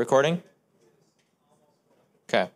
recording? 0.00 0.42
Okay. 2.26 2.48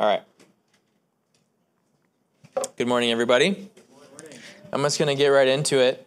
All 0.00 0.08
right. 0.08 0.22
Good 2.76 2.88
morning, 2.88 3.12
everybody. 3.12 3.70
I'm 4.72 4.82
just 4.82 4.98
going 4.98 5.06
to 5.06 5.14
get 5.14 5.28
right 5.28 5.46
into 5.46 5.78
it. 5.78 6.04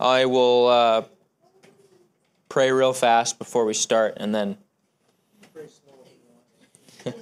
I 0.00 0.26
will 0.26 0.66
uh, 0.66 1.02
pray 2.48 2.72
real 2.72 2.92
fast 2.92 3.38
before 3.38 3.64
we 3.64 3.74
start, 3.74 4.14
and 4.16 4.34
then. 4.34 4.58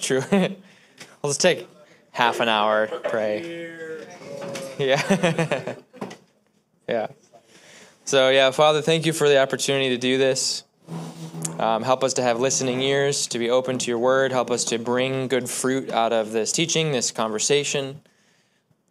True. 0.00 0.22
I'll 0.32 1.28
just 1.28 1.42
take 1.42 1.68
half 2.12 2.40
an 2.40 2.48
hour 2.48 2.86
to 2.86 2.98
pray. 3.00 3.68
Yeah. 4.78 5.74
yeah. 6.88 7.08
So, 8.12 8.28
yeah, 8.28 8.50
Father, 8.50 8.82
thank 8.82 9.06
you 9.06 9.14
for 9.14 9.26
the 9.26 9.40
opportunity 9.40 9.88
to 9.88 9.96
do 9.96 10.18
this. 10.18 10.64
Um, 11.58 11.82
help 11.82 12.04
us 12.04 12.12
to 12.12 12.22
have 12.22 12.38
listening 12.38 12.82
ears, 12.82 13.26
to 13.28 13.38
be 13.38 13.48
open 13.48 13.78
to 13.78 13.86
your 13.90 13.98
word. 13.98 14.32
Help 14.32 14.50
us 14.50 14.64
to 14.64 14.78
bring 14.78 15.28
good 15.28 15.48
fruit 15.48 15.90
out 15.90 16.12
of 16.12 16.30
this 16.30 16.52
teaching, 16.52 16.92
this 16.92 17.10
conversation, 17.10 18.02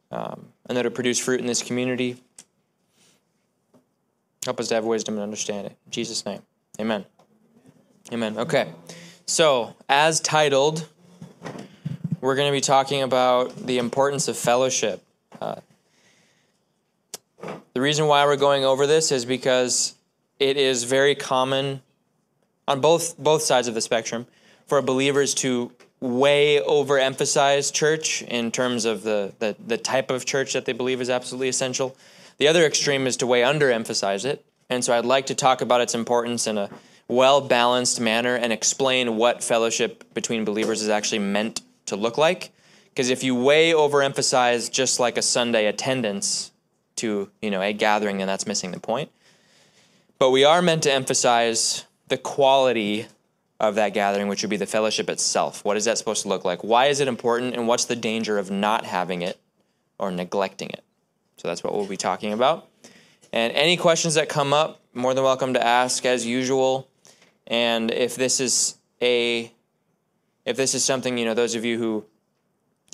um, 0.09 0.47
and 0.65 0.75
that 0.75 0.87
it 0.87 0.95
produce 0.95 1.19
fruit 1.19 1.39
in 1.39 1.45
this 1.45 1.61
community. 1.61 2.17
Help 4.43 4.59
us 4.59 4.69
to 4.69 4.73
have 4.73 4.85
wisdom 4.85 5.13
and 5.13 5.21
understand 5.21 5.67
it. 5.67 5.77
In 5.85 5.91
Jesus' 5.91 6.25
name, 6.25 6.41
amen. 6.79 7.05
Amen. 8.11 8.39
Okay. 8.39 8.73
So, 9.27 9.75
as 9.87 10.19
titled, 10.19 10.87
we're 12.21 12.35
going 12.35 12.47
to 12.51 12.57
be 12.57 12.59
talking 12.59 13.03
about 13.03 13.55
the 13.55 13.77
importance 13.77 14.27
of 14.27 14.35
fellowship. 14.35 15.03
Uh, 15.39 15.57
the 17.73 17.81
reason 17.81 18.07
why 18.07 18.25
we're 18.25 18.35
going 18.35 18.65
over 18.65 18.85
this 18.85 19.11
is 19.11 19.25
because 19.25 19.95
it 20.39 20.57
is 20.57 20.83
very 20.83 21.15
common 21.15 21.81
on 22.67 22.81
both 22.81 23.17
both 23.17 23.41
sides 23.41 23.67
of 23.67 23.73
the 23.73 23.81
spectrum 23.81 24.27
for 24.67 24.81
believers 24.81 25.33
to 25.35 25.71
way 25.99 26.59
overemphasize 26.65 27.71
church 27.71 28.23
in 28.23 28.51
terms 28.51 28.85
of 28.85 29.03
the, 29.03 29.33
the, 29.39 29.55
the 29.65 29.77
type 29.77 30.09
of 30.09 30.25
church 30.25 30.53
that 30.53 30.65
they 30.65 30.73
believe 30.73 30.99
is 30.99 31.09
absolutely 31.09 31.47
essential. 31.47 31.95
The 32.37 32.47
other 32.47 32.65
extreme 32.65 33.05
is 33.05 33.17
to 33.17 33.27
way 33.27 33.41
underemphasize 33.41 34.25
it. 34.25 34.43
And 34.69 34.83
so 34.83 34.97
I'd 34.97 35.05
like 35.05 35.27
to 35.27 35.35
talk 35.35 35.61
about 35.61 35.81
its 35.81 35.93
importance 35.93 36.47
in 36.47 36.57
a 36.57 36.69
well 37.07 37.41
balanced 37.41 37.99
manner 37.99 38.35
and 38.35 38.51
explain 38.51 39.17
what 39.17 39.43
fellowship 39.43 40.11
between 40.13 40.43
believers 40.43 40.81
is 40.81 40.89
actually 40.89 41.19
meant 41.19 41.61
to 41.85 41.95
look 41.95 42.17
like. 42.17 42.51
Because 42.89 43.09
if 43.09 43.23
you 43.23 43.35
way 43.35 43.71
overemphasize 43.71 44.71
just 44.71 44.99
like 44.99 45.17
a 45.17 45.21
Sunday 45.21 45.67
attendance 45.67 46.50
to 46.97 47.29
you 47.41 47.51
know 47.51 47.61
a 47.61 47.73
gathering, 47.73 48.17
then 48.17 48.27
that's 48.27 48.47
missing 48.47 48.71
the 48.71 48.79
point. 48.79 49.11
But 50.19 50.31
we 50.31 50.43
are 50.43 50.61
meant 50.61 50.83
to 50.83 50.91
emphasize 50.91 51.85
the 52.07 52.17
quality 52.17 53.07
of 53.59 53.75
that 53.75 53.93
gathering, 53.93 54.27
which 54.27 54.41
would 54.43 54.49
be 54.49 54.57
the 54.57 54.65
fellowship 54.65 55.09
itself. 55.09 55.63
What 55.63 55.77
is 55.77 55.85
that 55.85 55.97
supposed 55.97 56.23
to 56.23 56.27
look 56.27 56.43
like? 56.43 56.63
Why 56.63 56.87
is 56.87 56.99
it 56.99 57.07
important? 57.07 57.55
And 57.55 57.67
what's 57.67 57.85
the 57.85 57.95
danger 57.95 58.37
of 58.37 58.51
not 58.51 58.85
having 58.85 59.21
it 59.21 59.39
or 59.97 60.11
neglecting 60.11 60.69
it? 60.69 60.83
So 61.37 61.47
that's 61.47 61.63
what 61.63 61.73
we'll 61.73 61.87
be 61.87 61.97
talking 61.97 62.33
about. 62.33 62.67
And 63.33 63.53
any 63.53 63.77
questions 63.77 64.15
that 64.15 64.29
come 64.29 64.53
up, 64.53 64.81
more 64.93 65.13
than 65.13 65.23
welcome 65.23 65.53
to 65.53 65.65
ask 65.65 66.05
as 66.05 66.25
usual. 66.25 66.89
And 67.47 67.91
if 67.91 68.15
this 68.15 68.39
is 68.39 68.77
a 69.01 69.51
if 70.45 70.57
this 70.57 70.73
is 70.73 70.83
something, 70.83 71.17
you 71.17 71.25
know, 71.25 71.33
those 71.33 71.55
of 71.55 71.63
you 71.63 71.77
who 71.77 72.05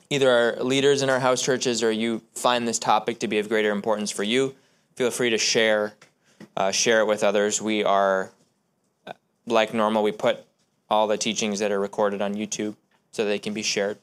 either 0.09 0.29
our 0.29 0.63
leaders 0.63 1.01
in 1.01 1.09
our 1.09 1.19
house 1.19 1.41
churches 1.41 1.83
or 1.83 1.91
you 1.91 2.21
find 2.33 2.67
this 2.67 2.79
topic 2.79 3.19
to 3.19 3.27
be 3.27 3.39
of 3.39 3.49
greater 3.49 3.71
importance 3.71 4.11
for 4.11 4.23
you, 4.23 4.55
feel 4.95 5.11
free 5.11 5.29
to 5.29 5.37
share 5.37 5.93
uh, 6.55 6.71
share 6.71 7.01
it 7.01 7.05
with 7.05 7.23
others. 7.23 7.61
We 7.61 7.83
are 7.83 8.31
like 9.45 9.73
normal, 9.73 10.03
we 10.03 10.11
put 10.11 10.43
all 10.89 11.07
the 11.07 11.17
teachings 11.17 11.59
that 11.59 11.71
are 11.71 11.79
recorded 11.79 12.21
on 12.21 12.35
YouTube 12.35 12.75
so 13.11 13.25
they 13.25 13.39
can 13.39 13.53
be 13.53 13.61
shared 13.61 13.97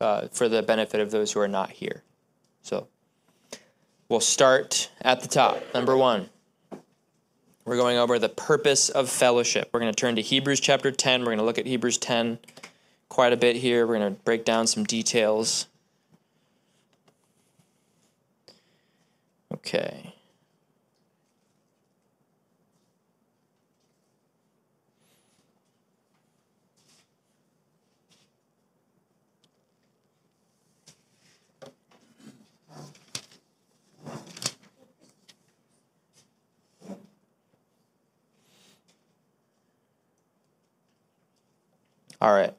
uh, 0.00 0.28
for 0.28 0.48
the 0.48 0.62
benefit 0.62 1.00
of 1.00 1.10
those 1.10 1.32
who 1.32 1.40
are 1.40 1.48
not 1.48 1.70
here. 1.70 2.02
So 2.62 2.88
we'll 4.08 4.20
start 4.20 4.90
at 5.00 5.20
the 5.20 5.28
top. 5.28 5.62
Number 5.74 5.96
one, 5.96 6.28
we're 7.64 7.76
going 7.76 7.98
over 7.98 8.18
the 8.18 8.28
purpose 8.28 8.88
of 8.88 9.08
fellowship. 9.08 9.70
We're 9.72 9.80
going 9.80 9.92
to 9.92 9.96
turn 9.96 10.16
to 10.16 10.22
Hebrews 10.22 10.60
chapter 10.60 10.92
10. 10.92 11.20
We're 11.20 11.26
going 11.26 11.38
to 11.38 11.44
look 11.44 11.58
at 11.58 11.66
Hebrews 11.66 11.98
10 11.98 12.38
quite 13.08 13.32
a 13.32 13.36
bit 13.36 13.56
here. 13.56 13.86
We're 13.86 13.98
going 13.98 14.14
to 14.14 14.20
break 14.22 14.44
down 14.44 14.66
some 14.66 14.84
details. 14.84 15.66
Okay. 19.52 20.14
All 42.20 42.32
right. 42.32 42.54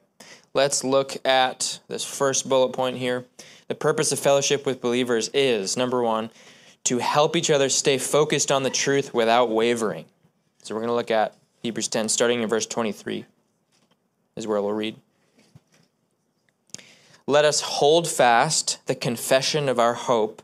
Let's 0.58 0.82
look 0.82 1.24
at 1.24 1.78
this 1.86 2.04
first 2.04 2.48
bullet 2.48 2.72
point 2.72 2.96
here. 2.96 3.24
The 3.68 3.76
purpose 3.76 4.10
of 4.10 4.18
fellowship 4.18 4.66
with 4.66 4.80
believers 4.80 5.30
is 5.32 5.76
number 5.76 6.02
one, 6.02 6.30
to 6.82 6.98
help 6.98 7.36
each 7.36 7.48
other 7.48 7.68
stay 7.68 7.96
focused 7.96 8.50
on 8.50 8.64
the 8.64 8.68
truth 8.68 9.14
without 9.14 9.50
wavering. 9.50 10.06
So 10.64 10.74
we're 10.74 10.80
going 10.80 10.88
to 10.88 10.96
look 10.96 11.12
at 11.12 11.36
Hebrews 11.62 11.86
10, 11.86 12.08
starting 12.08 12.42
in 12.42 12.48
verse 12.48 12.66
23, 12.66 13.24
is 14.34 14.48
where 14.48 14.60
we'll 14.60 14.72
read. 14.72 14.96
Let 17.28 17.44
us 17.44 17.60
hold 17.60 18.08
fast 18.08 18.84
the 18.86 18.96
confession 18.96 19.68
of 19.68 19.78
our 19.78 19.94
hope 19.94 20.42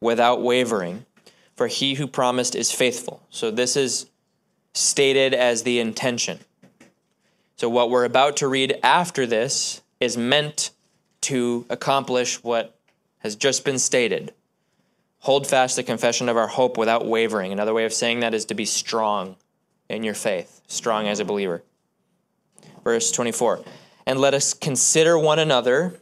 without 0.00 0.40
wavering, 0.40 1.04
for 1.54 1.66
he 1.66 1.96
who 1.96 2.06
promised 2.06 2.54
is 2.54 2.72
faithful. 2.72 3.22
So 3.28 3.50
this 3.50 3.76
is 3.76 4.06
stated 4.72 5.34
as 5.34 5.64
the 5.64 5.80
intention. 5.80 6.38
So, 7.60 7.68
what 7.68 7.90
we're 7.90 8.06
about 8.06 8.38
to 8.38 8.48
read 8.48 8.78
after 8.82 9.26
this 9.26 9.82
is 10.00 10.16
meant 10.16 10.70
to 11.20 11.66
accomplish 11.68 12.42
what 12.42 12.74
has 13.18 13.36
just 13.36 13.66
been 13.66 13.78
stated. 13.78 14.32
Hold 15.18 15.46
fast 15.46 15.76
the 15.76 15.82
confession 15.82 16.30
of 16.30 16.38
our 16.38 16.46
hope 16.46 16.78
without 16.78 17.04
wavering. 17.04 17.52
Another 17.52 17.74
way 17.74 17.84
of 17.84 17.92
saying 17.92 18.20
that 18.20 18.32
is 18.32 18.46
to 18.46 18.54
be 18.54 18.64
strong 18.64 19.36
in 19.90 20.02
your 20.02 20.14
faith, 20.14 20.62
strong 20.68 21.06
as 21.06 21.20
a 21.20 21.24
believer. 21.26 21.62
Verse 22.82 23.12
24 23.12 23.62
And 24.06 24.18
let 24.18 24.32
us 24.32 24.54
consider 24.54 25.18
one 25.18 25.38
another 25.38 26.00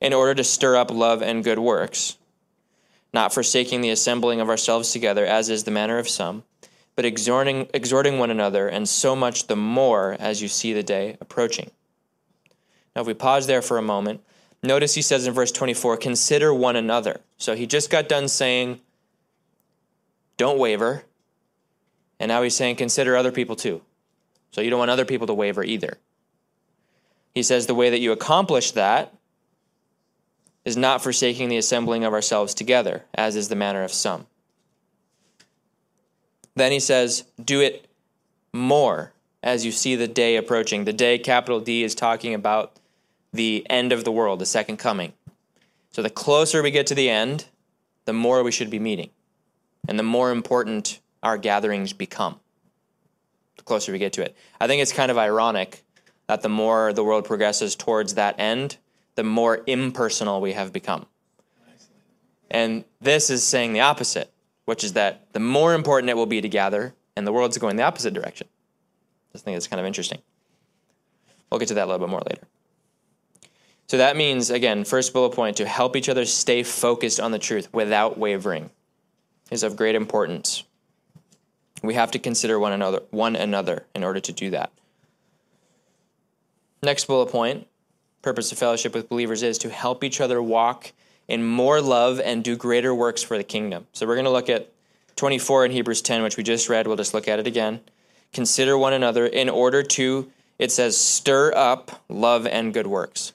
in 0.00 0.12
order 0.12 0.36
to 0.36 0.44
stir 0.44 0.76
up 0.76 0.92
love 0.92 1.22
and 1.22 1.42
good 1.42 1.58
works, 1.58 2.18
not 3.12 3.34
forsaking 3.34 3.80
the 3.80 3.90
assembling 3.90 4.40
of 4.40 4.48
ourselves 4.48 4.92
together, 4.92 5.26
as 5.26 5.50
is 5.50 5.64
the 5.64 5.72
manner 5.72 5.98
of 5.98 6.08
some 6.08 6.44
but 6.96 7.04
exhorting, 7.04 7.68
exhorting 7.72 8.18
one 8.18 8.30
another, 8.30 8.68
and 8.68 8.88
so 8.88 9.16
much 9.16 9.46
the 9.46 9.56
more 9.56 10.16
as 10.18 10.42
you 10.42 10.48
see 10.48 10.72
the 10.72 10.82
day 10.82 11.16
approaching. 11.20 11.70
Now, 12.94 13.02
if 13.02 13.06
we 13.06 13.14
pause 13.14 13.46
there 13.46 13.62
for 13.62 13.78
a 13.78 13.82
moment, 13.82 14.20
notice 14.62 14.94
he 14.94 15.02
says 15.02 15.26
in 15.26 15.32
verse 15.32 15.52
24, 15.52 15.96
consider 15.96 16.52
one 16.52 16.76
another. 16.76 17.20
So 17.38 17.54
he 17.54 17.66
just 17.66 17.90
got 17.90 18.08
done 18.08 18.28
saying, 18.28 18.80
don't 20.36 20.58
waver. 20.58 21.04
And 22.18 22.28
now 22.28 22.42
he's 22.42 22.56
saying, 22.56 22.76
consider 22.76 23.16
other 23.16 23.32
people 23.32 23.56
too. 23.56 23.82
So 24.50 24.60
you 24.60 24.70
don't 24.70 24.78
want 24.78 24.90
other 24.90 25.04
people 25.04 25.26
to 25.28 25.34
waver 25.34 25.62
either. 25.62 25.98
He 27.34 27.42
says, 27.42 27.66
the 27.66 27.74
way 27.74 27.90
that 27.90 28.00
you 28.00 28.12
accomplish 28.12 28.72
that 28.72 29.14
is 30.64 30.76
not 30.76 31.02
forsaking 31.02 31.48
the 31.48 31.56
assembling 31.56 32.04
of 32.04 32.12
ourselves 32.12 32.54
together, 32.54 33.04
as 33.14 33.36
is 33.36 33.48
the 33.48 33.56
manner 33.56 33.82
of 33.82 33.92
some. 33.92 34.26
Then 36.54 36.72
he 36.72 36.80
says, 36.80 37.24
do 37.42 37.60
it 37.60 37.86
more 38.52 39.12
as 39.42 39.64
you 39.64 39.72
see 39.72 39.96
the 39.96 40.08
day 40.08 40.36
approaching. 40.36 40.84
The 40.84 40.92
day, 40.92 41.18
capital 41.18 41.60
D, 41.60 41.82
is 41.82 41.94
talking 41.94 42.34
about 42.34 42.76
the 43.32 43.66
end 43.70 43.92
of 43.92 44.04
the 44.04 44.12
world, 44.12 44.40
the 44.40 44.46
second 44.46 44.78
coming. 44.78 45.12
So 45.92 46.02
the 46.02 46.10
closer 46.10 46.62
we 46.62 46.70
get 46.70 46.86
to 46.88 46.94
the 46.94 47.08
end, 47.10 47.46
the 48.04 48.12
more 48.12 48.42
we 48.42 48.52
should 48.52 48.70
be 48.70 48.78
meeting, 48.78 49.10
and 49.88 49.98
the 49.98 50.04
more 50.04 50.30
important 50.30 51.00
our 51.22 51.38
gatherings 51.38 51.92
become. 51.92 52.40
The 53.56 53.62
closer 53.62 53.92
we 53.92 53.98
get 53.98 54.12
to 54.14 54.22
it. 54.22 54.36
I 54.60 54.66
think 54.66 54.82
it's 54.82 54.92
kind 54.92 55.10
of 55.10 55.18
ironic 55.18 55.84
that 56.26 56.42
the 56.42 56.48
more 56.48 56.92
the 56.92 57.04
world 57.04 57.24
progresses 57.24 57.76
towards 57.76 58.14
that 58.14 58.38
end, 58.38 58.76
the 59.14 59.24
more 59.24 59.62
impersonal 59.66 60.40
we 60.40 60.52
have 60.52 60.72
become. 60.72 61.06
And 62.50 62.84
this 63.00 63.30
is 63.30 63.44
saying 63.44 63.72
the 63.72 63.80
opposite 63.80 64.32
which 64.70 64.84
is 64.84 64.92
that 64.92 65.26
the 65.32 65.40
more 65.40 65.74
important 65.74 66.10
it 66.10 66.16
will 66.16 66.26
be 66.26 66.40
to 66.40 66.48
gather, 66.48 66.94
and 67.16 67.26
the 67.26 67.32
world's 67.32 67.58
going 67.58 67.74
the 67.74 67.82
opposite 67.82 68.14
direction. 68.14 68.46
I 69.34 69.38
think 69.38 69.56
it's 69.56 69.66
kind 69.66 69.80
of 69.80 69.86
interesting. 69.86 70.20
We'll 71.50 71.58
get 71.58 71.66
to 71.68 71.74
that 71.74 71.86
a 71.86 71.90
little 71.90 72.06
bit 72.06 72.08
more 72.08 72.22
later. 72.24 72.46
So 73.88 73.96
that 73.96 74.16
means, 74.16 74.48
again, 74.48 74.84
first 74.84 75.12
bullet 75.12 75.30
point 75.30 75.56
to 75.56 75.66
help 75.66 75.96
each 75.96 76.08
other 76.08 76.24
stay 76.24 76.62
focused 76.62 77.18
on 77.18 77.32
the 77.32 77.38
truth 77.40 77.68
without 77.74 78.16
wavering 78.16 78.70
is 79.50 79.64
of 79.64 79.74
great 79.74 79.96
importance. 79.96 80.62
We 81.82 81.94
have 81.94 82.12
to 82.12 82.20
consider 82.20 82.56
one 82.56 82.70
another 82.70 83.00
one 83.10 83.34
another 83.34 83.86
in 83.96 84.04
order 84.04 84.20
to 84.20 84.32
do 84.32 84.50
that. 84.50 84.70
Next 86.80 87.06
bullet 87.06 87.32
point, 87.32 87.66
purpose 88.22 88.52
of 88.52 88.58
fellowship 88.58 88.94
with 88.94 89.08
believers 89.08 89.42
is 89.42 89.58
to 89.58 89.68
help 89.68 90.04
each 90.04 90.20
other 90.20 90.40
walk 90.40 90.92
in 91.30 91.46
more 91.46 91.80
love 91.80 92.20
and 92.20 92.42
do 92.42 92.56
greater 92.56 92.94
works 92.94 93.22
for 93.22 93.36
the 93.36 93.44
kingdom. 93.44 93.86
So 93.92 94.06
we're 94.06 94.16
going 94.16 94.24
to 94.24 94.30
look 94.30 94.50
at 94.50 94.72
24 95.16 95.66
in 95.66 95.70
Hebrews 95.70 96.02
10, 96.02 96.22
which 96.22 96.36
we 96.36 96.42
just 96.42 96.68
read. 96.68 96.86
We'll 96.86 96.96
just 96.96 97.14
look 97.14 97.28
at 97.28 97.38
it 97.38 97.46
again. 97.46 97.80
Consider 98.32 98.76
one 98.76 98.92
another 98.92 99.26
in 99.26 99.48
order 99.48 99.82
to, 99.82 100.30
it 100.58 100.72
says, 100.72 100.96
stir 100.96 101.52
up 101.54 102.02
love 102.08 102.46
and 102.46 102.74
good 102.74 102.86
works. 102.86 103.32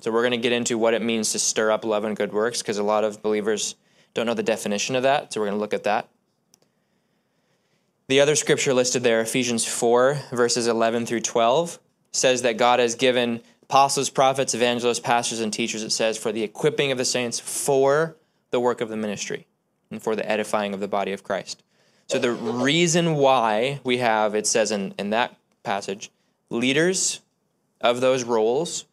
So 0.00 0.10
we're 0.10 0.22
going 0.22 0.32
to 0.32 0.36
get 0.38 0.52
into 0.52 0.78
what 0.78 0.94
it 0.94 1.02
means 1.02 1.32
to 1.32 1.38
stir 1.38 1.70
up 1.70 1.84
love 1.84 2.04
and 2.04 2.16
good 2.16 2.32
works 2.32 2.62
because 2.62 2.78
a 2.78 2.82
lot 2.82 3.04
of 3.04 3.22
believers 3.22 3.74
don't 4.14 4.26
know 4.26 4.34
the 4.34 4.42
definition 4.42 4.96
of 4.96 5.02
that. 5.02 5.32
So 5.32 5.40
we're 5.40 5.46
going 5.46 5.58
to 5.58 5.60
look 5.60 5.74
at 5.74 5.84
that. 5.84 6.08
The 8.06 8.20
other 8.20 8.36
scripture 8.36 8.74
listed 8.74 9.02
there, 9.02 9.20
Ephesians 9.20 9.64
4, 9.64 10.18
verses 10.32 10.66
11 10.66 11.06
through 11.06 11.20
12, 11.20 11.78
says 12.12 12.42
that 12.42 12.58
God 12.58 12.80
has 12.80 12.94
given 12.94 13.40
apostles, 13.64 14.10
prophets, 14.10 14.54
evangelists, 14.54 15.00
pastors, 15.00 15.40
and 15.40 15.52
teachers, 15.52 15.82
it 15.82 15.90
says, 15.90 16.18
for 16.18 16.32
the 16.32 16.42
equipping 16.42 16.92
of 16.92 16.98
the 16.98 17.04
saints 17.04 17.40
for 17.40 18.16
the 18.50 18.60
work 18.60 18.80
of 18.80 18.88
the 18.88 18.96
ministry 18.96 19.46
and 19.90 20.02
for 20.02 20.14
the 20.14 20.30
edifying 20.30 20.74
of 20.74 20.80
the 20.80 20.88
body 20.88 21.12
of 21.12 21.24
Christ. 21.24 21.62
So 22.06 22.18
the 22.18 22.32
reason 22.32 23.14
why 23.14 23.80
we 23.82 23.98
have, 23.98 24.34
it 24.34 24.46
says 24.46 24.70
in, 24.70 24.94
in 24.98 25.10
that 25.10 25.36
passage, 25.62 26.10
leaders 26.50 27.20
of 27.80 28.02
those 28.02 28.22
roles 28.22 28.84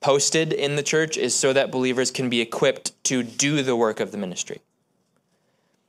posted 0.00 0.52
in 0.52 0.76
the 0.76 0.82
church 0.82 1.16
is 1.16 1.34
so 1.34 1.52
that 1.52 1.72
believers 1.72 2.12
can 2.12 2.30
be 2.30 2.40
equipped 2.40 2.92
to 3.04 3.24
do 3.24 3.62
the 3.62 3.76
work 3.76 3.98
of 3.98 4.12
the 4.12 4.18
ministry. 4.18 4.60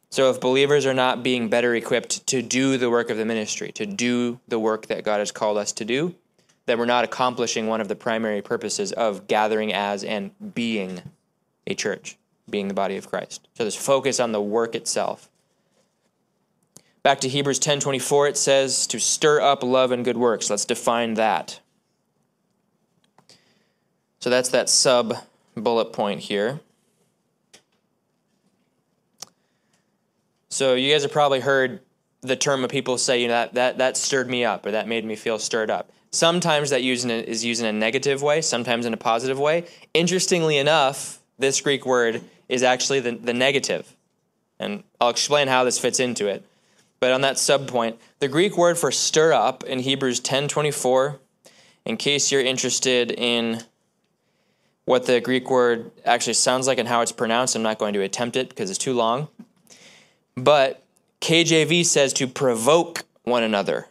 So 0.10 0.30
if 0.32 0.42
believers 0.42 0.86
are 0.86 0.94
not 0.94 1.24
being 1.24 1.50
better 1.50 1.76
equipped 1.76 2.26
to 2.28 2.42
do 2.42 2.78
the 2.78 2.90
work 2.90 3.10
of 3.10 3.18
the 3.18 3.26
ministry, 3.26 3.72
to 3.74 3.86
do 3.86 4.40
the 4.48 4.60
work 4.60 4.88
that 4.88 5.04
God 5.04 5.20
has 5.20 5.32
called 5.32 5.58
us 5.58 5.72
to 5.74 5.86
do, 5.86 6.16
then 6.66 6.80
we're 6.80 6.86
not 6.86 7.04
accomplishing 7.04 7.68
one 7.68 7.82
of 7.82 7.88
the 7.88 7.96
primary 7.96 8.42
purposes 8.42 8.92
of 8.94 9.28
gathering 9.28 9.74
as 9.74 10.04
and 10.04 10.32
being 10.54 11.02
a 11.68 11.76
church, 11.76 12.18
being 12.50 12.68
the 12.68 12.74
body 12.74 12.98
of 12.98 13.10
Christ. 13.10 13.48
So 13.54 13.64
there's 13.64 13.76
focus 13.76 14.20
on 14.20 14.32
the 14.32 14.42
work 14.42 14.76
itself. 14.76 15.30
Back 17.04 17.20
to 17.22 17.30
Hebrews 17.30 17.60
10:24 17.60 18.30
it 18.30 18.38
says 18.38 18.88
to 18.88 19.00
stir 19.00 19.42
up 19.42 19.62
love 19.62 19.92
and 19.92 20.06
good 20.06 20.18
works. 20.18 20.50
Let's 20.50 20.66
define 20.66 21.16
that. 21.16 21.60
So 24.20 24.30
that's 24.30 24.50
that 24.50 24.70
sub 24.70 25.18
bullet 25.56 25.92
point 25.92 26.22
here. 26.22 26.62
So 30.50 30.76
you 30.76 30.94
guys 30.94 31.02
have 31.02 31.12
probably 31.12 31.42
heard 31.42 31.82
the 32.22 32.36
term 32.38 32.64
of 32.64 32.70
people 32.70 32.98
say, 32.98 33.22
you 33.22 33.28
know, 33.28 33.34
that, 33.34 33.54
that, 33.56 33.78
that 33.80 33.98
stirred 33.98 34.30
me 34.30 34.46
up 34.46 34.66
or 34.66 34.72
that 34.72 34.88
made 34.88 35.04
me 35.04 35.16
feel 35.16 35.40
stirred 35.40 35.70
up. 35.70 35.92
Sometimes 36.14 36.70
that 36.70 36.82
is 36.82 37.44
used 37.44 37.62
in 37.62 37.66
a 37.66 37.74
negative 37.74 38.22
way, 38.22 38.40
sometimes 38.40 38.86
in 38.86 38.94
a 38.94 38.98
positive 38.98 39.40
way. 39.40 39.66
Interestingly 39.96 40.60
enough, 40.60 41.20
this 41.40 41.60
Greek 41.60 41.88
word 41.88 42.22
is 42.48 42.62
actually 42.62 43.00
the, 43.00 43.14
the 43.14 43.34
negative. 43.34 43.96
And 44.60 44.84
I'll 45.02 45.10
explain 45.10 45.48
how 45.48 45.64
this 45.64 45.80
fits 45.80 46.00
into 46.00 46.28
it. 46.28 46.46
But 47.00 47.14
on 47.14 47.22
that 47.22 47.40
sub 47.40 47.68
point, 47.68 48.00
the 48.20 48.28
Greek 48.28 48.56
word 48.56 48.78
for 48.78 48.92
stir 48.92 49.34
up 49.34 49.64
in 49.64 49.80
Hebrews 49.80 50.22
10:24, 50.22 51.18
in 51.84 51.98
case 51.98 52.32
you're 52.32 52.42
interested 52.42 53.12
in 53.12 53.64
what 54.86 55.08
the 55.08 55.20
Greek 55.20 55.50
word 55.50 55.90
actually 56.06 56.36
sounds 56.36 56.68
like 56.68 56.78
and 56.78 56.88
how 56.88 57.02
it's 57.02 57.12
pronounced, 57.12 57.56
I'm 57.56 57.64
not 57.64 57.80
going 57.80 57.96
to 57.96 58.02
attempt 58.02 58.38
it 58.38 58.50
because 58.50 58.70
it's 58.70 58.78
too 58.78 58.94
long. 58.94 59.30
But 60.36 60.84
KJV 61.22 61.88
says 61.88 62.14
to 62.14 62.28
provoke 62.28 63.04
one 63.24 63.42
another 63.42 63.88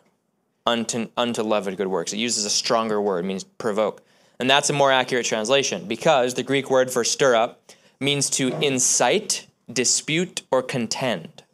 unto, 0.67 1.09
unto 1.17 1.43
love 1.43 1.67
and 1.67 1.77
good 1.77 1.89
works. 1.89 2.13
It 2.13 2.19
uses 2.19 2.45
a 2.45 2.51
stronger 2.51 3.01
word, 3.01 3.25
means 3.25 3.45
provoke. 3.45 4.03
And 4.39 4.51
that's 4.51 4.71
a 4.71 4.73
more 4.73 4.91
accurate 4.91 5.27
translation 5.27 5.87
because 5.87 6.35
the 6.35 6.43
Greek 6.43 6.71
word 6.71 6.91
for 6.91 7.05
stir 7.05 7.35
up 7.35 7.61
means 8.01 8.29
to 8.31 8.49
incite, 8.65 9.47
dispute, 9.73 10.43
or 10.51 10.63
contend. 10.63 11.45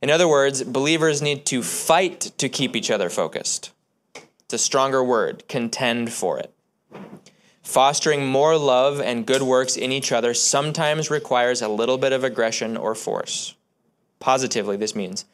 In 0.00 0.10
other 0.10 0.28
words, 0.28 0.62
believers 0.62 1.20
need 1.22 1.46
to 1.46 1.62
fight 1.62 2.32
to 2.38 2.48
keep 2.48 2.76
each 2.76 2.90
other 2.90 3.10
focused. 3.10 3.72
It's 4.14 4.54
a 4.54 4.58
stronger 4.58 5.02
word, 5.02 5.48
contend 5.48 6.12
for 6.12 6.38
it. 6.38 6.52
Fostering 7.62 8.24
more 8.24 8.56
love 8.56 9.00
and 9.00 9.26
good 9.26 9.42
works 9.42 9.76
in 9.76 9.90
each 9.90 10.12
other 10.12 10.32
sometimes 10.34 11.10
requires 11.10 11.60
a 11.60 11.68
little 11.68 11.98
bit 11.98 12.12
of 12.12 12.22
aggression 12.22 12.76
or 12.76 12.94
force. 12.94 13.54
Positively, 14.20 14.76
this 14.76 14.94
means 14.94 15.24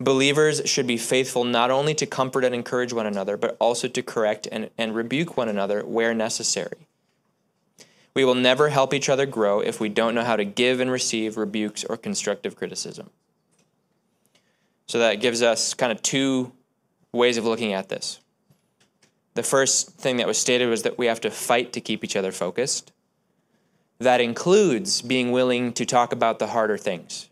believers 0.00 0.62
should 0.64 0.86
be 0.86 0.96
faithful 0.96 1.44
not 1.44 1.70
only 1.70 1.94
to 1.94 2.06
comfort 2.06 2.44
and 2.44 2.54
encourage 2.54 2.92
one 2.92 3.06
another, 3.06 3.36
but 3.36 3.56
also 3.58 3.88
to 3.88 4.02
correct 4.02 4.46
and, 4.50 4.70
and 4.78 4.94
rebuke 4.94 5.36
one 5.36 5.48
another 5.48 5.84
where 5.84 6.14
necessary. 6.14 6.86
We 8.14 8.24
will 8.24 8.34
never 8.34 8.70
help 8.70 8.94
each 8.94 9.08
other 9.08 9.26
grow 9.26 9.60
if 9.60 9.80
we 9.80 9.88
don't 9.88 10.14
know 10.14 10.24
how 10.24 10.36
to 10.36 10.44
give 10.44 10.80
and 10.80 10.90
receive 10.90 11.36
rebukes 11.36 11.84
or 11.84 11.96
constructive 11.96 12.56
criticism. 12.56 13.10
So 14.86 14.98
that 14.98 15.20
gives 15.20 15.42
us 15.42 15.74
kind 15.74 15.92
of 15.92 16.02
two 16.02 16.52
ways 17.12 17.36
of 17.36 17.44
looking 17.44 17.72
at 17.72 17.88
this. 17.88 18.20
The 19.34 19.42
first 19.42 19.90
thing 19.98 20.16
that 20.16 20.26
was 20.26 20.38
stated 20.38 20.68
was 20.68 20.82
that 20.82 20.98
we 20.98 21.06
have 21.06 21.20
to 21.20 21.30
fight 21.30 21.72
to 21.74 21.80
keep 21.80 22.02
each 22.02 22.16
other 22.16 22.32
focused. 22.32 22.92
That 23.98 24.20
includes 24.20 25.02
being 25.02 25.30
willing 25.30 25.72
to 25.74 25.84
talk 25.84 26.12
about 26.12 26.38
the 26.38 26.48
harder 26.48 26.78
things. 26.78 27.27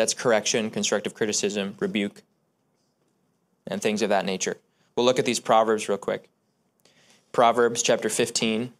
That's 0.00 0.14
correction, 0.14 0.70
constructive 0.70 1.12
criticism, 1.12 1.76
rebuke, 1.78 2.22
and 3.66 3.82
things 3.82 4.00
of 4.00 4.08
that 4.08 4.24
nature. 4.24 4.56
We'll 4.96 5.04
look 5.04 5.18
at 5.18 5.26
these 5.26 5.40
Proverbs 5.40 5.90
real 5.90 5.98
quick. 5.98 6.30
Proverbs 7.32 7.82
chapter 7.82 8.08
15. 8.08 8.72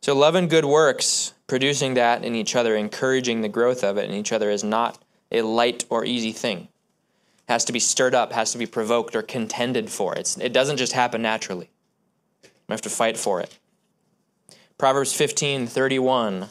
So, 0.00 0.16
love 0.16 0.34
and 0.34 0.50
good 0.50 0.64
works, 0.64 1.34
producing 1.46 1.94
that 1.94 2.24
in 2.24 2.34
each 2.34 2.56
other, 2.56 2.74
encouraging 2.74 3.42
the 3.42 3.48
growth 3.48 3.84
of 3.84 3.96
it 3.96 4.10
in 4.10 4.16
each 4.16 4.32
other, 4.32 4.50
is 4.50 4.64
not 4.64 4.98
a 5.30 5.42
light 5.42 5.84
or 5.88 6.04
easy 6.04 6.32
thing 6.32 6.62
It 6.62 7.52
has 7.52 7.64
to 7.66 7.72
be 7.72 7.78
stirred 7.78 8.16
up, 8.16 8.32
has 8.32 8.50
to 8.50 8.58
be 8.58 8.66
provoked 8.66 9.14
or 9.14 9.22
contended 9.22 9.88
for. 9.88 10.16
It's, 10.16 10.36
it 10.38 10.52
doesn't 10.52 10.78
just 10.78 10.94
happen 10.94 11.22
naturally. 11.22 11.70
We 12.42 12.72
have 12.72 12.82
to 12.82 12.90
fight 12.90 13.16
for 13.16 13.40
it. 13.40 13.56
Proverbs 14.78 15.12
15 15.12 15.66
31. 15.66 16.50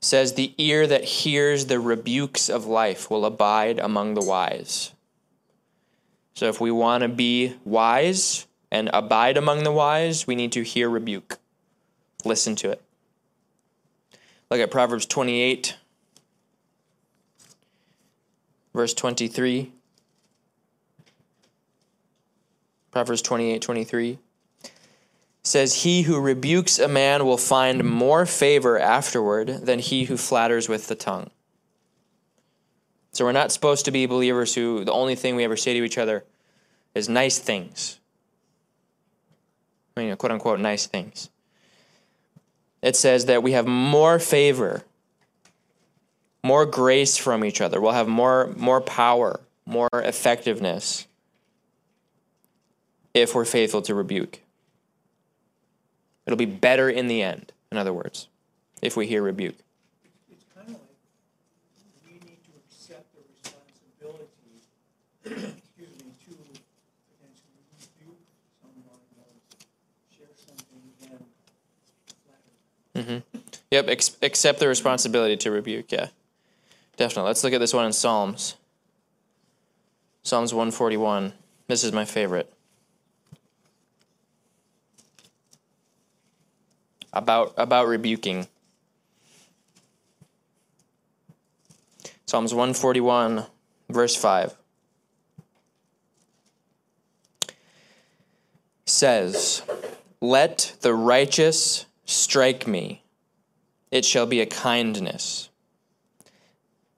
says, 0.00 0.34
The 0.34 0.54
ear 0.58 0.86
that 0.86 1.04
hears 1.04 1.66
the 1.66 1.80
rebukes 1.80 2.48
of 2.48 2.66
life 2.66 3.10
will 3.10 3.24
abide 3.24 3.78
among 3.78 4.14
the 4.14 4.24
wise. 4.24 4.92
So 6.34 6.46
if 6.46 6.60
we 6.60 6.70
want 6.70 7.02
to 7.02 7.08
be 7.08 7.56
wise 7.64 8.46
and 8.70 8.88
abide 8.92 9.36
among 9.36 9.64
the 9.64 9.72
wise, 9.72 10.26
we 10.26 10.36
need 10.36 10.52
to 10.52 10.62
hear 10.62 10.88
rebuke. 10.88 11.38
Listen 12.24 12.54
to 12.56 12.70
it. 12.70 12.82
Look 14.50 14.60
at 14.60 14.70
Proverbs 14.70 15.04
28 15.04 15.76
verse 18.72 18.94
23. 18.94 19.72
Proverbs 22.90 23.22
28 23.22 23.62
23 23.62 24.18
says, 25.42 25.82
He 25.82 26.02
who 26.02 26.20
rebukes 26.20 26.78
a 26.78 26.88
man 26.88 27.24
will 27.24 27.38
find 27.38 27.84
more 27.84 28.26
favor 28.26 28.78
afterward 28.78 29.48
than 29.66 29.78
he 29.78 30.04
who 30.04 30.16
flatters 30.16 30.68
with 30.68 30.88
the 30.88 30.94
tongue. 30.94 31.30
So 33.12 33.24
we're 33.24 33.32
not 33.32 33.52
supposed 33.52 33.84
to 33.86 33.90
be 33.90 34.06
believers 34.06 34.54
who 34.54 34.84
the 34.84 34.92
only 34.92 35.14
thing 35.14 35.36
we 35.36 35.44
ever 35.44 35.56
say 35.56 35.74
to 35.74 35.84
each 35.84 35.98
other 35.98 36.24
is 36.94 37.08
nice 37.08 37.38
things. 37.38 37.98
I 39.96 40.02
mean, 40.02 40.16
quote 40.16 40.32
unquote, 40.32 40.60
nice 40.60 40.86
things. 40.86 41.30
It 42.82 42.94
says 42.94 43.26
that 43.26 43.42
we 43.42 43.52
have 43.52 43.66
more 43.66 44.18
favor 44.18 44.84
more 46.42 46.66
grace 46.66 47.16
from 47.16 47.44
each 47.44 47.60
other. 47.60 47.80
We'll 47.80 47.92
have 47.92 48.08
more, 48.08 48.54
more 48.56 48.80
power, 48.80 49.40
more 49.66 49.88
effectiveness 49.92 51.07
if 53.22 53.34
we're 53.34 53.44
faithful 53.44 53.82
to 53.82 53.94
rebuke. 53.94 54.40
It'll 56.26 56.36
be 56.36 56.46
better 56.46 56.90
in 56.90 57.08
the 57.08 57.22
end, 57.22 57.52
in 57.72 57.78
other 57.78 57.92
words, 57.92 58.28
if 58.82 58.96
we 58.96 59.06
hear 59.06 59.22
rebuke. 59.22 59.56
It's 60.30 60.44
kind 60.54 60.68
of 60.68 60.74
like 60.74 60.80
we 62.04 62.12
need 62.12 62.38
to 62.44 62.52
accept 62.68 63.14
the 63.14 63.22
responsibility, 63.32 64.26
excuse 65.24 65.88
me, 65.88 66.12
to 66.26 66.36
potentially 67.16 67.64
rebuke 67.80 68.20
someone 68.60 69.00
share 70.14 70.34
something 70.36 70.82
and 71.02 71.22
flatter. 72.94 73.22
Mm-hmm. 73.22 73.38
Yep, 73.70 73.88
ex- 73.88 74.16
accept 74.22 74.60
the 74.60 74.68
responsibility 74.68 75.36
to 75.38 75.50
rebuke, 75.50 75.90
yeah. 75.92 76.08
Definitely. 76.98 77.28
Let's 77.28 77.44
look 77.44 77.52
at 77.52 77.60
this 77.60 77.72
one 77.72 77.86
in 77.86 77.92
Psalms. 77.92 78.56
Psalms 80.24 80.52
141. 80.52 81.32
This 81.68 81.84
is 81.84 81.92
my 81.92 82.04
favorite. 82.04 82.52
About 87.12 87.54
about 87.56 87.86
rebuking. 87.86 88.46
Psalms 92.26 92.52
141 92.52 93.46
verse 93.88 94.14
5 94.14 94.54
says, 98.84 99.62
"Let 100.20 100.76
the 100.80 100.94
righteous 100.94 101.86
strike 102.04 102.66
me; 102.66 103.02
it 103.90 104.04
shall 104.04 104.26
be 104.26 104.40
a 104.40 104.46
kindness. 104.46 105.48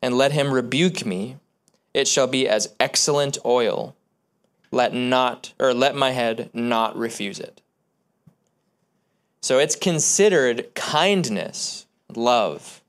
And 0.02 0.16
let 0.16 0.32
him 0.32 0.52
rebuke 0.52 1.04
me; 1.04 1.36
it 1.94 2.08
shall 2.08 2.26
be 2.26 2.48
as 2.48 2.74
excellent 2.80 3.38
oil." 3.44 3.94
let 4.70 4.94
not 4.94 5.52
or 5.58 5.74
let 5.74 5.94
my 5.94 6.12
head 6.12 6.50
not 6.52 6.96
refuse 6.96 7.40
it. 7.40 7.60
So 9.40 9.58
it's 9.58 9.76
considered 9.76 10.74
kindness, 10.74 11.86
love, 12.14 12.82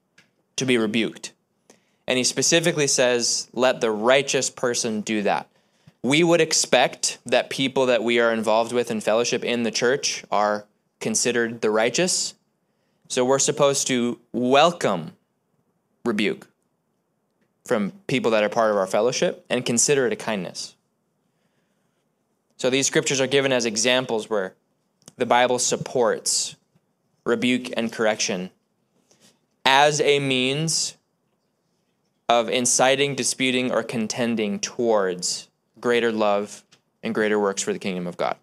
to 0.57 0.65
be 0.65 0.77
rebuked. 0.77 1.31
And 2.07 2.17
he 2.17 2.23
specifically 2.23 2.87
says, 2.87 3.47
let 3.53 3.79
the 3.79 3.91
righteous 3.91 4.49
person 4.49 5.01
do 5.01 5.21
that. 5.23 5.47
We 6.03 6.23
would 6.23 6.41
expect 6.41 7.19
that 7.25 7.49
people 7.49 7.85
that 7.85 8.03
we 8.03 8.19
are 8.19 8.33
involved 8.33 8.73
with 8.73 8.91
in 8.91 9.01
fellowship 9.01 9.43
in 9.43 9.63
the 9.63 9.71
church 9.71 10.25
are 10.31 10.65
considered 10.99 11.61
the 11.61 11.69
righteous. 11.69 12.33
So 13.07 13.23
we're 13.23 13.39
supposed 13.39 13.87
to 13.87 14.19
welcome 14.33 15.11
rebuke 16.03 16.47
from 17.65 17.93
people 18.07 18.31
that 18.31 18.43
are 18.43 18.49
part 18.49 18.71
of 18.71 18.77
our 18.77 18.87
fellowship 18.87 19.45
and 19.49 19.65
consider 19.65 20.07
it 20.07 20.13
a 20.13 20.15
kindness. 20.15 20.75
So 22.57 22.69
these 22.69 22.87
scriptures 22.87 23.21
are 23.21 23.27
given 23.27 23.51
as 23.51 23.65
examples 23.65 24.29
where 24.29 24.55
the 25.21 25.25
Bible 25.27 25.59
supports 25.59 26.55
rebuke 27.25 27.69
and 27.77 27.93
correction 27.93 28.49
as 29.63 30.01
a 30.01 30.17
means 30.17 30.97
of 32.27 32.49
inciting, 32.49 33.13
disputing, 33.13 33.71
or 33.71 33.83
contending 33.83 34.59
towards 34.59 35.47
greater 35.79 36.11
love 36.11 36.63
and 37.03 37.13
greater 37.13 37.39
works 37.39 37.61
for 37.61 37.71
the 37.71 37.77
kingdom 37.77 38.07
of 38.07 38.17
God. 38.17 38.35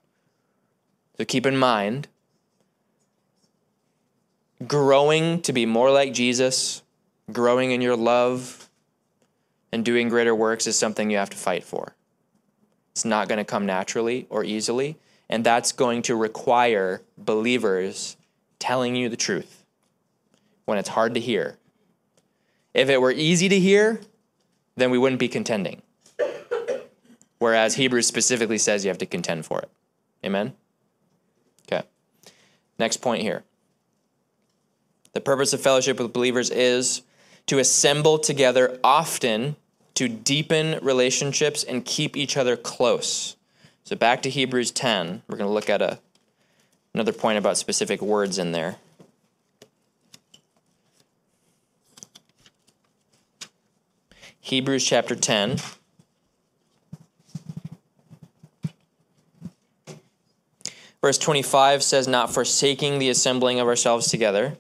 So 1.17 1.25
keep 1.25 1.47
in 1.47 1.57
mind, 1.57 2.07
growing 4.65 5.43
to 5.43 5.53
be 5.53 5.67
more 5.67 5.91
like 5.91 6.13
Jesus, 6.13 6.85
growing 7.33 7.73
in 7.73 7.81
your 7.81 7.97
love, 7.97 8.71
and 9.73 9.85
doing 9.85 10.09
greater 10.09 10.33
works 10.33 10.69
is 10.69 10.79
something 10.79 11.11
you 11.11 11.17
have 11.17 11.31
to 11.31 11.37
fight 11.37 11.65
for. 11.65 11.97
It's 12.93 13.05
not 13.05 13.27
going 13.27 13.39
to 13.39 13.45
come 13.45 13.67
naturally 13.67 14.29
or 14.31 14.45
easily. 14.45 14.97
And 15.31 15.45
that's 15.45 15.73
going 15.73 16.03
to 16.03 16.17
require 16.17 17.03
believers 17.17 18.17
telling 18.59 18.97
you 18.97 19.09
the 19.09 19.17
truth 19.17 19.65
when 20.65 20.79
it's 20.79 20.89
hard 20.91 21.15
to 21.15 21.21
hear. 21.21 21.59
If 22.75 22.89
it 22.89 23.01
were 23.01 23.11
easy 23.11 23.49
to 23.49 23.59
hear, 23.59 24.01
then 24.77 24.91
we 24.91 24.99
wouldn't 24.99 25.19
be 25.19 25.29
contending. 25.29 25.83
Whereas 27.39 27.77
Hebrews 27.77 28.07
specifically 28.07 28.59
says 28.59 28.85
you 28.85 28.89
have 28.89 28.99
to 28.99 29.07
contend 29.07 29.47
for 29.47 29.61
it. 29.61 29.71
Amen? 30.25 30.55
Okay. 31.71 31.87
Next 32.79 32.99
point 32.99 33.23
here. 33.23 33.45
The 35.13 35.21
purpose 35.21 35.53
of 35.53 35.61
fellowship 35.61 35.99
with 35.99 36.13
believers 36.13 36.51
is 36.51 37.03
to 37.47 37.59
assemble 37.59 38.19
together 38.19 38.79
often 38.85 39.57
to 39.95 40.09
deepen 40.09 40.79
relationships 40.83 41.65
and 41.65 41.85
keep 41.85 42.17
each 42.17 42.37
other 42.37 42.57
close. 42.57 43.37
So 43.89 43.97
back 43.97 44.21
to 44.25 44.29
Hebrews 44.29 44.71
10, 44.73 45.23
we're 45.27 45.39
going 45.39 45.49
to 45.49 45.55
look 45.55 45.71
at 45.71 45.81
a, 45.81 45.99
another 46.93 47.15
point 47.15 47.39
about 47.39 47.57
specific 47.57 48.03
words 48.03 48.37
in 48.37 48.53
there. 48.53 48.77
Hebrews 54.43 54.85
chapter 54.85 55.17
10. 55.17 55.57
Verse 61.01 61.17
25 61.17 61.83
says, 61.83 62.07
Not 62.07 62.31
forsaking 62.31 62.99
the 62.99 63.09
assembling 63.09 63.59
of 63.59 63.69
ourselves 63.69 64.09
together, 64.09 64.55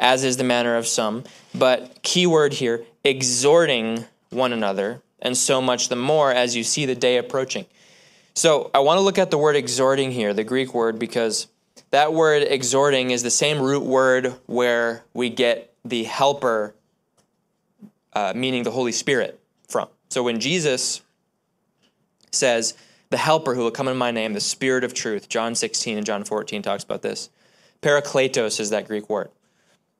as 0.00 0.24
is 0.24 0.38
the 0.38 0.42
manner 0.42 0.74
of 0.74 0.88
some, 0.88 1.22
but 1.54 2.02
key 2.02 2.26
word 2.26 2.54
here, 2.54 2.84
exhorting 3.04 4.06
one 4.30 4.52
another, 4.52 5.02
and 5.20 5.36
so 5.36 5.62
much 5.62 5.88
the 5.88 5.94
more 5.94 6.32
as 6.32 6.56
you 6.56 6.64
see 6.64 6.84
the 6.84 6.96
day 6.96 7.16
approaching. 7.16 7.64
So 8.34 8.70
I 8.74 8.80
want 8.80 8.98
to 8.98 9.02
look 9.02 9.18
at 9.18 9.30
the 9.30 9.38
word 9.38 9.56
exhorting 9.56 10.10
here, 10.10 10.32
the 10.32 10.44
Greek 10.44 10.74
word, 10.74 10.98
because 10.98 11.48
that 11.90 12.12
word 12.12 12.42
exhorting 12.42 13.10
is 13.10 13.22
the 13.22 13.30
same 13.30 13.60
root 13.60 13.82
word 13.82 14.34
where 14.46 15.04
we 15.12 15.28
get 15.28 15.74
the 15.84 16.04
helper, 16.04 16.74
uh, 18.14 18.32
meaning 18.34 18.62
the 18.62 18.70
Holy 18.70 18.92
Spirit, 18.92 19.38
from. 19.68 19.88
So 20.08 20.22
when 20.22 20.40
Jesus 20.40 21.02
says, 22.30 22.74
the 23.12 23.18
helper 23.18 23.54
who 23.54 23.60
will 23.60 23.70
come 23.70 23.88
in 23.88 23.96
my 23.96 24.10
name, 24.10 24.32
the 24.32 24.40
spirit 24.40 24.84
of 24.84 24.94
truth, 24.94 25.28
John 25.28 25.54
16 25.54 25.98
and 25.98 26.06
John 26.06 26.24
14 26.24 26.62
talks 26.62 26.82
about 26.82 27.02
this. 27.02 27.28
Parakletos 27.82 28.58
is 28.58 28.70
that 28.70 28.88
Greek 28.88 29.08
word. 29.10 29.30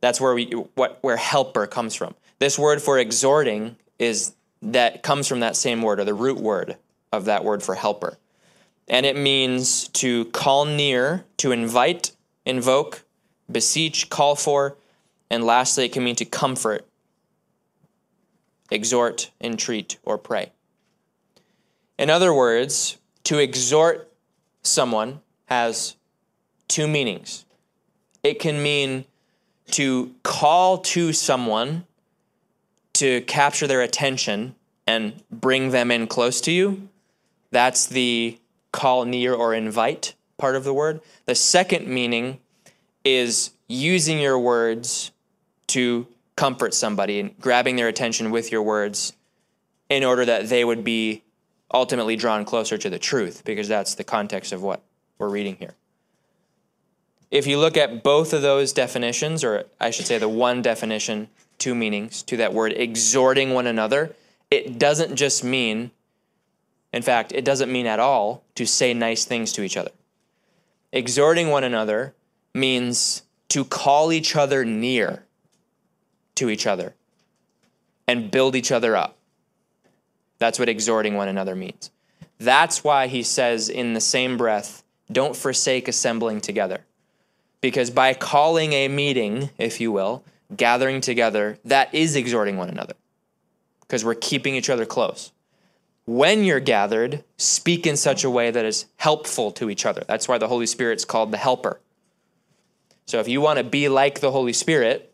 That's 0.00 0.20
where 0.20 0.34
we 0.34 0.46
what 0.74 0.98
where 1.02 1.18
helper 1.18 1.66
comes 1.66 1.94
from. 1.94 2.14
This 2.38 2.58
word 2.58 2.80
for 2.82 2.98
exhorting 2.98 3.76
is 3.98 4.34
that 4.62 5.02
comes 5.02 5.28
from 5.28 5.40
that 5.40 5.56
same 5.56 5.82
word 5.82 6.00
or 6.00 6.04
the 6.04 6.14
root 6.14 6.38
word 6.38 6.76
of 7.12 7.26
that 7.26 7.44
word 7.44 7.62
for 7.62 7.74
helper. 7.74 8.16
And 8.88 9.06
it 9.06 9.16
means 9.16 9.88
to 9.88 10.26
call 10.26 10.64
near, 10.64 11.24
to 11.38 11.52
invite, 11.52 12.12
invoke, 12.44 13.04
beseech, 13.50 14.10
call 14.10 14.34
for, 14.34 14.76
and 15.30 15.44
lastly, 15.44 15.86
it 15.86 15.92
can 15.92 16.04
mean 16.04 16.16
to 16.16 16.24
comfort, 16.24 16.86
exhort, 18.70 19.30
entreat, 19.40 19.98
or 20.02 20.18
pray. 20.18 20.52
In 21.98 22.10
other 22.10 22.34
words, 22.34 22.98
to 23.24 23.38
exhort 23.38 24.12
someone 24.62 25.20
has 25.46 25.96
two 26.68 26.88
meanings. 26.88 27.44
It 28.22 28.40
can 28.40 28.62
mean 28.62 29.04
to 29.72 30.14
call 30.22 30.78
to 30.78 31.12
someone 31.12 31.86
to 32.94 33.22
capture 33.22 33.66
their 33.66 33.80
attention 33.80 34.54
and 34.86 35.22
bring 35.30 35.70
them 35.70 35.90
in 35.90 36.06
close 36.06 36.40
to 36.42 36.52
you. 36.52 36.88
That's 37.50 37.86
the 37.86 38.38
call 38.72 39.04
near 39.04 39.34
or 39.34 39.54
invite 39.54 40.14
part 40.38 40.56
of 40.56 40.64
the 40.64 40.74
word. 40.74 41.00
The 41.26 41.34
second 41.34 41.86
meaning 41.86 42.40
is 43.04 43.50
using 43.68 44.18
your 44.18 44.38
words 44.38 45.12
to 45.68 46.06
comfort 46.36 46.74
somebody 46.74 47.20
and 47.20 47.38
grabbing 47.38 47.76
their 47.76 47.88
attention 47.88 48.30
with 48.30 48.50
your 48.50 48.62
words 48.62 49.12
in 49.88 50.02
order 50.02 50.24
that 50.24 50.48
they 50.48 50.64
would 50.64 50.82
be 50.82 51.22
ultimately 51.72 52.16
drawn 52.16 52.44
closer 52.44 52.76
to 52.76 52.90
the 52.90 52.98
truth, 52.98 53.42
because 53.44 53.68
that's 53.68 53.94
the 53.94 54.04
context 54.04 54.52
of 54.52 54.62
what 54.62 54.82
we're 55.18 55.28
reading 55.28 55.56
here. 55.56 55.74
If 57.30 57.46
you 57.46 57.58
look 57.58 57.76
at 57.76 58.02
both 58.02 58.32
of 58.32 58.42
those 58.42 58.72
definitions, 58.72 59.42
or 59.44 59.64
I 59.80 59.90
should 59.90 60.06
say 60.06 60.18
the 60.18 60.28
one 60.28 60.60
definition 60.60 61.28
two 61.62 61.74
meanings 61.76 62.24
to 62.24 62.36
that 62.38 62.52
word 62.52 62.72
exhorting 62.72 63.54
one 63.54 63.68
another. 63.68 64.16
It 64.50 64.80
doesn't 64.80 65.14
just 65.14 65.44
mean, 65.44 65.92
in 66.92 67.02
fact, 67.02 67.32
it 67.32 67.44
doesn't 67.44 67.72
mean 67.72 67.86
at 67.86 68.00
all 68.00 68.44
to 68.54 68.66
say 68.66 68.92
nice 68.92 69.24
things 69.24 69.52
to 69.52 69.62
each 69.62 69.76
other. 69.76 69.90
Exhorting 70.92 71.48
one 71.48 71.64
another 71.64 72.14
means 72.54 73.22
to 73.48 73.64
call 73.64 74.12
each 74.12 74.36
other 74.36 74.64
near 74.64 75.24
to 76.34 76.50
each 76.50 76.66
other 76.66 76.94
and 78.06 78.30
build 78.30 78.54
each 78.54 78.70
other 78.70 78.96
up. 78.96 79.16
That's 80.38 80.58
what 80.58 80.68
exhorting 80.68 81.14
one 81.14 81.28
another 81.28 81.54
means. 81.54 81.90
That's 82.38 82.82
why 82.82 83.06
he 83.06 83.22
says 83.22 83.68
in 83.68 83.94
the 83.94 84.00
same 84.00 84.36
breath, 84.36 84.82
don't 85.10 85.36
forsake 85.36 85.88
assembling 85.88 86.40
together. 86.40 86.84
Because 87.60 87.90
by 87.90 88.12
calling 88.12 88.72
a 88.72 88.88
meeting, 88.88 89.50
if 89.56 89.80
you 89.80 89.92
will, 89.92 90.24
gathering 90.56 91.00
together, 91.00 91.58
that 91.64 91.94
is 91.94 92.16
exhorting 92.16 92.56
one 92.56 92.68
another 92.68 92.94
because 93.80 94.04
we're 94.04 94.14
keeping 94.14 94.54
each 94.54 94.68
other 94.68 94.84
close. 94.84 95.30
When 96.04 96.42
you're 96.42 96.60
gathered, 96.60 97.22
speak 97.36 97.86
in 97.86 97.96
such 97.96 98.24
a 98.24 98.30
way 98.30 98.50
that 98.50 98.64
is 98.64 98.86
helpful 98.96 99.52
to 99.52 99.70
each 99.70 99.86
other. 99.86 100.02
That's 100.08 100.26
why 100.26 100.38
the 100.38 100.48
Holy 100.48 100.66
Spirit's 100.66 101.04
called 101.04 101.30
the 101.30 101.36
helper. 101.36 101.80
So 103.06 103.20
if 103.20 103.28
you 103.28 103.40
want 103.40 103.58
to 103.58 103.64
be 103.64 103.88
like 103.88 104.20
the 104.20 104.32
Holy 104.32 104.52
Spirit, 104.52 105.12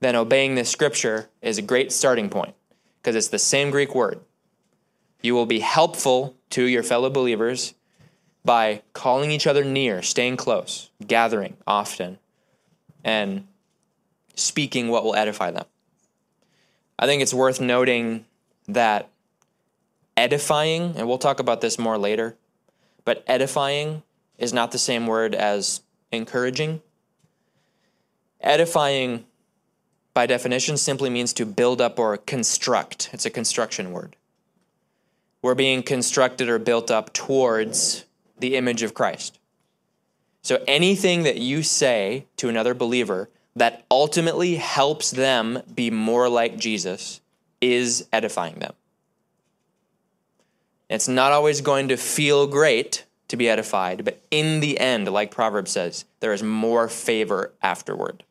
then 0.00 0.16
obeying 0.16 0.54
this 0.54 0.70
scripture 0.70 1.28
is 1.40 1.58
a 1.58 1.62
great 1.62 1.92
starting 1.92 2.28
point 2.28 2.54
because 3.00 3.16
it's 3.16 3.28
the 3.28 3.38
same 3.38 3.70
Greek 3.70 3.94
word. 3.94 4.20
You 5.22 5.34
will 5.34 5.46
be 5.46 5.60
helpful 5.60 6.36
to 6.50 6.64
your 6.64 6.82
fellow 6.82 7.08
believers 7.08 7.74
by 8.44 8.82
calling 8.92 9.30
each 9.30 9.46
other 9.46 9.64
near, 9.64 10.02
staying 10.02 10.36
close, 10.36 10.90
gathering 11.04 11.56
often, 11.66 12.18
and 13.02 13.46
speaking 14.34 14.88
what 14.88 15.04
will 15.04 15.16
edify 15.16 15.50
them. 15.50 15.64
I 16.98 17.06
think 17.06 17.22
it's 17.22 17.34
worth 17.34 17.60
noting 17.60 18.24
that 18.68 19.08
edifying, 20.16 20.94
and 20.96 21.06
we'll 21.06 21.18
talk 21.18 21.40
about 21.40 21.60
this 21.60 21.78
more 21.78 21.98
later, 21.98 22.36
but 23.04 23.24
edifying 23.26 24.02
is 24.38 24.52
not 24.52 24.72
the 24.72 24.78
same 24.78 25.06
word 25.06 25.34
as 25.34 25.82
encouraging. 26.12 26.82
Edifying, 28.40 29.24
by 30.14 30.26
definition, 30.26 30.76
simply 30.76 31.10
means 31.10 31.32
to 31.34 31.46
build 31.46 31.80
up 31.80 31.98
or 31.98 32.16
construct. 32.16 33.10
It's 33.12 33.26
a 33.26 33.30
construction 33.30 33.92
word. 33.92 34.16
We're 35.42 35.54
being 35.54 35.82
constructed 35.82 36.48
or 36.48 36.58
built 36.58 36.90
up 36.90 37.12
towards 37.12 38.04
the 38.38 38.56
image 38.56 38.82
of 38.82 38.94
Christ. 38.94 39.38
So 40.42 40.62
anything 40.68 41.24
that 41.24 41.38
you 41.38 41.62
say 41.62 42.26
to 42.36 42.48
another 42.48 42.74
believer 42.74 43.30
that 43.56 43.84
ultimately 43.90 44.56
helps 44.56 45.10
them 45.10 45.62
be 45.74 45.90
more 45.90 46.28
like 46.28 46.58
Jesus 46.58 47.20
is 47.60 48.06
edifying 48.12 48.58
them. 48.58 48.74
It's 50.88 51.08
not 51.08 51.32
always 51.32 51.60
going 51.60 51.88
to 51.88 51.96
feel 51.96 52.46
great 52.46 53.04
to 53.28 53.36
be 53.36 53.48
edified, 53.48 54.04
but 54.04 54.20
in 54.30 54.60
the 54.60 54.78
end, 54.78 55.08
like 55.08 55.30
Proverbs 55.30 55.72
says, 55.72 56.04
there 56.20 56.32
is 56.32 56.42
more 56.42 56.88
favor 56.88 57.52
afterward 57.62 58.22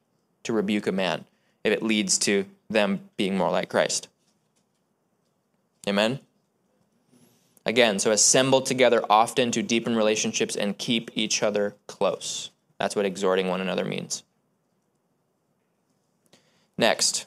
to 0.44 0.54
rebuke 0.54 0.88
a 0.88 0.92
man 0.92 1.26
if 1.64 1.74
it 1.74 1.84
leads 1.84 2.18
to 2.20 2.46
them 2.70 3.10
being 3.18 3.38
more 3.38 3.52
like 3.52 3.70
Christ. 3.70 4.08
Amen? 5.88 6.20
Again, 7.66 8.00
so 8.00 8.12
assemble 8.12 8.62
together 8.62 9.04
often 9.10 9.52
to 9.52 9.64
deepen 9.64 9.96
relationships 9.96 10.56
and 10.56 10.78
keep 10.78 11.12
each 11.16 11.44
other 11.44 11.76
close. 11.88 12.52
That's 12.80 12.96
what 12.96 13.06
exhorting 13.06 13.48
one 13.48 13.62
another 13.62 13.86
means. 13.86 14.24
Next, 16.78 17.26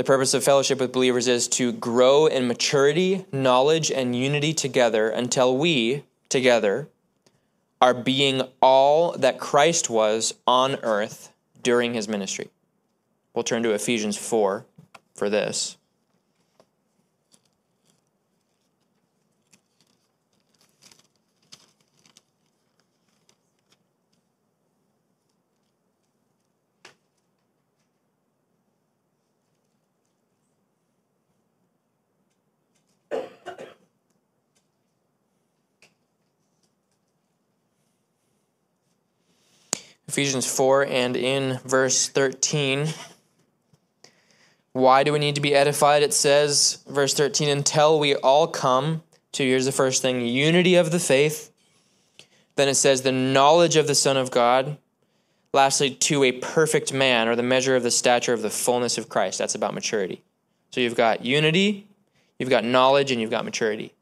the 0.00 0.04
purpose 0.04 0.32
of 0.32 0.42
fellowship 0.42 0.80
with 0.80 0.92
believers 0.92 1.28
is 1.28 1.46
to 1.46 1.72
grow 1.72 2.24
in 2.24 2.48
maturity, 2.48 3.26
knowledge, 3.32 3.90
and 3.90 4.16
unity 4.16 4.54
together 4.54 5.10
until 5.10 5.54
we, 5.54 6.04
together, 6.30 6.88
are 7.82 7.92
being 7.92 8.40
all 8.62 9.12
that 9.12 9.38
Christ 9.38 9.90
was 9.90 10.32
on 10.46 10.76
earth 10.76 11.34
during 11.62 11.92
his 11.92 12.08
ministry. 12.08 12.48
We'll 13.34 13.42
turn 13.42 13.62
to 13.62 13.72
Ephesians 13.72 14.16
4 14.16 14.64
for 15.14 15.28
this. 15.28 15.76
Ephesians 40.10 40.44
4 40.44 40.86
and 40.86 41.16
in 41.16 41.60
verse 41.64 42.08
13. 42.08 42.88
Why 44.72 45.04
do 45.04 45.12
we 45.12 45.20
need 45.20 45.36
to 45.36 45.40
be 45.40 45.54
edified? 45.54 46.02
It 46.02 46.12
says, 46.12 46.82
verse 46.88 47.14
13, 47.14 47.48
until 47.48 48.00
we 48.00 48.16
all 48.16 48.48
come 48.48 49.04
to, 49.30 49.44
here's 49.44 49.66
the 49.66 49.72
first 49.72 50.02
thing, 50.02 50.26
unity 50.26 50.74
of 50.74 50.90
the 50.90 50.98
faith. 50.98 51.52
Then 52.56 52.66
it 52.66 52.74
says, 52.74 53.02
the 53.02 53.12
knowledge 53.12 53.76
of 53.76 53.86
the 53.86 53.94
Son 53.94 54.16
of 54.16 54.32
God. 54.32 54.78
Lastly, 55.52 55.90
to 55.90 56.24
a 56.24 56.32
perfect 56.32 56.92
man, 56.92 57.28
or 57.28 57.36
the 57.36 57.44
measure 57.44 57.76
of 57.76 57.84
the 57.84 57.92
stature 57.92 58.32
of 58.32 58.42
the 58.42 58.50
fullness 58.50 58.98
of 58.98 59.08
Christ. 59.08 59.38
That's 59.38 59.54
about 59.54 59.74
maturity. 59.74 60.24
So 60.72 60.80
you've 60.80 60.96
got 60.96 61.24
unity, 61.24 61.86
you've 62.36 62.50
got 62.50 62.64
knowledge, 62.64 63.12
and 63.12 63.20
you've 63.20 63.30
got 63.30 63.44
maturity. 63.44 63.94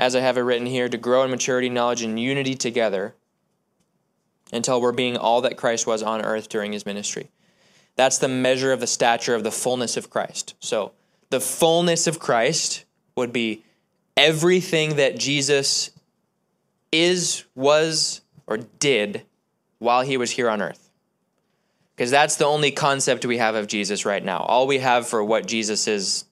As 0.00 0.16
I 0.16 0.20
have 0.20 0.38
it 0.38 0.40
written 0.40 0.66
here, 0.66 0.88
to 0.88 0.96
grow 0.96 1.22
in 1.24 1.30
maturity, 1.30 1.68
knowledge, 1.68 2.02
and 2.02 2.18
unity 2.18 2.54
together 2.54 3.14
until 4.50 4.80
we're 4.80 4.92
being 4.92 5.16
all 5.16 5.42
that 5.42 5.58
Christ 5.58 5.86
was 5.86 6.02
on 6.02 6.22
earth 6.22 6.48
during 6.48 6.72
his 6.72 6.86
ministry. 6.86 7.30
That's 7.96 8.16
the 8.16 8.26
measure 8.26 8.72
of 8.72 8.80
the 8.80 8.86
stature 8.86 9.34
of 9.34 9.44
the 9.44 9.50
fullness 9.50 9.98
of 9.98 10.08
Christ. 10.08 10.54
So, 10.58 10.92
the 11.28 11.38
fullness 11.38 12.06
of 12.06 12.18
Christ 12.18 12.86
would 13.14 13.30
be 13.30 13.62
everything 14.16 14.96
that 14.96 15.18
Jesus 15.18 15.90
is, 16.90 17.44
was, 17.54 18.22
or 18.46 18.56
did 18.56 19.22
while 19.78 20.00
he 20.00 20.16
was 20.16 20.30
here 20.30 20.48
on 20.48 20.62
earth. 20.62 20.90
Because 21.94 22.10
that's 22.10 22.36
the 22.36 22.46
only 22.46 22.70
concept 22.70 23.26
we 23.26 23.36
have 23.36 23.54
of 23.54 23.66
Jesus 23.66 24.06
right 24.06 24.24
now. 24.24 24.38
All 24.38 24.66
we 24.66 24.78
have 24.78 25.06
for 25.06 25.22
what 25.22 25.46
Jesus 25.46 25.86
is 25.86 26.24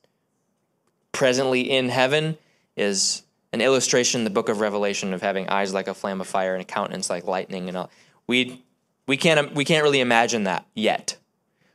presently 1.12 1.70
in 1.70 1.90
heaven 1.90 2.38
is 2.74 3.24
an 3.52 3.61
illustration 3.61 4.20
in 4.20 4.24
the 4.24 4.30
book 4.30 4.48
of 4.48 4.61
Revelation 4.61 5.14
of 5.14 5.22
having 5.22 5.48
eyes 5.48 5.72
like 5.72 5.88
a 5.88 5.94
flame 5.94 6.20
of 6.20 6.26
fire 6.26 6.54
and 6.54 6.62
a 6.62 6.66
countenance 6.66 7.08
like 7.08 7.24
lightning 7.24 7.68
and 7.68 7.76
all. 7.76 7.90
We 8.26 8.62
we 9.06 9.16
can't 9.16 9.54
we 9.54 9.64
can't 9.64 9.82
really 9.82 10.00
imagine 10.00 10.44
that 10.44 10.66
yet. 10.74 11.16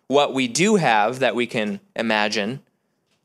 What 0.08 0.34
we 0.34 0.48
do 0.48 0.76
have 0.76 1.20
that 1.20 1.36
we 1.36 1.48
can 1.48 1.80
imagine 1.96 2.62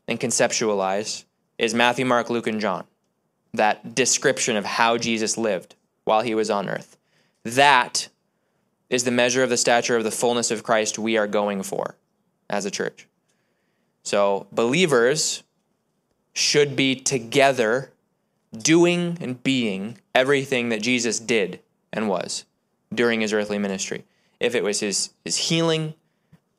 and 0.06 0.18
conceptualize 0.18 1.24
is 1.58 1.74
Matthew, 1.74 2.06
Mark, 2.06 2.30
Luke, 2.30 2.46
and 2.46 2.60
John. 2.60 2.84
That 3.52 3.94
description 3.94 4.56
of 4.56 4.64
how 4.64 4.96
Jesus 4.96 5.36
lived 5.36 5.74
while 6.04 6.22
he 6.22 6.34
was 6.34 6.50
on 6.50 6.68
earth. 6.68 6.96
That 7.44 8.08
is 8.88 9.04
the 9.04 9.10
measure 9.10 9.42
of 9.42 9.50
the 9.50 9.56
stature 9.56 9.96
of 9.96 10.04
the 10.04 10.10
fullness 10.10 10.50
of 10.50 10.62
Christ 10.62 10.98
we 10.98 11.16
are 11.18 11.26
going 11.26 11.62
for 11.62 11.96
as 12.48 12.64
a 12.64 12.70
church. 12.70 13.06
So, 14.02 14.46
believers 14.52 15.42
should 16.32 16.76
be 16.76 16.94
together 16.94 17.90
doing 18.56 19.18
and 19.20 19.42
being 19.42 19.98
everything 20.14 20.68
that 20.70 20.82
Jesus 20.82 21.18
did 21.20 21.60
and 21.92 22.08
was 22.08 22.44
during 22.92 23.20
his 23.20 23.32
earthly 23.32 23.58
ministry. 23.58 24.04
If 24.40 24.54
it 24.54 24.62
was 24.62 24.80
his, 24.80 25.10
his 25.24 25.36
healing, 25.36 25.94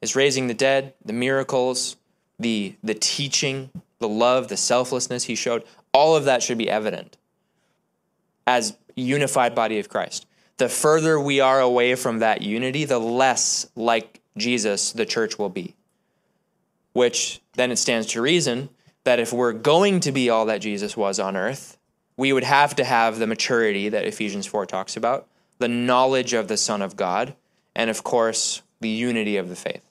his 0.02 0.15
raising 0.15 0.47
the 0.47 0.54
dead, 0.54 0.93
the 1.04 1.13
miracles, 1.13 1.97
the, 2.39 2.75
the 2.84 2.93
teaching, 2.93 3.69
the 3.99 4.08
love, 4.08 4.47
the 4.47 4.58
selflessness 4.58 5.25
he 5.25 5.36
showed, 5.36 5.63
all 5.93 6.15
of 6.15 6.25
that 6.25 6.43
should 6.43 6.58
be 6.58 6.69
evident 6.69 7.17
as 8.45 8.78
unified 8.95 9.56
body 9.56 9.80
of 9.80 9.89
Christ. 9.89 10.25
The 10.58 10.69
further 10.69 11.19
we 11.19 11.39
are 11.39 11.60
away 11.60 11.95
from 11.95 12.19
that 12.19 12.41
unity, 12.41 12.86
the 12.86 12.99
less 12.99 13.69
like 13.75 14.21
Jesus 14.38 14.91
the 14.91 15.06
church 15.06 15.39
will 15.39 15.49
be. 15.49 15.75
Which 16.93 17.41
then 17.54 17.71
it 17.71 17.78
stands 17.78 18.08
to 18.08 18.21
reason 18.21 18.69
that 19.04 19.19
if 19.19 19.32
we're 19.32 19.54
going 19.54 20.02
to 20.02 20.12
be 20.12 20.30
all 20.30 20.45
that 20.45 20.62
Jesus 20.62 20.97
was 20.97 21.19
on 21.19 21.38
earth, 21.38 21.78
we 22.19 22.34
would 22.34 22.43
have 22.43 22.75
to 22.75 22.84
have 22.84 23.17
the 23.17 23.25
maturity 23.25 23.88
that 23.88 24.03
Ephesians 24.03 24.45
4 24.45 24.65
talks 24.65 24.97
about, 24.97 25.25
the 25.60 25.69
knowledge 25.69 26.34
of 26.34 26.49
the 26.49 26.58
Son 26.58 26.82
of 26.82 26.97
God, 26.97 27.34
and 27.73 27.89
of 27.89 28.03
course, 28.03 28.62
the 28.82 28.89
unity 28.89 29.38
of 29.38 29.47
the 29.47 29.55
faith. 29.55 29.86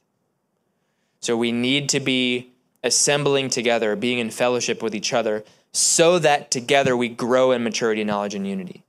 So 1.20 1.38
we 1.38 1.52
need 1.52 1.88
to 1.88 2.00
be 2.00 2.50
assembling 2.84 3.48
together, 3.48 3.96
being 3.96 4.18
in 4.18 4.28
fellowship 4.28 4.82
with 4.82 4.94
each 4.94 5.14
other, 5.14 5.42
so 5.72 6.18
that 6.18 6.50
together 6.50 6.94
we 6.94 7.08
grow 7.08 7.50
in 7.50 7.64
maturity, 7.64 8.04
knowledge, 8.04 8.34
and 8.34 8.46
unity. 8.46 8.84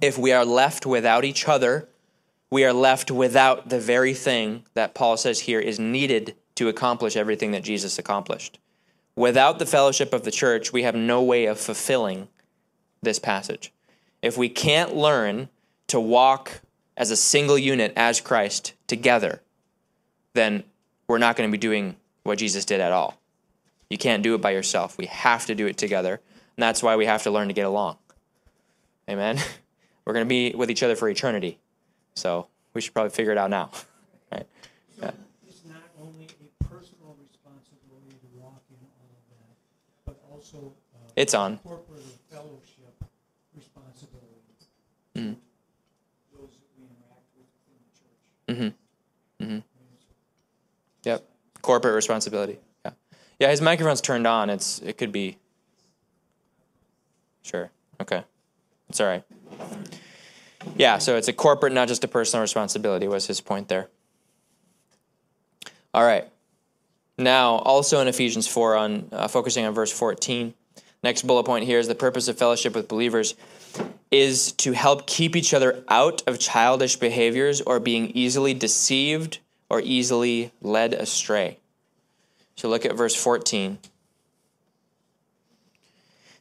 If 0.00 0.16
we 0.16 0.30
are 0.30 0.44
left 0.44 0.86
without 0.86 1.24
each 1.24 1.48
other, 1.48 1.88
we 2.50 2.64
are 2.64 2.72
left 2.72 3.10
without 3.10 3.68
the 3.68 3.80
very 3.80 4.14
thing 4.14 4.62
that 4.74 4.94
Paul 4.94 5.16
says 5.16 5.40
here 5.40 5.58
is 5.58 5.80
needed 5.80 6.36
to 6.54 6.68
accomplish 6.68 7.16
everything 7.16 7.50
that 7.50 7.64
Jesus 7.64 7.98
accomplished. 7.98 8.60
Without 9.18 9.58
the 9.58 9.66
fellowship 9.66 10.12
of 10.12 10.22
the 10.22 10.30
church, 10.30 10.72
we 10.72 10.84
have 10.84 10.94
no 10.94 11.22
way 11.22 11.46
of 11.46 11.58
fulfilling 11.58 12.28
this 13.02 13.18
passage. 13.18 13.72
If 14.22 14.36
we 14.36 14.48
can't 14.48 14.94
learn 14.94 15.48
to 15.88 16.00
walk 16.00 16.60
as 16.96 17.10
a 17.10 17.16
single 17.16 17.58
unit 17.58 17.92
as 17.96 18.20
Christ 18.20 18.74
together, 18.86 19.42
then 20.34 20.62
we're 21.08 21.18
not 21.18 21.36
going 21.36 21.50
to 21.50 21.52
be 21.52 21.58
doing 21.58 21.96
what 22.22 22.38
Jesus 22.38 22.64
did 22.64 22.80
at 22.80 22.92
all. 22.92 23.18
You 23.90 23.98
can't 23.98 24.22
do 24.22 24.34
it 24.34 24.40
by 24.40 24.50
yourself. 24.50 24.98
We 24.98 25.06
have 25.06 25.46
to 25.46 25.54
do 25.54 25.66
it 25.66 25.76
together. 25.76 26.20
And 26.56 26.62
that's 26.62 26.82
why 26.82 26.96
we 26.96 27.06
have 27.06 27.22
to 27.22 27.30
learn 27.30 27.48
to 27.48 27.54
get 27.54 27.66
along. 27.66 27.96
Amen. 29.08 29.38
We're 30.04 30.12
going 30.12 30.26
to 30.26 30.28
be 30.28 30.54
with 30.54 30.70
each 30.70 30.82
other 30.82 30.96
for 30.96 31.08
eternity. 31.08 31.58
So 32.14 32.48
we 32.74 32.80
should 32.80 32.94
probably 32.94 33.10
figure 33.10 33.32
it 33.32 33.38
out 33.38 33.50
now. 33.50 33.70
Right? 34.30 34.46
Yeah. 35.00 35.12
It's 35.48 35.64
not 35.64 35.80
only 35.98 36.26
a 36.26 36.64
personal 36.64 37.16
responsibility 37.18 38.12
to 38.20 38.28
walk 38.38 38.60
in 38.68 38.76
all 39.00 39.08
of 39.08 39.24
that, 39.32 39.56
but 40.04 40.16
also 40.30 40.74
uh, 40.94 41.07
It's 41.18 41.34
on. 41.34 41.58
corporate 41.58 41.98
or 41.98 42.36
fellowship 42.36 43.04
responsibility. 43.56 44.26
Mm. 45.16 45.36
Those 46.32 46.50
that 46.50 46.68
we 46.76 46.84
interact 46.84 47.26
with 47.36 47.48
within 47.66 47.80
the 47.82 48.62
church. 48.62 48.72
Mm-hmm. 49.40 49.44
Mm-hmm. 49.44 49.58
Yep. 51.02 51.28
Corporate 51.60 51.94
responsibility. 51.96 52.58
Yeah. 52.84 52.92
Yeah, 53.40 53.50
his 53.50 53.60
microphone's 53.60 54.00
turned 54.00 54.28
on. 54.28 54.48
It's 54.48 54.78
it 54.80 54.96
could 54.96 55.10
be 55.10 55.38
Sure. 57.42 57.70
Okay. 58.00 58.22
It's 58.88 59.00
all 59.00 59.06
right. 59.06 59.24
Yeah, 60.76 60.98
so 60.98 61.16
it's 61.16 61.28
a 61.28 61.32
corporate, 61.32 61.72
not 61.72 61.88
just 61.88 62.04
a 62.04 62.08
personal 62.08 62.42
responsibility, 62.42 63.08
was 63.08 63.26
his 63.26 63.40
point 63.40 63.68
there. 63.68 63.88
All 65.94 66.04
right. 66.04 66.28
Now, 67.16 67.56
also 67.56 68.00
in 68.00 68.06
Ephesians 68.06 68.46
4, 68.46 68.76
on 68.76 69.08
uh, 69.10 69.28
focusing 69.28 69.64
on 69.64 69.72
verse 69.74 69.90
14, 69.90 70.52
Next 71.02 71.26
bullet 71.26 71.44
point 71.44 71.64
here 71.64 71.78
is 71.78 71.88
the 71.88 71.94
purpose 71.94 72.28
of 72.28 72.36
fellowship 72.38 72.74
with 72.74 72.88
believers 72.88 73.34
is 74.10 74.52
to 74.52 74.72
help 74.72 75.06
keep 75.06 75.36
each 75.36 75.52
other 75.54 75.84
out 75.88 76.22
of 76.26 76.38
childish 76.38 76.96
behaviors 76.96 77.60
or 77.60 77.78
being 77.78 78.10
easily 78.10 78.54
deceived 78.54 79.38
or 79.68 79.80
easily 79.80 80.50
led 80.60 80.94
astray. 80.94 81.58
So 82.56 82.68
look 82.68 82.84
at 82.84 82.96
verse 82.96 83.14
14. 83.14 83.78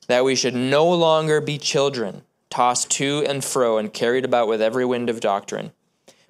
That 0.08 0.24
we 0.24 0.36
should 0.36 0.56
no 0.56 0.89
longer 0.89 1.41
be 1.41 1.58
children, 1.58 2.24
tossed 2.50 2.89
to 2.91 3.24
and 3.28 3.43
fro 3.43 3.78
and 3.78 3.93
carried 3.93 4.24
about 4.24 4.48
with 4.48 4.62
every 4.62 4.86
wind 4.86 5.10
of 5.10 5.20
doctrine, 5.20 5.74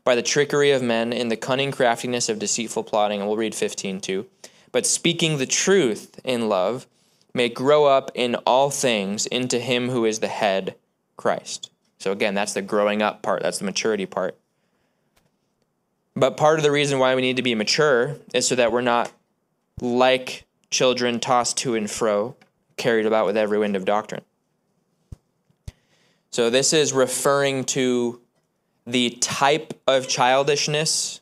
by 0.04 0.16
the 0.16 0.24
trickery 0.24 0.72
of 0.72 0.82
men 0.82 1.14
in 1.14 1.28
the 1.28 1.38
cunning 1.38 1.72
craftiness 1.72 2.28
of 2.28 2.40
deceitful 2.40 2.84
plotting. 2.84 3.20
And 3.20 3.30
we'll 3.30 3.38
read 3.38 3.54
15 3.54 4.02
too. 4.02 4.26
But 4.72 4.88
speaking 4.88 5.38
the 5.38 5.46
truth 5.46 6.20
in 6.24 6.50
love 6.50 6.88
may 7.38 7.48
grow 7.48 7.86
up 7.86 8.12
in 8.16 8.36
all 8.46 8.70
things 8.70 9.26
into 9.28 9.60
him 9.60 9.90
who 9.90 10.04
is 10.04 10.20
the 10.20 10.28
head, 10.28 10.76
Christ. 11.16 11.72
So 12.00 12.12
again, 12.12 12.34
that's 12.34 12.54
the 12.54 12.62
growing 12.62 13.02
up 13.02 13.22
part, 13.22 13.44
that's 13.44 13.60
the 13.60 13.66
maturity 13.66 14.06
part. 14.06 14.38
But 16.16 16.36
part 16.36 16.58
of 16.58 16.64
the 16.64 16.72
reason 16.72 16.98
why 16.98 17.14
we 17.14 17.22
need 17.22 17.36
to 17.38 17.44
be 17.44 17.54
mature 17.56 18.18
is 18.34 18.48
so 18.48 18.56
that 18.56 18.72
we're 18.72 18.82
not 18.82 19.12
like 19.80 20.46
children 20.72 21.20
tossed 21.20 21.58
to 21.58 21.76
and 21.76 21.90
fro, 21.90 22.36
carried 22.76 23.06
about 23.06 23.28
with 23.28 23.38
every 23.38 23.60
wind 23.60 23.76
of 23.76 23.86
doctrine. 23.86 24.24
So 26.32 26.50
this 26.50 26.74
is 26.74 26.92
referring 26.92 27.66
to 27.66 28.20
the 28.86 29.12
type 29.12 29.80
of 29.88 30.08
childishness, 30.08 31.22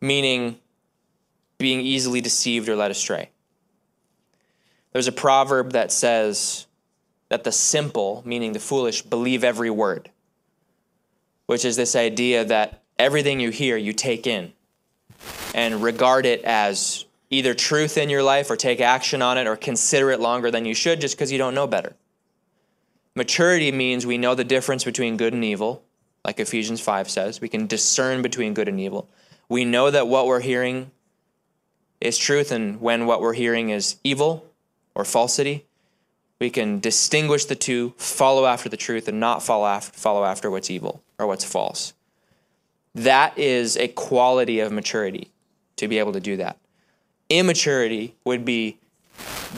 meaning 0.00 0.58
being 1.58 1.80
easily 1.80 2.20
deceived 2.20 2.68
or 2.68 2.76
led 2.76 2.90
astray. 2.90 3.30
There's 4.96 5.08
a 5.08 5.12
proverb 5.12 5.72
that 5.72 5.92
says 5.92 6.66
that 7.28 7.44
the 7.44 7.52
simple, 7.52 8.22
meaning 8.24 8.54
the 8.54 8.58
foolish, 8.58 9.02
believe 9.02 9.44
every 9.44 9.68
word, 9.68 10.08
which 11.44 11.66
is 11.66 11.76
this 11.76 11.94
idea 11.94 12.46
that 12.46 12.80
everything 12.98 13.38
you 13.38 13.50
hear, 13.50 13.76
you 13.76 13.92
take 13.92 14.26
in 14.26 14.54
and 15.54 15.82
regard 15.82 16.24
it 16.24 16.42
as 16.44 17.04
either 17.28 17.52
truth 17.52 17.98
in 17.98 18.08
your 18.08 18.22
life 18.22 18.50
or 18.50 18.56
take 18.56 18.80
action 18.80 19.20
on 19.20 19.36
it 19.36 19.46
or 19.46 19.54
consider 19.54 20.10
it 20.12 20.18
longer 20.18 20.50
than 20.50 20.64
you 20.64 20.72
should 20.72 21.02
just 21.02 21.14
because 21.14 21.30
you 21.30 21.36
don't 21.36 21.54
know 21.54 21.66
better. 21.66 21.94
Maturity 23.14 23.70
means 23.72 24.06
we 24.06 24.16
know 24.16 24.34
the 24.34 24.44
difference 24.44 24.82
between 24.82 25.18
good 25.18 25.34
and 25.34 25.44
evil, 25.44 25.82
like 26.24 26.40
Ephesians 26.40 26.80
5 26.80 27.10
says. 27.10 27.38
We 27.38 27.50
can 27.50 27.66
discern 27.66 28.22
between 28.22 28.54
good 28.54 28.66
and 28.66 28.80
evil. 28.80 29.10
We 29.46 29.66
know 29.66 29.90
that 29.90 30.08
what 30.08 30.26
we're 30.26 30.40
hearing 30.40 30.90
is 32.00 32.16
truth 32.16 32.50
and 32.50 32.80
when 32.80 33.04
what 33.04 33.20
we're 33.20 33.34
hearing 33.34 33.68
is 33.68 33.96
evil 34.02 34.42
or 34.96 35.04
falsity. 35.04 35.66
We 36.40 36.50
can 36.50 36.80
distinguish 36.80 37.44
the 37.44 37.54
two, 37.54 37.94
follow 37.98 38.46
after 38.46 38.68
the 38.68 38.76
truth, 38.76 39.08
and 39.08 39.20
not 39.20 39.42
follow 39.42 39.66
after, 39.66 39.96
follow 39.96 40.24
after 40.24 40.50
what's 40.50 40.70
evil 40.70 41.02
or 41.18 41.26
what's 41.26 41.44
false. 41.44 41.92
That 42.94 43.38
is 43.38 43.76
a 43.76 43.88
quality 43.88 44.58
of 44.60 44.72
maturity 44.72 45.30
to 45.76 45.86
be 45.86 45.98
able 45.98 46.12
to 46.14 46.20
do 46.20 46.38
that. 46.38 46.56
Immaturity 47.28 48.14
would 48.24 48.44
be 48.44 48.78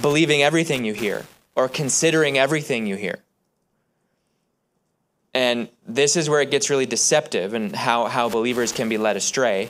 believing 0.03 0.43
everything 0.43 0.85
you 0.85 0.93
hear 0.93 1.25
or 1.55 1.69
considering 1.69 2.37
everything 2.37 2.87
you 2.87 2.97
hear. 2.97 3.21
And 5.35 5.69
this 5.87 6.17
is 6.17 6.29
where 6.29 6.41
it 6.41 6.51
gets 6.51 6.69
really 6.69 6.87
deceptive 6.87 7.55
and 7.55 7.75
how, 7.75 8.07
how 8.07 8.29
believers 8.29 8.73
can 8.73 8.89
be 8.89 8.99
led 8.99 9.17
astray 9.17 9.69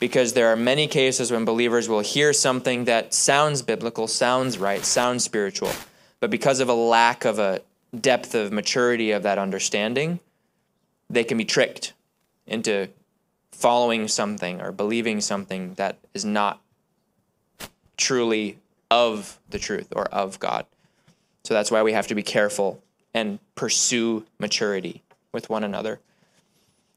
because 0.00 0.32
there 0.32 0.48
are 0.48 0.56
many 0.56 0.86
cases 0.86 1.30
when 1.30 1.44
believers 1.44 1.88
will 1.88 2.00
hear 2.00 2.32
something 2.32 2.84
that 2.84 3.14
sounds 3.14 3.62
biblical, 3.62 4.06
sounds 4.06 4.58
right, 4.58 4.84
sounds 4.84 5.24
spiritual, 5.24 5.72
but 6.20 6.30
because 6.30 6.60
of 6.60 6.68
a 6.68 6.74
lack 6.74 7.24
of 7.24 7.38
a 7.38 7.60
depth 8.00 8.34
of 8.34 8.52
maturity 8.52 9.10
of 9.10 9.22
that 9.22 9.38
understanding, 9.38 10.20
they 11.08 11.24
can 11.24 11.38
be 11.38 11.44
tricked 11.44 11.92
into 12.46 12.88
following 13.52 14.08
something 14.08 14.60
or 14.60 14.72
believing 14.72 15.20
something 15.20 15.74
that 15.74 15.96
is 16.12 16.24
not 16.24 16.60
truly 17.96 18.58
of 18.90 19.38
the 19.50 19.58
truth 19.58 19.92
or 19.94 20.04
of 20.06 20.38
God. 20.40 20.66
So 21.44 21.54
that's 21.54 21.70
why 21.70 21.82
we 21.82 21.92
have 21.92 22.06
to 22.08 22.14
be 22.14 22.22
careful 22.22 22.82
and 23.12 23.38
pursue 23.54 24.24
maturity 24.38 25.02
with 25.32 25.48
one 25.48 25.62
another. 25.62 26.00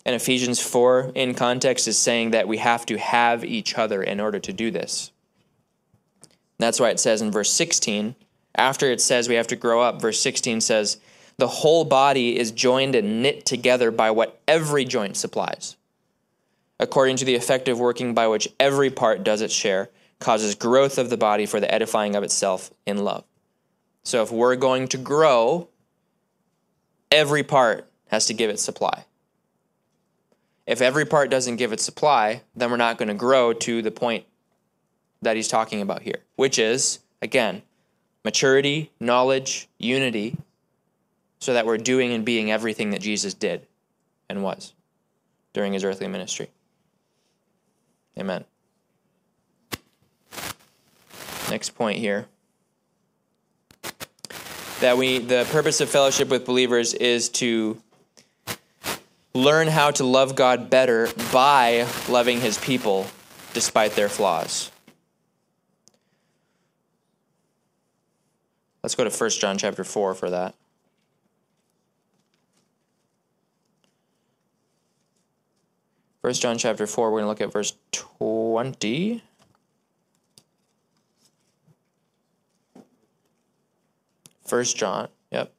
And 0.07 0.15
Ephesians 0.15 0.61
4, 0.61 1.11
in 1.15 1.33
context, 1.33 1.85
is 1.85 1.97
saying 1.97 2.31
that 2.31 2.47
we 2.47 2.59
have 2.59 2.85
to 2.85 2.97
have 2.97 3.43
each 3.43 3.77
other 3.77 4.01
in 4.01 4.21
order 4.21 4.39
to 4.39 4.53
do 4.53 4.71
this. 4.71 5.11
That's 6.59 6.79
why 6.79 6.91
it 6.91 6.99
says 7.01 7.21
in 7.21 7.29
verse 7.29 7.51
16, 7.51 8.15
after 8.55 8.89
it 8.89 9.01
says 9.01 9.27
we 9.27 9.35
have 9.35 9.47
to 9.47 9.57
grow 9.57 9.81
up, 9.81 10.01
verse 10.01 10.17
16 10.21 10.61
says, 10.61 10.97
The 11.35 11.49
whole 11.49 11.83
body 11.83 12.39
is 12.39 12.51
joined 12.51 12.95
and 12.95 13.21
knit 13.21 13.45
together 13.45 13.91
by 13.91 14.11
what 14.11 14.39
every 14.47 14.85
joint 14.85 15.17
supplies, 15.17 15.75
according 16.79 17.17
to 17.17 17.25
the 17.25 17.35
effective 17.35 17.77
working 17.77 18.13
by 18.13 18.29
which 18.29 18.47
every 18.61 18.89
part 18.89 19.25
does 19.25 19.41
its 19.41 19.53
share, 19.53 19.89
causes 20.19 20.55
growth 20.55 20.97
of 20.97 21.09
the 21.09 21.17
body 21.17 21.45
for 21.45 21.59
the 21.59 21.71
edifying 21.71 22.15
of 22.15 22.23
itself 22.23 22.71
in 22.85 23.03
love. 23.03 23.25
So 24.03 24.23
if 24.23 24.31
we're 24.31 24.55
going 24.55 24.87
to 24.87 24.97
grow, 24.97 25.67
every 27.11 27.43
part 27.43 27.91
has 28.07 28.25
to 28.27 28.33
give 28.33 28.49
its 28.49 28.63
supply. 28.63 29.03
If 30.67 30.81
every 30.81 31.05
part 31.05 31.31
doesn't 31.31 31.55
give 31.55 31.71
its 31.71 31.83
supply, 31.83 32.41
then 32.53 32.69
we're 32.69 32.77
not 32.77 32.97
going 32.97 33.07
to 33.07 33.13
grow 33.13 33.53
to 33.53 33.81
the 33.81 33.89
point 33.89 34.25
that 35.21 35.37
he's 35.37 35.47
talking 35.47 35.81
about 35.81 36.01
here, 36.01 36.23
which 36.35 36.59
is, 36.59 36.99
again, 37.21 37.63
maturity, 38.25 38.91
knowledge, 38.99 39.69
unity, 39.77 40.37
so 41.39 41.53
that 41.53 41.65
we're 41.65 41.77
doing 41.77 42.11
and 42.11 42.25
being 42.25 42.51
everything 42.51 42.89
that 42.89 42.99
Jesus 42.99 43.33
did 43.33 43.65
and 44.29 44.43
was 44.43 44.73
during 45.53 45.71
his 45.71 45.85
earthly 45.85 46.07
ministry. 46.07 46.49
Amen. 48.19 48.43
Next 51.49 51.69
point 51.75 51.99
here 51.99 52.27
that 54.81 54.97
we 54.97 55.19
the 55.19 55.47
purpose 55.49 55.79
of 55.79 55.89
fellowship 55.89 56.27
with 56.27 56.45
believers 56.45 56.93
is 56.93 57.29
to 57.29 57.81
learn 59.37 59.67
how 59.67 59.91
to 59.91 60.03
love 60.03 60.35
God 60.35 60.69
better 60.69 61.09
by 61.31 61.87
loving 62.09 62.41
his 62.41 62.57
people 62.57 63.05
despite 63.53 63.91
their 63.91 64.09
flaws. 64.09 64.71
Let's 68.81 68.95
go 68.95 69.03
to 69.03 69.09
1 69.09 69.29
John 69.31 69.57
chapter 69.57 69.83
4 69.83 70.15
for 70.15 70.29
that. 70.29 70.55
First 76.21 76.41
John 76.41 76.57
chapter 76.57 76.87
4, 76.87 77.11
we're 77.11 77.21
going 77.21 77.23
to 77.23 77.29
look 77.29 77.41
at 77.41 77.53
verse 77.53 77.73
20. 77.91 79.23
First 84.45 84.77
John, 84.77 85.09
yep. 85.31 85.53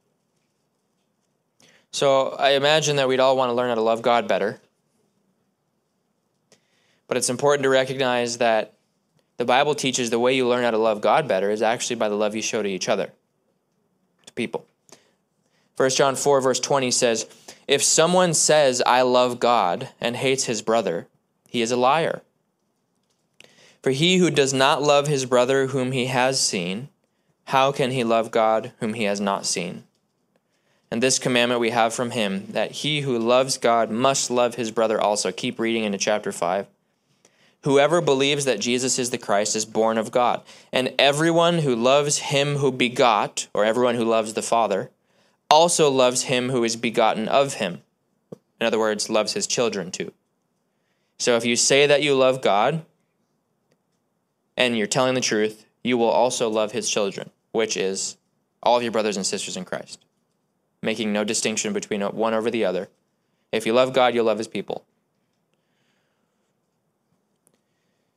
So 1.98 2.28
I 2.28 2.50
imagine 2.50 2.94
that 2.94 3.08
we'd 3.08 3.18
all 3.18 3.36
want 3.36 3.48
to 3.48 3.54
learn 3.54 3.70
how 3.70 3.74
to 3.74 3.80
love 3.80 4.02
God 4.02 4.28
better. 4.28 4.60
But 7.08 7.16
it's 7.16 7.28
important 7.28 7.64
to 7.64 7.68
recognize 7.68 8.38
that 8.38 8.74
the 9.36 9.44
Bible 9.44 9.74
teaches 9.74 10.08
the 10.08 10.20
way 10.20 10.36
you 10.36 10.46
learn 10.46 10.62
how 10.62 10.70
to 10.70 10.78
love 10.78 11.00
God 11.00 11.26
better 11.26 11.50
is 11.50 11.60
actually 11.60 11.96
by 11.96 12.08
the 12.08 12.14
love 12.14 12.36
you 12.36 12.40
show 12.40 12.62
to 12.62 12.68
each 12.68 12.88
other, 12.88 13.10
to 14.26 14.32
people. 14.34 14.64
1 15.76 15.90
John 15.90 16.14
4, 16.14 16.40
verse 16.40 16.60
20 16.60 16.92
says, 16.92 17.26
If 17.66 17.82
someone 17.82 18.32
says, 18.32 18.80
I 18.86 19.02
love 19.02 19.40
God, 19.40 19.88
and 20.00 20.14
hates 20.14 20.44
his 20.44 20.62
brother, 20.62 21.08
he 21.48 21.62
is 21.62 21.72
a 21.72 21.76
liar. 21.76 22.22
For 23.82 23.90
he 23.90 24.18
who 24.18 24.30
does 24.30 24.54
not 24.54 24.80
love 24.80 25.08
his 25.08 25.26
brother 25.26 25.66
whom 25.66 25.90
he 25.90 26.06
has 26.06 26.40
seen, 26.40 26.90
how 27.46 27.72
can 27.72 27.90
he 27.90 28.04
love 28.04 28.30
God 28.30 28.70
whom 28.78 28.94
he 28.94 29.02
has 29.02 29.20
not 29.20 29.46
seen? 29.46 29.82
And 30.90 31.02
this 31.02 31.18
commandment 31.18 31.60
we 31.60 31.70
have 31.70 31.94
from 31.94 32.12
him 32.12 32.46
that 32.50 32.72
he 32.72 33.02
who 33.02 33.18
loves 33.18 33.58
God 33.58 33.90
must 33.90 34.30
love 34.30 34.54
his 34.54 34.70
brother 34.70 35.00
also. 35.00 35.30
Keep 35.32 35.58
reading 35.58 35.84
into 35.84 35.98
chapter 35.98 36.32
5. 36.32 36.66
Whoever 37.64 38.00
believes 38.00 38.44
that 38.44 38.60
Jesus 38.60 38.98
is 38.98 39.10
the 39.10 39.18
Christ 39.18 39.54
is 39.54 39.64
born 39.64 39.98
of 39.98 40.10
God. 40.10 40.42
And 40.72 40.94
everyone 40.98 41.58
who 41.58 41.74
loves 41.74 42.18
him 42.18 42.56
who 42.56 42.72
begot, 42.72 43.48
or 43.52 43.64
everyone 43.64 43.96
who 43.96 44.04
loves 44.04 44.32
the 44.32 44.42
Father, 44.42 44.90
also 45.50 45.90
loves 45.90 46.22
him 46.22 46.50
who 46.50 46.64
is 46.64 46.76
begotten 46.76 47.28
of 47.28 47.54
him. 47.54 47.82
In 48.60 48.66
other 48.66 48.78
words, 48.78 49.10
loves 49.10 49.34
his 49.34 49.46
children 49.46 49.90
too. 49.90 50.12
So 51.18 51.36
if 51.36 51.44
you 51.44 51.56
say 51.56 51.86
that 51.86 52.02
you 52.02 52.14
love 52.14 52.40
God 52.40 52.84
and 54.56 54.78
you're 54.78 54.86
telling 54.86 55.14
the 55.14 55.20
truth, 55.20 55.66
you 55.82 55.98
will 55.98 56.06
also 56.06 56.48
love 56.48 56.72
his 56.72 56.88
children 56.88 57.30
which 57.52 57.76
is 57.76 58.16
all 58.62 58.76
of 58.76 58.82
your 58.82 58.92
brothers 58.92 59.16
and 59.16 59.26
sisters 59.26 59.56
in 59.56 59.64
Christ, 59.64 60.04
making 60.82 61.12
no 61.12 61.24
distinction 61.24 61.72
between 61.72 62.00
one 62.02 62.34
over 62.34 62.50
the 62.50 62.64
other. 62.64 62.88
If 63.52 63.66
you 63.66 63.72
love 63.72 63.92
God, 63.92 64.14
you'll 64.14 64.26
love 64.26 64.38
his 64.38 64.48
people. 64.48 64.84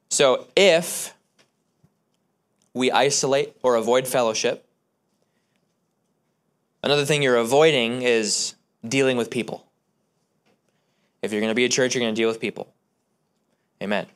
So 0.10 0.48
if 0.56 1.14
we 2.74 2.92
isolate 2.92 3.56
or 3.64 3.76
avoid 3.76 4.08
fellowship. 4.08 4.66
Another 6.84 7.06
thing 7.06 7.22
you're 7.22 7.38
avoiding 7.38 8.02
is 8.02 8.56
dealing 8.88 9.18
with 9.18 9.30
people. 9.30 9.68
If 11.22 11.32
you're 11.32 11.42
going 11.42 11.52
to 11.52 11.56
be 11.56 11.66
a 11.66 11.70
church, 11.70 11.94
you're 11.94 12.02
going 12.02 12.16
to 12.16 12.20
deal 12.20 12.30
with 12.30 12.40
people. 12.40 12.74
Amen. 13.82 14.08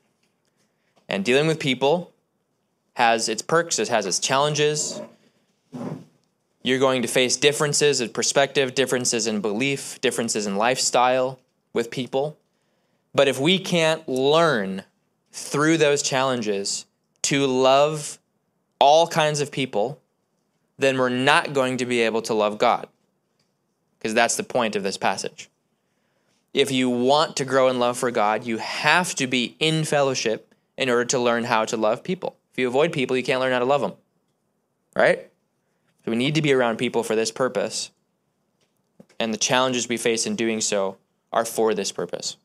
And 1.08 1.24
dealing 1.24 1.48
with 1.48 1.60
people 1.60 2.12
has 2.96 3.30
its 3.30 3.42
perks, 3.42 3.78
it 3.78 3.90
has 3.90 4.06
its 4.06 4.20
challenges. 4.20 5.02
You're 6.66 6.80
going 6.80 7.04
to 7.04 7.08
face 7.08 7.38
differences 7.38 8.02
in 8.02 8.10
perspective, 8.10 8.74
differences 8.74 9.28
in 9.28 9.40
belief, 9.40 10.02
differences 10.02 10.48
in 10.48 10.56
lifestyle 10.56 11.40
with 11.74 11.92
people. 11.92 12.40
But 13.14 13.28
if 13.28 13.40
we 13.40 13.60
can't 13.60 14.10
learn 14.10 14.82
through 15.32 15.78
those 15.78 16.02
challenges 16.02 16.88
to 17.22 17.46
love 17.46 18.18
all 18.80 19.06
kinds 19.06 19.42
of 19.42 19.52
people, 19.52 20.02
then 20.80 20.98
we're 20.98 21.10
not 21.10 21.54
going 21.54 21.78
to 21.78 21.86
be 21.86 22.02
able 22.02 22.24
to 22.24 22.34
love 22.34 22.58
God. 22.58 22.88
Because 24.00 24.16
that's 24.16 24.36
the 24.36 24.42
point 24.42 24.76
of 24.76 24.82
this 24.82 24.98
passage. 24.98 25.52
If 26.52 26.72
you 26.72 26.90
want 26.90 27.38
to 27.38 27.46
grow 27.46 27.68
in 27.68 27.78
love 27.78 27.96
for 27.96 28.10
God, 28.10 28.44
you 28.44 28.58
have 28.58 29.14
to 29.16 29.28
be 29.28 29.56
in 29.60 29.84
fellowship 29.84 30.56
in 30.80 30.90
order 30.90 31.06
to 31.06 31.20
learn 31.20 31.44
how 31.44 31.66
to 31.66 31.78
love 31.78 32.04
people. 32.04 32.38
If 32.54 32.58
you 32.58 32.68
avoid 32.68 32.92
people, 32.92 33.16
you 33.16 33.22
can't 33.22 33.40
learn 33.40 33.54
how 33.54 33.60
to 33.60 33.66
love 33.66 33.82
them. 33.82 33.94
Right? 34.96 35.30
We 36.06 36.16
need 36.16 36.36
to 36.36 36.42
be 36.42 36.54
around 36.54 36.78
people 36.78 37.04
for 37.04 37.16
this 37.16 37.32
purpose. 37.32 37.92
And 39.20 39.34
the 39.34 39.38
challenges 39.38 39.90
we 39.90 39.98
face 39.98 40.26
in 40.26 40.36
doing 40.36 40.62
so 40.62 40.98
are 41.32 41.46
for 41.46 41.74
this 41.74 41.92
purpose. 41.92 42.38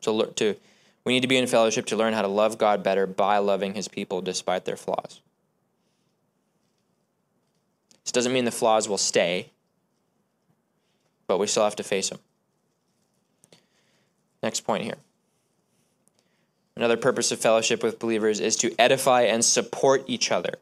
So 0.00 0.20
to 0.22 0.56
we 1.04 1.12
need 1.12 1.20
to 1.20 1.28
be 1.28 1.36
in 1.36 1.46
fellowship 1.46 1.86
to 1.86 1.96
learn 1.96 2.14
how 2.14 2.22
to 2.22 2.28
love 2.28 2.56
God 2.56 2.82
better 2.82 3.06
by 3.06 3.38
loving 3.38 3.74
his 3.74 3.88
people 3.88 4.22
despite 4.22 4.64
their 4.64 4.76
flaws. 4.76 5.20
This 8.04 8.12
doesn't 8.12 8.32
mean 8.32 8.44
the 8.44 8.50
flaws 8.50 8.88
will 8.88 8.98
stay, 8.98 9.50
but 11.26 11.38
we 11.38 11.46
still 11.46 11.64
have 11.64 11.76
to 11.76 11.82
face 11.82 12.08
them. 12.08 12.18
Next 14.42 14.60
point 14.60 14.84
here. 14.84 14.96
Another 16.76 16.96
purpose 16.96 17.30
of 17.32 17.38
fellowship 17.38 17.82
with 17.82 17.98
believers 17.98 18.40
is 18.40 18.56
to 18.56 18.74
edify 18.78 19.22
and 19.22 19.44
support 19.44 20.04
each 20.06 20.32
other. 20.32 20.54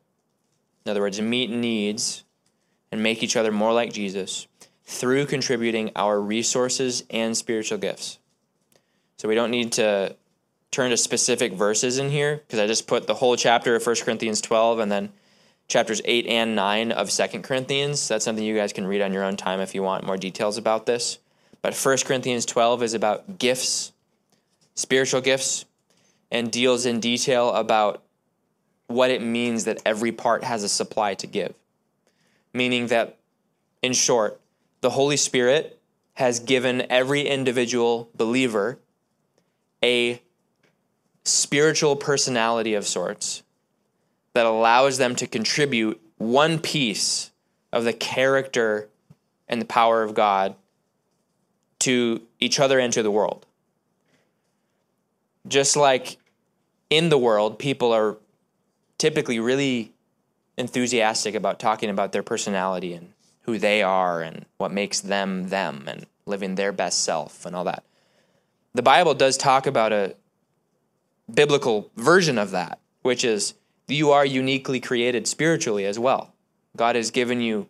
In 0.84 0.90
other 0.90 1.00
words, 1.00 1.20
meet 1.20 1.50
needs 1.50 2.24
and 2.90 3.02
make 3.02 3.22
each 3.22 3.36
other 3.36 3.52
more 3.52 3.72
like 3.72 3.92
Jesus 3.92 4.46
through 4.84 5.26
contributing 5.26 5.90
our 5.96 6.20
resources 6.20 7.04
and 7.10 7.36
spiritual 7.36 7.78
gifts. 7.78 8.18
So 9.16 9.28
we 9.28 9.34
don't 9.34 9.50
need 9.50 9.72
to 9.72 10.16
turn 10.70 10.90
to 10.90 10.96
specific 10.96 11.52
verses 11.52 11.98
in 11.98 12.10
here 12.10 12.36
because 12.36 12.58
I 12.58 12.66
just 12.66 12.86
put 12.86 13.06
the 13.06 13.14
whole 13.14 13.36
chapter 13.36 13.76
of 13.76 13.86
1 13.86 13.96
Corinthians 14.04 14.40
12 14.40 14.80
and 14.80 14.90
then 14.90 15.12
chapters 15.68 16.02
8 16.04 16.26
and 16.26 16.56
9 16.56 16.92
of 16.92 17.10
2 17.10 17.40
Corinthians. 17.40 18.08
That's 18.08 18.24
something 18.24 18.44
you 18.44 18.56
guys 18.56 18.72
can 18.72 18.86
read 18.86 19.02
on 19.02 19.12
your 19.12 19.22
own 19.22 19.36
time 19.36 19.60
if 19.60 19.74
you 19.74 19.82
want 19.82 20.04
more 20.04 20.16
details 20.16 20.58
about 20.58 20.86
this. 20.86 21.18
But 21.62 21.76
1 21.76 21.98
Corinthians 22.04 22.44
12 22.44 22.82
is 22.82 22.94
about 22.94 23.38
gifts, 23.38 23.92
spiritual 24.74 25.20
gifts, 25.20 25.64
and 26.30 26.50
deals 26.50 26.86
in 26.86 26.98
detail 26.98 27.50
about 27.50 28.02
what 28.92 29.10
it 29.10 29.22
means 29.22 29.64
that 29.64 29.80
every 29.84 30.12
part 30.12 30.44
has 30.44 30.62
a 30.62 30.68
supply 30.68 31.14
to 31.14 31.26
give. 31.26 31.54
Meaning 32.52 32.88
that, 32.88 33.16
in 33.82 33.92
short, 33.92 34.40
the 34.80 34.90
Holy 34.90 35.16
Spirit 35.16 35.78
has 36.14 36.40
given 36.40 36.86
every 36.90 37.22
individual 37.22 38.08
believer 38.14 38.78
a 39.82 40.20
spiritual 41.24 41.96
personality 41.96 42.74
of 42.74 42.86
sorts 42.86 43.42
that 44.34 44.46
allows 44.46 44.98
them 44.98 45.14
to 45.16 45.26
contribute 45.26 46.00
one 46.18 46.58
piece 46.58 47.30
of 47.72 47.84
the 47.84 47.92
character 47.92 48.88
and 49.48 49.60
the 49.60 49.66
power 49.66 50.02
of 50.02 50.14
God 50.14 50.54
to 51.80 52.22
each 52.38 52.60
other 52.60 52.78
and 52.78 52.92
to 52.92 53.02
the 53.02 53.10
world. 53.10 53.44
Just 55.48 55.76
like 55.76 56.18
in 56.90 57.08
the 57.08 57.18
world, 57.18 57.58
people 57.58 57.92
are 57.92 58.16
typically 59.02 59.40
really 59.40 59.90
enthusiastic 60.56 61.34
about 61.34 61.58
talking 61.58 61.90
about 61.90 62.12
their 62.12 62.22
personality 62.22 62.92
and 62.92 63.12
who 63.40 63.58
they 63.58 63.82
are 63.82 64.22
and 64.22 64.46
what 64.58 64.70
makes 64.70 65.00
them 65.00 65.48
them 65.48 65.82
and 65.88 66.06
living 66.24 66.54
their 66.54 66.70
best 66.70 67.02
self 67.02 67.44
and 67.44 67.56
all 67.56 67.64
that. 67.64 67.82
The 68.74 68.82
Bible 68.82 69.14
does 69.14 69.36
talk 69.36 69.66
about 69.66 69.92
a 69.92 70.14
biblical 71.34 71.90
version 71.96 72.38
of 72.38 72.52
that, 72.52 72.78
which 73.02 73.24
is 73.24 73.54
you 73.88 74.12
are 74.12 74.24
uniquely 74.24 74.78
created 74.78 75.26
spiritually 75.26 75.84
as 75.84 75.98
well. 75.98 76.32
God 76.76 76.94
has 76.94 77.10
given 77.10 77.40
you 77.40 77.66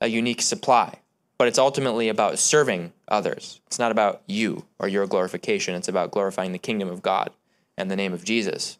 a 0.00 0.06
unique 0.06 0.40
supply, 0.40 1.00
but 1.36 1.48
it's 1.48 1.58
ultimately 1.58 2.08
about 2.08 2.38
serving 2.38 2.92
others. 3.08 3.60
It's 3.66 3.80
not 3.80 3.90
about 3.90 4.22
you 4.28 4.66
or 4.78 4.86
your 4.86 5.08
glorification, 5.08 5.74
it's 5.74 5.88
about 5.88 6.12
glorifying 6.12 6.52
the 6.52 6.58
kingdom 6.58 6.88
of 6.88 7.02
God 7.02 7.32
and 7.76 7.90
the 7.90 7.96
name 7.96 8.12
of 8.12 8.22
Jesus. 8.22 8.78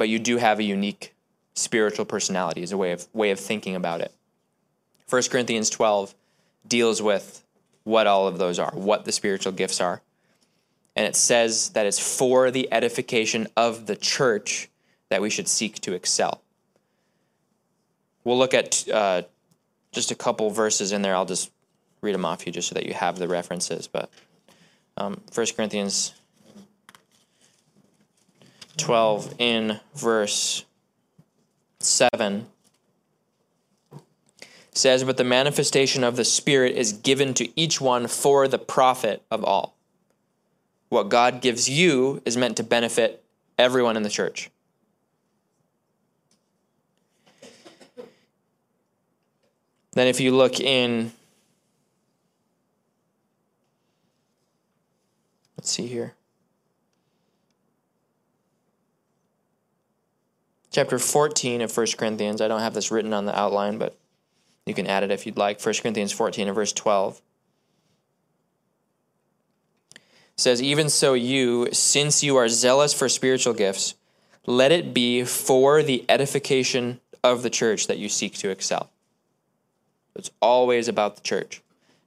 But 0.00 0.08
you 0.08 0.18
do 0.18 0.38
have 0.38 0.58
a 0.58 0.62
unique 0.62 1.14
spiritual 1.52 2.06
personality 2.06 2.62
as 2.62 2.72
a 2.72 2.78
way 2.78 2.92
of 2.92 3.06
way 3.12 3.32
of 3.32 3.38
thinking 3.38 3.76
about 3.76 4.00
it. 4.00 4.10
1 5.10 5.24
Corinthians 5.30 5.68
12 5.68 6.14
deals 6.66 7.02
with 7.02 7.44
what 7.84 8.06
all 8.06 8.26
of 8.26 8.38
those 8.38 8.58
are, 8.58 8.70
what 8.72 9.04
the 9.04 9.12
spiritual 9.12 9.52
gifts 9.52 9.78
are. 9.78 10.00
And 10.96 11.06
it 11.06 11.16
says 11.16 11.68
that 11.74 11.84
it's 11.84 11.98
for 11.98 12.50
the 12.50 12.72
edification 12.72 13.46
of 13.58 13.84
the 13.84 13.94
church 13.94 14.70
that 15.10 15.20
we 15.20 15.28
should 15.28 15.48
seek 15.48 15.82
to 15.82 15.92
excel. 15.92 16.40
We'll 18.24 18.38
look 18.38 18.54
at 18.54 18.88
uh, 18.88 19.24
just 19.92 20.10
a 20.10 20.14
couple 20.14 20.48
verses 20.48 20.92
in 20.92 21.02
there. 21.02 21.14
I'll 21.14 21.26
just 21.26 21.50
read 22.00 22.14
them 22.14 22.24
off 22.24 22.46
you 22.46 22.52
just 22.52 22.68
so 22.68 22.74
that 22.74 22.86
you 22.86 22.94
have 22.94 23.18
the 23.18 23.28
references. 23.28 23.86
But 23.86 24.08
um, 24.96 25.20
1 25.34 25.46
Corinthians 25.54 26.14
12 28.76 29.34
in 29.38 29.80
verse 29.94 30.64
7 31.80 32.46
says, 34.72 35.04
But 35.04 35.16
the 35.16 35.24
manifestation 35.24 36.04
of 36.04 36.16
the 36.16 36.24
Spirit 36.24 36.76
is 36.76 36.92
given 36.92 37.34
to 37.34 37.60
each 37.60 37.80
one 37.80 38.06
for 38.06 38.48
the 38.48 38.58
profit 38.58 39.22
of 39.30 39.44
all. 39.44 39.74
What 40.88 41.08
God 41.08 41.40
gives 41.40 41.68
you 41.68 42.20
is 42.24 42.36
meant 42.36 42.56
to 42.56 42.62
benefit 42.62 43.22
everyone 43.58 43.96
in 43.96 44.02
the 44.02 44.10
church. 44.10 44.50
Then, 49.92 50.06
if 50.06 50.20
you 50.20 50.34
look 50.34 50.60
in, 50.60 51.12
let's 55.56 55.70
see 55.70 55.86
here. 55.86 56.14
Chapter 60.70 61.00
14 61.00 61.62
of 61.62 61.76
1 61.76 61.86
Corinthians. 61.98 62.40
I 62.40 62.46
don't 62.46 62.60
have 62.60 62.74
this 62.74 62.92
written 62.92 63.12
on 63.12 63.24
the 63.24 63.36
outline, 63.38 63.78
but 63.78 63.96
you 64.66 64.74
can 64.74 64.86
add 64.86 65.02
it 65.02 65.10
if 65.10 65.26
you'd 65.26 65.36
like. 65.36 65.60
1 65.60 65.74
Corinthians 65.82 66.12
14 66.12 66.46
and 66.46 66.54
verse 66.54 66.72
12 66.72 67.20
says, 70.36 70.62
Even 70.62 70.88
so, 70.88 71.14
you, 71.14 71.68
since 71.72 72.22
you 72.22 72.36
are 72.36 72.48
zealous 72.48 72.94
for 72.94 73.08
spiritual 73.08 73.52
gifts, 73.52 73.94
let 74.46 74.70
it 74.70 74.94
be 74.94 75.24
for 75.24 75.82
the 75.82 76.04
edification 76.08 77.00
of 77.22 77.42
the 77.42 77.50
church 77.50 77.88
that 77.88 77.98
you 77.98 78.08
seek 78.08 78.34
to 78.34 78.50
excel. 78.50 78.90
It's 80.14 80.30
always 80.40 80.86
about 80.86 81.16
the 81.16 81.22
church. 81.22 81.62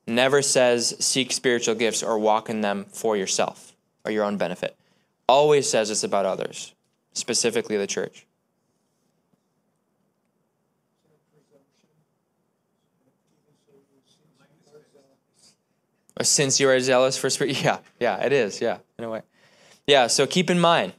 Never 0.07 0.41
says 0.41 0.95
seek 0.99 1.31
spiritual 1.31 1.75
gifts 1.75 2.01
or 2.01 2.17
walk 2.17 2.49
in 2.49 2.61
them 2.61 2.85
for 2.85 3.15
yourself 3.15 3.73
or 4.05 4.11
your 4.11 4.23
own 4.23 4.37
benefit. 4.37 4.75
Always 5.27 5.69
says 5.69 5.89
it's 5.89 6.03
about 6.03 6.25
others, 6.25 6.73
specifically 7.13 7.77
the 7.77 7.87
church. 7.87 8.25
Since 16.21 16.59
you 16.59 16.69
are 16.69 16.79
zealous 16.79 17.17
for 17.17 17.29
spirit, 17.29 17.61
yeah, 17.63 17.79
yeah, 17.99 18.23
it 18.23 18.31
is, 18.31 18.61
yeah, 18.61 18.77
in 18.97 19.03
a 19.03 19.09
way. 19.09 19.21
Yeah, 19.87 20.07
so 20.07 20.27
keep 20.27 20.49
in 20.49 20.59
mind 20.59 20.93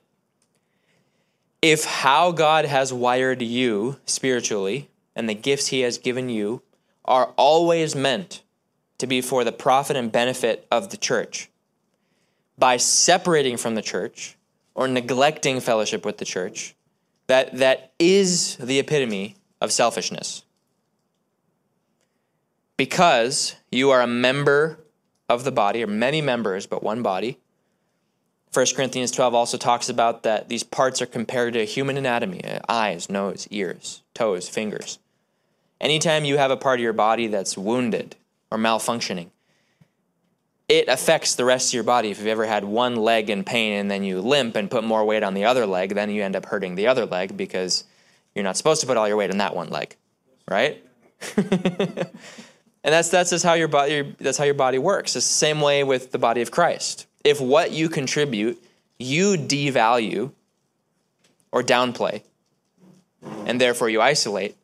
if 1.63 1.85
how 1.85 2.31
God 2.31 2.67
has 2.67 2.93
wired 2.93 3.41
you 3.41 3.97
spiritually 4.05 4.91
and 5.17 5.29
the 5.29 5.35
gifts 5.35 5.69
He 5.69 5.81
has 5.81 5.97
given 5.97 6.29
you 6.29 6.61
are 7.07 7.33
always 7.37 7.95
meant 7.95 8.43
to 8.99 9.07
be 9.07 9.23
for 9.23 9.45
the 9.45 9.53
profit 9.53 9.97
and 9.97 10.13
benefit 10.13 10.67
of 10.71 10.91
the 10.91 10.99
church. 10.99 11.49
By 12.59 12.77
separating 12.77 13.57
from 13.57 13.77
the 13.77 13.83
church 13.83 14.37
or 14.75 14.87
neglecting 14.87 15.61
fellowship 15.61 16.05
with 16.05 16.19
the 16.19 16.27
church, 16.27 16.75
that, 17.29 17.57
that 17.57 17.93
is 17.99 18.57
the 18.59 18.79
epitome 18.79 19.37
of 19.61 19.73
selfishness. 19.73 20.45
Because 22.77 23.57
you 23.71 23.91
are 23.91 24.03
a 24.03 24.07
member 24.07 24.84
of 25.29 25.45
the 25.45 25.53
body, 25.53 25.83
or 25.83 25.87
many 25.87 26.21
members, 26.21 26.67
but 26.67 26.83
one 26.83 27.03
body, 27.03 27.39
1 28.55 28.67
Corinthians 28.77 29.11
12 29.11 29.35
also 29.35 29.57
talks 29.57 29.89
about 29.89 30.23
that 30.23 30.49
these 30.49 30.63
parts 30.63 31.03
are 31.03 31.07
compared 31.07 31.55
to 31.55 31.65
human 31.65 31.97
anatomy 31.97 32.45
uh, 32.45 32.61
eyes, 32.69 33.11
nose, 33.11 33.49
ears, 33.51 34.03
toes, 34.15 34.49
fingers. 34.49 35.01
Anytime 35.81 36.25
you 36.25 36.39
have 36.39 36.53
a 36.53 36.57
part 36.57 36.79
of 36.79 36.83
your 36.85 36.93
body 36.93 37.27
that's 37.27 37.59
wounded 37.59 38.15
or 38.53 38.59
malfunctioning, 38.59 39.31
it 40.69 40.87
affects 40.87 41.35
the 41.35 41.45
rest 41.45 41.71
of 41.71 41.75
your 41.75 41.83
body. 41.83 42.13
If 42.13 42.19
you've 42.19 42.29
ever 42.29 42.47
had 42.47 42.65
one 42.65 42.95
leg 42.95 43.29
in 43.29 43.43
pain 43.43 43.73
and 43.73 43.91
then 43.91 44.05
you 44.05 44.21
limp 44.21 44.55
and 44.55 44.71
put 44.71 44.85
more 44.85 45.05
weight 45.05 45.25
on 45.25 45.35
the 45.35 45.45
other 45.45 45.67
leg, 45.67 45.95
then 45.95 46.11
you 46.11 46.23
end 46.23 46.37
up 46.37 46.47
hurting 46.47 46.77
the 46.77 46.87
other 46.87 47.07
leg 47.07 47.37
because 47.37 47.83
you're 48.37 48.45
not 48.45 48.57
supposed 48.57 48.81
to 48.83 48.87
put 48.87 48.97
all 48.97 49.09
your 49.09 49.17
weight 49.17 49.33
on 49.33 49.39
that 49.39 49.57
one 49.57 49.71
leg, 49.71 49.97
right? 50.49 50.83
and 52.85 52.93
that's 52.93 53.09
that's 53.09 53.31
just 53.31 53.45
how 53.45 53.55
your 53.55 53.69
body 53.69 54.15
that's 54.21 54.39
how 54.39 54.45
your 54.45 54.55
body 54.55 54.79
works. 54.79 55.17
It's 55.17 55.27
the 55.27 55.35
same 55.35 55.61
way 55.61 55.83
with 55.83 56.13
the 56.13 56.19
body 56.19 56.43
of 56.43 56.53
Christ 56.53 57.07
if 57.25 57.41
what 57.41 57.73
you 57.73 57.89
contribute 57.89 58.63
you 58.99 59.37
devalue 59.37 60.31
or 61.51 61.63
downplay, 61.63 62.23
and 63.47 63.61
therefore 63.61 63.89
you 63.89 64.01
isolate, 64.01 64.57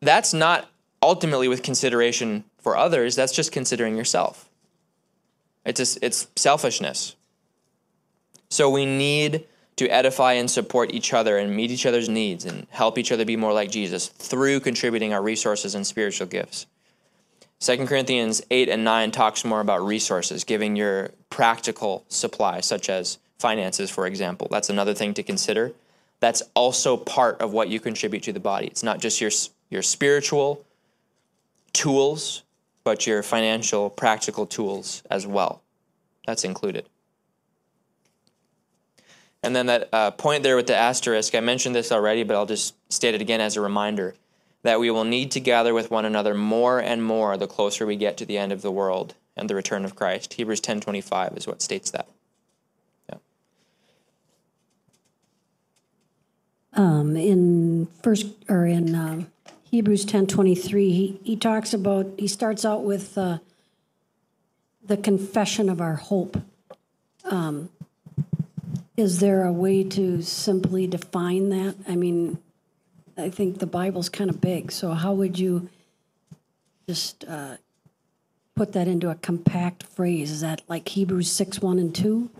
that's 0.00 0.34
not 0.34 0.68
ultimately 1.02 1.48
with 1.48 1.62
consideration 1.62 2.44
for 2.58 2.76
others, 2.76 3.16
that's 3.16 3.32
just 3.32 3.52
considering 3.52 3.96
yourself. 3.96 4.48
It's, 5.64 5.78
just, 5.78 5.98
it's 6.02 6.26
selfishness. 6.36 7.16
So 8.48 8.70
we 8.70 8.84
need 8.84 9.44
to 9.76 9.88
edify 9.88 10.34
and 10.34 10.50
support 10.50 10.92
each 10.92 11.12
other 11.12 11.38
and 11.38 11.56
meet 11.56 11.70
each 11.70 11.86
other's 11.86 12.08
needs 12.08 12.44
and 12.44 12.66
help 12.70 12.98
each 12.98 13.10
other 13.10 13.24
be 13.24 13.36
more 13.36 13.52
like 13.52 13.70
Jesus 13.70 14.08
through 14.08 14.60
contributing 14.60 15.12
our 15.12 15.22
resources 15.22 15.74
and 15.74 15.86
spiritual 15.86 16.26
gifts. 16.26 16.66
2 17.62 17.86
Corinthians 17.86 18.42
8 18.50 18.68
and 18.68 18.82
9 18.82 19.12
talks 19.12 19.44
more 19.44 19.60
about 19.60 19.86
resources, 19.86 20.42
giving 20.42 20.74
your 20.74 21.12
practical 21.30 22.04
supply, 22.08 22.60
such 22.60 22.90
as 22.90 23.18
finances, 23.38 23.88
for 23.88 24.04
example. 24.08 24.48
That's 24.50 24.68
another 24.68 24.94
thing 24.94 25.14
to 25.14 25.22
consider. 25.22 25.72
That's 26.18 26.42
also 26.54 26.96
part 26.96 27.40
of 27.40 27.52
what 27.52 27.68
you 27.68 27.78
contribute 27.78 28.24
to 28.24 28.32
the 28.32 28.40
body. 28.40 28.66
It's 28.66 28.82
not 28.82 28.98
just 28.98 29.20
your, 29.20 29.30
your 29.70 29.82
spiritual 29.82 30.64
tools, 31.72 32.42
but 32.82 33.06
your 33.06 33.22
financial, 33.22 33.90
practical 33.90 34.44
tools 34.44 35.04
as 35.08 35.24
well. 35.24 35.62
That's 36.26 36.42
included. 36.42 36.86
And 39.44 39.54
then 39.54 39.66
that 39.66 39.88
uh, 39.92 40.10
point 40.10 40.42
there 40.42 40.56
with 40.56 40.66
the 40.66 40.76
asterisk, 40.76 41.36
I 41.36 41.40
mentioned 41.40 41.76
this 41.76 41.92
already, 41.92 42.24
but 42.24 42.34
I'll 42.34 42.46
just 42.46 42.74
state 42.92 43.14
it 43.14 43.20
again 43.20 43.40
as 43.40 43.56
a 43.56 43.60
reminder 43.60 44.16
that 44.62 44.80
we 44.80 44.90
will 44.90 45.04
need 45.04 45.30
to 45.32 45.40
gather 45.40 45.74
with 45.74 45.90
one 45.90 46.04
another 46.04 46.34
more 46.34 46.80
and 46.80 47.04
more 47.04 47.36
the 47.36 47.46
closer 47.46 47.86
we 47.86 47.96
get 47.96 48.16
to 48.16 48.26
the 48.26 48.38
end 48.38 48.52
of 48.52 48.62
the 48.62 48.70
world 48.70 49.14
and 49.36 49.48
the 49.48 49.54
return 49.54 49.84
of 49.84 49.96
Christ. 49.96 50.34
Hebrews 50.34 50.60
10:25 50.60 51.36
is 51.36 51.46
what 51.46 51.62
states 51.62 51.90
that. 51.90 52.08
Um, 56.74 57.16
in 57.16 57.86
first 58.02 58.28
or 58.48 58.64
in 58.66 58.94
um, 58.94 59.30
Hebrews 59.70 60.06
10:23, 60.06 60.90
he 60.92 61.20
he 61.22 61.36
talks 61.36 61.74
about 61.74 62.12
he 62.18 62.26
starts 62.26 62.64
out 62.64 62.82
with 62.82 63.18
uh, 63.18 63.38
the 64.84 64.96
confession 64.96 65.68
of 65.68 65.80
our 65.80 65.96
hope. 65.96 66.40
Um, 67.24 67.68
is 68.96 69.20
there 69.20 69.44
a 69.44 69.52
way 69.52 69.84
to 69.84 70.22
simply 70.22 70.86
define 70.86 71.50
that? 71.50 71.76
I 71.86 71.94
mean, 71.94 72.38
I 73.16 73.28
think 73.28 73.58
the 73.58 73.66
Bible's 73.66 74.08
kind 74.08 74.30
of 74.30 74.40
big, 74.40 74.72
so 74.72 74.92
how 74.92 75.12
would 75.12 75.38
you 75.38 75.68
just 76.88 77.24
uh, 77.26 77.56
put 78.54 78.72
that 78.72 78.88
into 78.88 79.10
a 79.10 79.14
compact 79.14 79.82
phrase? 79.82 80.30
Is 80.30 80.40
that 80.40 80.62
like 80.68 80.88
Hebrews 80.88 81.30
6 81.30 81.60
1 81.60 81.78
and 81.78 81.94
2? 81.94 82.30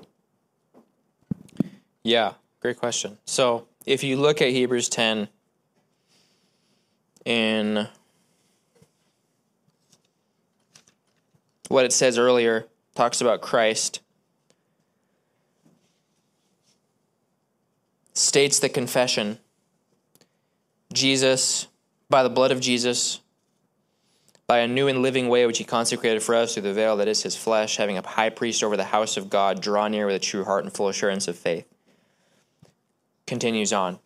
Yeah, 2.03 2.35
great 2.61 2.79
question. 2.79 3.19
So 3.25 3.67
if 3.87 4.03
you 4.03 4.17
look 4.17 4.41
at 4.41 4.49
Hebrews 4.49 4.89
10 4.89 5.29
in 7.25 7.89
what 11.69 11.85
it 11.85 11.93
says 11.93 12.19
earlier, 12.19 12.67
talks 12.95 13.21
about 13.21 13.41
Christ, 13.41 14.01
states 18.15 18.59
the 18.59 18.69
confession 18.69 19.39
Jesus, 20.93 21.69
by 22.09 22.23
the 22.23 22.31
blood 22.31 22.53
of 22.53 22.61
Jesus, 22.61 23.21
by 24.47 24.59
a 24.59 24.69
new 24.69 24.89
and 24.89 25.01
living 25.01 25.29
way 25.29 25.47
which 25.47 25.59
he 25.59 25.65
consecrated 25.65 26.23
for 26.23 26.35
us 26.35 26.55
through 26.55 26.65
the 26.65 26.75
veil 26.75 26.97
that 26.99 27.09
is 27.09 27.23
his 27.23 27.37
flesh, 27.37 27.77
having 27.77 27.97
a 27.97 28.07
high 28.07 28.29
priest 28.29 28.63
over 28.63 28.77
the 28.77 28.85
house 28.85 29.17
of 29.17 29.31
God, 29.31 29.61
draw 29.63 29.89
near 29.89 30.07
with 30.07 30.17
a 30.17 30.19
true 30.19 30.45
heart 30.45 30.65
and 30.65 30.73
full 30.73 30.89
assurance 30.89 31.29
of 31.29 31.37
faith. 31.37 31.67
Continues 33.27 33.73
on. 33.73 33.99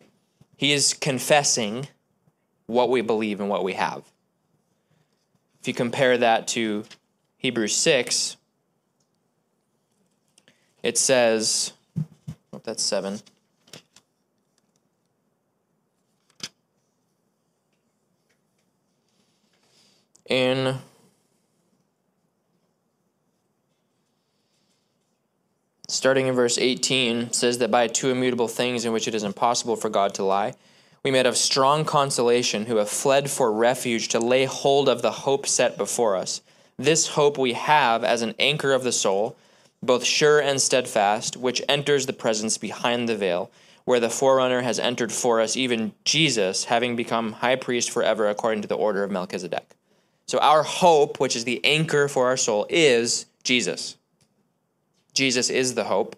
He 0.55 0.71
is 0.71 0.93
confessing 0.93 1.87
what 2.65 2.89
we 2.89 3.01
believe 3.01 3.39
and 3.39 3.49
what 3.49 3.63
we 3.63 3.73
have. 3.73 4.03
If 5.61 5.67
you 5.67 5.73
compare 5.73 6.17
that 6.17 6.47
to 6.49 6.85
Hebrews 7.37 7.75
6, 7.75 8.37
it 10.83 10.97
says, 10.97 11.73
oh, 12.53 12.61
that's 12.63 12.83
7. 12.83 13.19
In 20.27 20.77
starting 25.87 26.27
in 26.27 26.35
verse 26.35 26.57
18 26.57 27.31
says 27.31 27.57
that 27.59 27.71
by 27.71 27.87
two 27.87 28.09
immutable 28.09 28.47
things 28.47 28.85
in 28.85 28.91
which 28.91 29.07
it 29.07 29.15
is 29.15 29.23
impossible 29.23 29.75
for 29.75 29.89
God 29.89 30.13
to 30.13 30.23
lie 30.23 30.53
we 31.07 31.11
may 31.11 31.19
have 31.19 31.37
strong 31.37 31.85
consolation 31.85 32.65
who 32.65 32.75
have 32.75 32.89
fled 32.89 33.29
for 33.29 33.49
refuge 33.49 34.09
to 34.09 34.19
lay 34.19 34.43
hold 34.43 34.89
of 34.89 35.01
the 35.01 35.11
hope 35.11 35.47
set 35.47 35.77
before 35.77 36.17
us. 36.17 36.41
This 36.77 37.07
hope 37.07 37.37
we 37.37 37.53
have 37.53 38.03
as 38.03 38.21
an 38.21 38.35
anchor 38.37 38.73
of 38.73 38.83
the 38.83 38.91
soul 38.91 39.37
both 39.81 40.03
sure 40.03 40.41
and 40.41 40.59
steadfast 40.59 41.37
which 41.37 41.61
enters 41.69 42.07
the 42.07 42.13
presence 42.13 42.57
behind 42.57 43.07
the 43.07 43.15
veil 43.15 43.49
where 43.85 44.01
the 44.01 44.09
forerunner 44.09 44.63
has 44.63 44.79
entered 44.79 45.13
for 45.13 45.39
us 45.39 45.55
even 45.55 45.93
Jesus 46.03 46.65
having 46.65 46.97
become 46.97 47.31
high 47.31 47.55
priest 47.55 47.89
forever 47.89 48.27
according 48.27 48.61
to 48.63 48.67
the 48.67 48.75
order 48.75 49.05
of 49.05 49.11
Melchizedek 49.11 49.76
so, 50.27 50.39
our 50.39 50.63
hope, 50.63 51.21
which 51.21 51.37
is 51.37 51.45
the 51.45 51.63
anchor 51.63 52.09
for 52.09 52.27
our 52.27 52.37
soul, 52.37 52.65
is 52.69 53.27
Jesus. 53.43 53.95
Jesus 55.13 55.49
is 55.49 55.73
the 55.73 55.85
hope. 55.85 56.17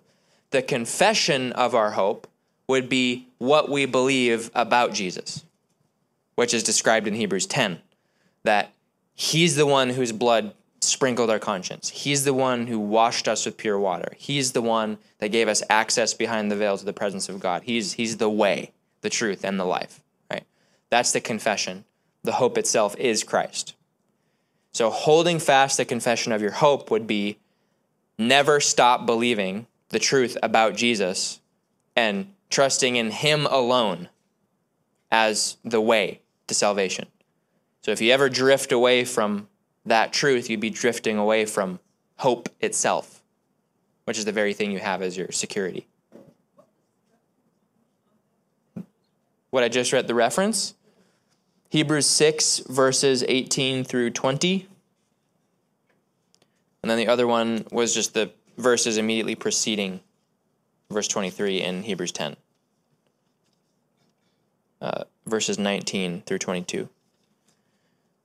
The 0.50 0.64
confession 0.64 1.52
of 1.54 1.76
our 1.76 1.92
hope 1.92 2.28
would 2.68 2.90
be 2.90 3.28
what 3.38 3.70
we 3.70 3.86
believe 3.86 4.50
about 4.56 4.94
Jesus, 4.94 5.46
which 6.36 6.56
is 6.56 6.64
described 6.64 7.08
in 7.08 7.14
Hebrews 7.14 7.46
10 7.46 7.80
that 8.44 8.72
he's 9.14 9.56
the 9.56 9.66
one 9.66 9.92
whose 9.92 10.12
blood 10.12 10.54
sprinkled 10.82 11.30
our 11.30 11.40
conscience. 11.40 11.90
He's 11.90 12.24
the 12.24 12.34
one 12.34 12.66
who 12.66 12.80
washed 12.80 13.28
us 13.28 13.46
with 13.46 13.58
pure 13.58 13.78
water. 13.78 14.14
He's 14.18 14.54
the 14.54 14.62
one 14.62 14.98
that 15.20 15.28
gave 15.28 15.48
us 15.48 15.62
access 15.70 16.14
behind 16.16 16.50
the 16.50 16.56
veil 16.56 16.78
to 16.78 16.86
the 16.86 16.94
presence 16.94 17.30
of 17.30 17.40
God. 17.40 17.64
He's, 17.64 17.94
he's 17.94 18.18
the 18.18 18.30
way, 18.30 18.72
the 19.02 19.10
truth, 19.10 19.44
and 19.44 19.60
the 19.60 19.66
life, 19.66 20.02
right? 20.32 20.46
That's 20.90 21.12
the 21.12 21.22
confession. 21.22 21.86
The 22.24 22.34
hope 22.34 22.58
itself 22.58 22.96
is 22.98 23.24
Christ. 23.24 23.76
So, 24.80 24.90
holding 24.90 25.40
fast 25.40 25.76
the 25.76 25.84
confession 25.84 26.32
of 26.32 26.42
your 26.42 26.52
hope 26.52 26.90
would 26.90 27.06
be 27.06 27.38
never 28.18 28.62
stop 28.62 29.06
believing 29.06 29.68
the 29.90 30.00
truth 30.00 30.38
about 30.42 30.78
Jesus 30.78 31.42
and 31.98 32.34
trusting 32.50 32.96
in 32.96 33.12
Him 33.12 33.46
alone 33.48 34.08
as 35.12 35.58
the 35.66 35.82
way 35.82 36.22
to 36.48 36.54
salvation. 36.54 37.08
So, 37.82 37.92
if 37.92 38.00
you 38.00 38.14
ever 38.14 38.30
drift 38.30 38.72
away 38.72 39.04
from 39.04 39.50
that 39.86 40.14
truth, 40.14 40.50
you'd 40.50 40.62
be 40.62 40.70
drifting 40.70 41.18
away 41.18 41.44
from 41.44 41.82
hope 42.20 42.48
itself, 42.62 43.22
which 44.06 44.18
is 44.18 44.24
the 44.24 44.32
very 44.32 44.54
thing 44.54 44.72
you 44.72 44.80
have 44.80 45.02
as 45.02 45.18
your 45.18 45.34
security. 45.34 45.88
What 49.50 49.66
I 49.66 49.68
just 49.68 49.92
read, 49.92 50.08
the 50.08 50.16
reference? 50.16 50.74
Hebrews 51.68 52.08
6, 52.08 52.60
verses 52.70 53.26
18 53.28 53.84
through 53.84 54.12
20. 54.12 54.70
And 56.82 56.90
then 56.90 56.98
the 56.98 57.08
other 57.08 57.28
one 57.28 57.66
was 57.72 57.94
just 57.94 58.14
the 58.14 58.32
verses 58.58 58.98
immediately 58.98 59.36
preceding 59.36 60.02
verse 60.90 61.08
23 61.08 61.62
in 61.62 61.84
Hebrews 61.84 62.12
10, 62.12 62.36
uh, 64.82 65.04
verses 65.26 65.60
19 65.60 66.24
through 66.26 66.40
22. 66.40 66.90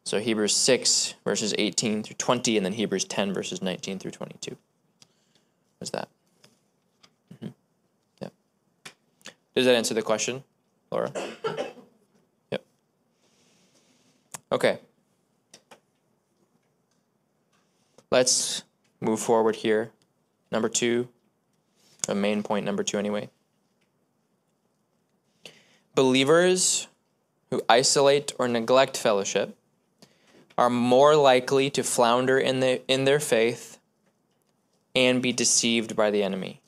So 0.04 0.20
Hebrews 0.20 0.54
6, 0.54 1.14
verses 1.24 1.54
18 1.56 2.02
through 2.02 2.16
20, 2.16 2.56
and 2.56 2.66
then 2.66 2.74
Hebrews 2.74 3.04
10, 3.04 3.32
verses 3.32 3.62
19 3.62 3.98
through 3.98 4.10
22. 4.10 4.56
What's 5.78 5.90
that? 5.90 6.08
Mm-hmm. 7.34 7.48
Yeah. 8.20 8.28
Does 9.54 9.66
that 9.66 9.74
answer 9.74 9.94
the 9.94 10.02
question, 10.02 10.44
Laura? 10.90 11.12
Yep. 12.50 12.64
Okay. 14.52 14.78
Let's 18.14 18.62
move 19.00 19.18
forward 19.18 19.56
here. 19.56 19.90
Number 20.52 20.68
two, 20.68 21.08
A 22.06 22.14
main 22.14 22.44
point 22.44 22.64
number 22.64 22.84
two, 22.84 22.96
anyway. 22.96 23.28
Believers 25.96 26.86
who 27.50 27.60
isolate 27.68 28.32
or 28.38 28.46
neglect 28.46 28.96
fellowship 28.96 29.58
are 30.56 30.70
more 30.70 31.16
likely 31.16 31.70
to 31.70 31.82
flounder 31.82 32.38
in, 32.38 32.60
the, 32.60 32.88
in 32.88 33.04
their 33.04 33.18
faith 33.18 33.80
and 34.94 35.20
be 35.20 35.32
deceived 35.32 35.96
by 35.96 36.12
the 36.12 36.22
enemy. 36.22 36.60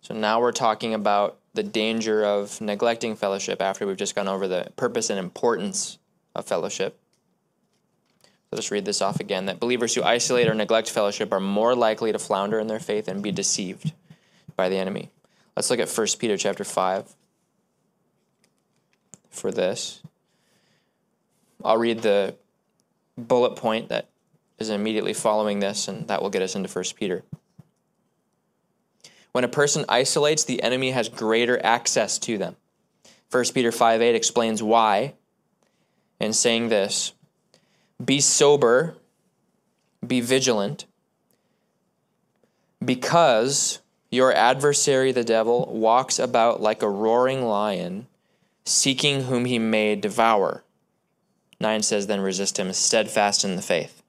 So 0.00 0.14
now 0.14 0.40
we're 0.40 0.52
talking 0.52 0.94
about 0.94 1.36
the 1.52 1.62
danger 1.62 2.24
of 2.24 2.58
neglecting 2.62 3.16
fellowship 3.16 3.60
after 3.60 3.86
we've 3.86 3.98
just 3.98 4.14
gone 4.14 4.28
over 4.28 4.48
the 4.48 4.68
purpose 4.76 5.10
and 5.10 5.18
importance 5.18 5.98
of 6.34 6.46
fellowship. 6.46 6.98
Let's 8.52 8.70
read 8.70 8.84
this 8.84 9.02
off 9.02 9.20
again 9.20 9.46
that 9.46 9.60
believers 9.60 9.94
who 9.94 10.02
isolate 10.02 10.48
or 10.48 10.54
neglect 10.54 10.88
fellowship 10.90 11.32
are 11.32 11.40
more 11.40 11.74
likely 11.74 12.12
to 12.12 12.18
flounder 12.18 12.58
in 12.58 12.68
their 12.68 12.80
faith 12.80 13.08
and 13.08 13.22
be 13.22 13.32
deceived 13.32 13.92
by 14.54 14.68
the 14.68 14.78
enemy. 14.78 15.10
Let's 15.56 15.70
look 15.70 15.80
at 15.80 15.90
1 15.90 16.06
Peter 16.18 16.36
chapter 16.36 16.64
5 16.64 17.14
for 19.30 19.50
this. 19.50 20.02
I'll 21.64 21.78
read 21.78 22.02
the 22.02 22.36
bullet 23.18 23.56
point 23.56 23.88
that 23.88 24.08
is 24.58 24.70
immediately 24.70 25.12
following 25.12 25.60
this, 25.60 25.88
and 25.88 26.06
that 26.08 26.22
will 26.22 26.30
get 26.30 26.42
us 26.42 26.54
into 26.54 26.68
1 26.68 26.84
Peter. 26.96 27.24
When 29.32 29.44
a 29.44 29.48
person 29.48 29.84
isolates, 29.88 30.44
the 30.44 30.62
enemy 30.62 30.92
has 30.92 31.08
greater 31.08 31.62
access 31.64 32.18
to 32.20 32.38
them. 32.38 32.56
1 33.30 33.44
Peter 33.52 33.72
5 33.72 34.00
8 34.00 34.14
explains 34.14 34.62
why 34.62 35.14
in 36.20 36.32
saying 36.32 36.68
this 36.68 37.12
Be 38.04 38.20
sober, 38.20 38.96
be 40.06 40.20
vigilant, 40.20 40.84
because 42.84 43.80
your 44.10 44.32
adversary, 44.32 45.12
the 45.12 45.24
devil, 45.24 45.66
walks 45.72 46.18
about 46.18 46.60
like 46.60 46.82
a 46.82 46.90
roaring 46.90 47.44
lion, 47.44 48.06
seeking 48.64 49.24
whom 49.24 49.44
he 49.44 49.58
may 49.58 49.96
devour. 49.96 50.62
9 51.60 51.82
says, 51.82 52.06
Then 52.06 52.20
resist 52.20 52.58
him, 52.58 52.72
steadfast 52.72 53.44
in 53.44 53.56
the 53.56 53.62
faith. 53.62 54.02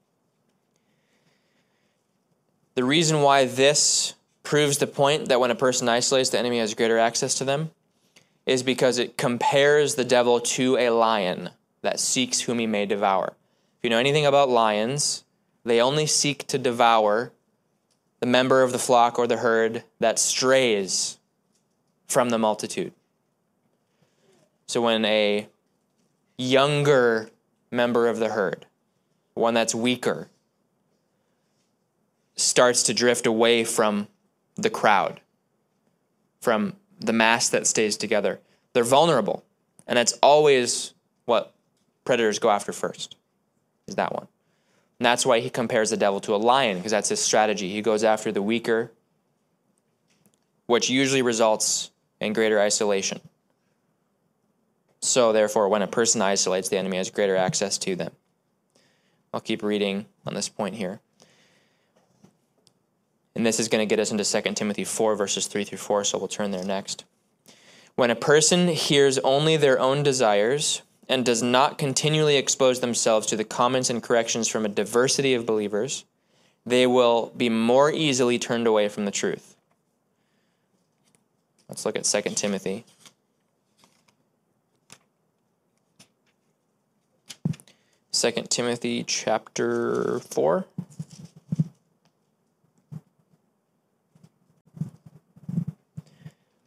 The 2.76 2.84
reason 2.84 3.22
why 3.22 3.46
this 3.46 4.14
proves 4.44 4.78
the 4.78 4.88
point 4.88 5.30
that 5.30 5.40
when 5.40 5.52
a 5.52 5.56
person 5.56 5.90
isolates, 5.90 6.30
the 6.30 6.40
enemy 6.40 6.60
has 6.60 6.74
greater 6.74 6.98
access 6.98 7.36
to 7.36 7.46
them 7.46 7.72
is 8.46 8.64
because 8.64 8.98
it 8.98 9.18
compares 9.18 9.96
the 9.96 10.06
devil 10.06 10.40
to 10.40 10.78
a 10.78 10.90
lion 10.90 11.50
that 11.82 12.00
seeks 12.00 12.42
whom 12.42 12.60
he 12.60 12.68
may 12.68 12.86
devour. 12.86 13.34
If 13.78 13.84
you 13.84 13.90
know 13.90 14.00
anything 14.00 14.26
about 14.26 14.50
lions, 14.50 15.24
they 15.64 15.82
only 15.82 16.08
seek 16.08 16.48
to 16.48 16.58
devour 16.58 17.32
the 18.20 18.26
member 18.26 18.64
of 18.64 18.72
the 18.72 18.80
flock 18.80 19.20
or 19.20 19.28
the 19.28 19.38
herd 19.38 19.84
that 20.00 20.18
strays 20.18 21.20
from 22.08 22.30
the 22.30 22.38
multitude. 22.38 22.94
So 24.66 24.82
when 24.82 25.06
a 25.06 25.48
younger 26.38 27.30
member 27.72 28.08
of 28.08 28.20
the 28.20 28.30
herd, 28.30 28.66
one 29.34 29.54
that's 29.54 29.76
weaker, 29.76 30.30
starts 32.36 32.84
to 32.84 32.94
drift 32.94 33.26
away 33.26 33.64
from 33.64 34.08
the 34.56 34.70
crowd, 34.70 35.20
from 36.40 36.74
the 37.00 37.14
mass 37.14 37.50
that 37.50 37.68
stays 37.68 37.98
together. 37.98 38.40
They're 38.74 38.84
vulnerable. 38.84 39.44
And 39.86 39.98
that's 39.98 40.14
always 40.24 40.94
what 41.26 41.54
predators 42.06 42.40
go 42.40 42.50
after 42.50 42.72
first, 42.72 43.16
is 43.88 43.96
that 43.96 44.14
one. 44.14 44.28
And 45.00 45.06
that's 45.06 45.26
why 45.26 45.40
he 45.40 45.50
compares 45.50 45.90
the 45.90 45.98
devil 45.98 46.20
to 46.22 46.36
a 46.36 46.38
lion, 46.38 46.78
because 46.78 46.92
that's 46.92 47.10
his 47.10 47.24
strategy. 47.24 47.70
He 47.70 47.82
goes 47.82 48.04
after 48.04 48.32
the 48.32 48.42
weaker, 48.42 48.92
which 50.66 50.90
usually 50.90 51.22
results 51.22 51.92
in 52.20 52.34
greater 52.34 52.60
isolation. 52.60 53.22
So, 55.02 55.32
therefore, 55.32 55.70
when 55.70 55.84
a 55.84 55.88
person 55.88 56.22
isolates, 56.22 56.70
the 56.70 56.78
enemy 56.78 56.98
has 56.98 57.12
greater 57.12 57.36
access 57.36 57.78
to 57.80 57.96
them. 57.96 58.12
I'll 59.34 59.40
keep 59.40 59.62
reading 59.62 60.08
on 60.26 60.34
this 60.34 60.50
point 60.50 60.76
here. 60.76 61.00
And 63.36 63.46
this 63.46 63.60
is 63.60 63.68
going 63.68 63.88
to 63.88 63.90
get 63.90 64.00
us 64.00 64.12
into 64.12 64.24
2 64.24 64.54
Timothy 64.56 64.84
4, 64.84 65.16
verses 65.16 65.46
3 65.46 65.64
through 65.64 65.78
4, 65.78 66.04
so 66.04 66.18
we'll 66.18 66.28
turn 66.28 66.50
there 66.50 66.66
next. 66.66 67.06
When 67.96 68.10
a 68.10 68.16
person 68.16 68.68
hears 68.70 69.20
only 69.20 69.58
their 69.58 69.80
own 69.80 70.02
desires 70.02 70.82
and 71.10 71.26
does 71.26 71.41
not 71.41 71.78
continually 71.78 72.36
expose 72.36 72.80
themselves 72.80 73.28
to 73.28 73.36
the 73.36 73.43
comments 73.43 73.89
and 73.89 74.03
corrections 74.03 74.47
from 74.47 74.66
a 74.66 74.70
diversity 74.70 75.34
of 75.34 75.45
believers, 75.45 76.05
they 76.66 76.86
will 76.86 77.32
be 77.38 77.49
more 77.49 77.91
easily 77.91 78.38
turned 78.38 78.68
away 78.68 78.89
from 78.89 79.05
the 79.05 79.12
truth. 79.12 79.55
Let's 81.70 81.86
look 81.86 81.95
at 81.95 82.03
2 82.03 82.22
Timothy. 82.36 82.86
Second 88.12 88.49
Timothy 88.49 89.03
chapter 89.03 90.20
4. 90.22 90.66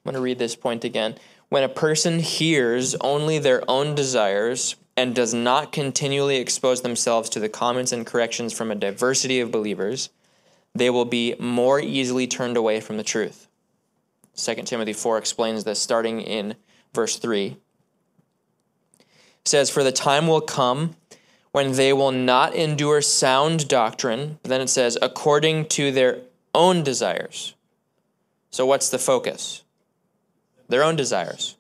I'm 0.01 0.15
going 0.15 0.15
to 0.15 0.21
read 0.21 0.39
this 0.39 0.55
point 0.55 0.85
again. 0.85 1.17
When 1.51 1.65
a 1.65 1.69
person 1.69 2.21
hears 2.21 2.95
only 3.01 3.41
their 3.41 3.69
own 3.69 3.97
desires 3.97 4.77
and 4.97 5.15
does 5.15 5.35
not 5.35 5.73
continually 5.73 6.37
expose 6.37 6.83
themselves 6.83 7.29
to 7.31 7.41
the 7.41 7.49
comments 7.49 7.91
and 7.91 8.07
corrections 8.07 8.53
from 8.53 8.71
a 8.71 8.77
diversity 8.77 9.41
of 9.41 9.51
believers, 9.51 10.11
they 10.77 10.91
will 10.91 11.05
be 11.05 11.35
more 11.41 11.81
easily 11.81 12.29
turned 12.29 12.57
away 12.57 12.81
from 12.81 12.99
the 12.99 13.03
truth. 13.03 13.49
2 14.37 14.55
Timothy 14.63 14.93
4 14.93 15.19
explains 15.19 15.65
this 15.65 15.81
starting 15.81 16.21
in 16.21 16.55
verse 16.95 17.17
3. 17.17 17.57
It 19.01 19.07
says, 19.45 19.71
For 19.71 19.83
the 19.83 19.91
time 19.91 20.29
will 20.29 20.41
come 20.41 20.95
when 21.51 21.73
they 21.73 21.93
will 21.93 22.13
not 22.13 22.55
endure 22.55 23.03
sound 23.03 23.67
doctrine. 23.67 24.39
But 24.43 24.51
then 24.51 24.61
it 24.61 24.69
says, 24.69 24.97
according 25.03 25.67
to 25.71 25.91
their 25.91 26.21
own 26.55 26.85
desires. 26.85 27.55
So 28.51 28.65
what's 28.67 28.89
the 28.89 28.99
focus? 28.99 29.65
Their 30.71 30.85
own 30.85 30.97
desires, 30.97 31.57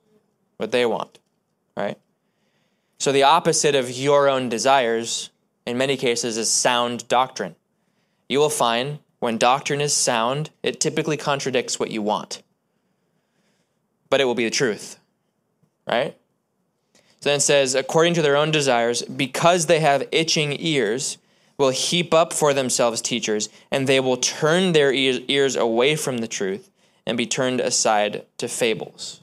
what 0.56 0.70
they 0.70 0.86
want, 0.86 1.18
right? 1.76 1.98
So 2.98 3.12
the 3.12 3.24
opposite 3.24 3.74
of 3.74 3.90
your 3.90 4.28
own 4.28 4.48
desires, 4.48 5.30
in 5.66 5.76
many 5.76 5.96
cases, 5.96 6.36
is 6.36 6.50
sound 6.50 7.08
doctrine. 7.08 7.56
You 8.28 8.38
will 8.38 8.50
find 8.50 9.00
when 9.18 9.36
doctrine 9.36 9.80
is 9.80 9.92
sound, 9.92 10.50
it 10.62 10.80
typically 10.80 11.16
contradicts 11.16 11.78
what 11.78 11.90
you 11.90 12.02
want, 12.02 12.42
but 14.08 14.20
it 14.20 14.24
will 14.24 14.34
be 14.34 14.44
the 14.44 14.50
truth, 14.50 14.98
right? 15.86 16.16
So 17.20 17.28
then 17.28 17.36
it 17.36 17.42
says, 17.42 17.74
according 17.74 18.14
to 18.14 18.22
their 18.22 18.36
own 18.36 18.50
desires, 18.50 19.02
because 19.02 19.66
they 19.66 19.80
have 19.80 20.08
itching 20.10 20.56
ears, 20.58 21.18
will 21.58 21.70
heap 21.70 22.14
up 22.14 22.32
for 22.32 22.54
themselves 22.54 23.02
teachers, 23.02 23.50
and 23.70 23.86
they 23.86 24.00
will 24.00 24.16
turn 24.16 24.72
their 24.72 24.92
ears 24.92 25.56
away 25.56 25.96
from 25.96 26.18
the 26.18 26.28
truth 26.28 26.69
and 27.06 27.16
be 27.16 27.26
turned 27.26 27.60
aside 27.60 28.24
to 28.38 28.48
fables. 28.48 29.22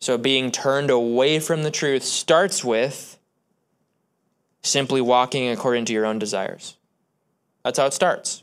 So, 0.00 0.16
being 0.16 0.50
turned 0.50 0.90
away 0.90 1.40
from 1.40 1.62
the 1.62 1.70
truth 1.70 2.02
starts 2.02 2.64
with 2.64 3.18
simply 4.62 5.00
walking 5.00 5.48
according 5.48 5.84
to 5.86 5.92
your 5.92 6.06
own 6.06 6.18
desires. 6.18 6.76
That's 7.64 7.78
how 7.78 7.86
it 7.86 7.92
starts. 7.92 8.42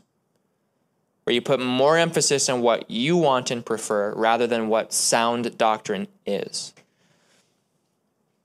Where 1.24 1.34
you 1.34 1.42
put 1.42 1.60
more 1.60 1.96
emphasis 1.96 2.48
on 2.48 2.62
what 2.62 2.90
you 2.90 3.16
want 3.16 3.50
and 3.50 3.66
prefer 3.66 4.14
rather 4.14 4.46
than 4.46 4.68
what 4.68 4.92
sound 4.92 5.58
doctrine 5.58 6.08
is. 6.24 6.72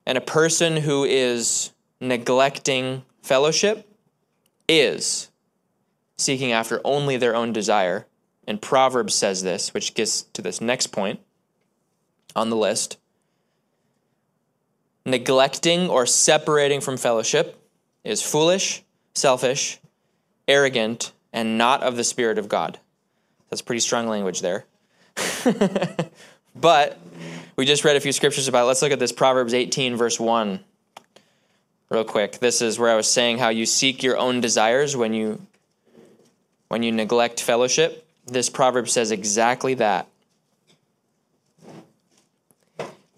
And 0.05 0.17
a 0.17 0.21
person 0.21 0.77
who 0.77 1.05
is 1.05 1.71
neglecting 2.01 3.03
fellowship 3.21 3.87
is 4.67 5.29
seeking 6.17 6.51
after 6.51 6.81
only 6.83 7.15
their 7.15 7.35
own 7.35 7.53
desire 7.53 8.05
and 8.47 8.61
Proverbs 8.61 9.15
says 9.15 9.43
this, 9.43 9.73
which 9.73 9.93
gets 9.93 10.23
to 10.23 10.41
this 10.41 10.59
next 10.59 10.87
point 10.87 11.19
on 12.35 12.49
the 12.49 12.55
list. 12.55 12.97
Neglecting 15.05 15.89
or 15.89 16.05
separating 16.05 16.81
from 16.81 16.97
fellowship 16.97 17.57
is 18.03 18.21
foolish, 18.21 18.83
selfish, 19.13 19.79
arrogant, 20.47 21.11
and 21.31 21.57
not 21.57 21.83
of 21.83 21.95
the 21.95 22.03
Spirit 22.03 22.37
of 22.37 22.49
God. 22.49 22.79
That's 23.49 23.61
pretty 23.61 23.81
strong 23.81 24.07
language 24.07 24.41
there. 24.41 24.65
but 26.55 26.97
we 27.55 27.65
just 27.65 27.83
read 27.83 27.95
a 27.95 27.99
few 27.99 28.11
scriptures 28.11 28.47
about 28.47 28.63
it. 28.63 28.67
Let's 28.67 28.81
look 28.81 28.91
at 28.91 28.99
this 28.99 29.11
Proverbs 29.11 29.53
18, 29.53 29.95
verse 29.95 30.19
1, 30.19 30.59
real 31.89 32.03
quick. 32.03 32.39
This 32.39 32.61
is 32.61 32.79
where 32.79 32.89
I 32.89 32.95
was 32.95 33.09
saying 33.09 33.37
how 33.37 33.49
you 33.49 33.65
seek 33.65 34.03
your 34.03 34.17
own 34.17 34.41
desires 34.41 34.95
when 34.95 35.13
you 35.13 35.45
when 36.69 36.81
you 36.81 36.91
neglect 36.91 37.39
fellowship. 37.39 38.07
This 38.25 38.49
proverb 38.49 38.87
says 38.89 39.11
exactly 39.11 39.73
that. 39.75 40.07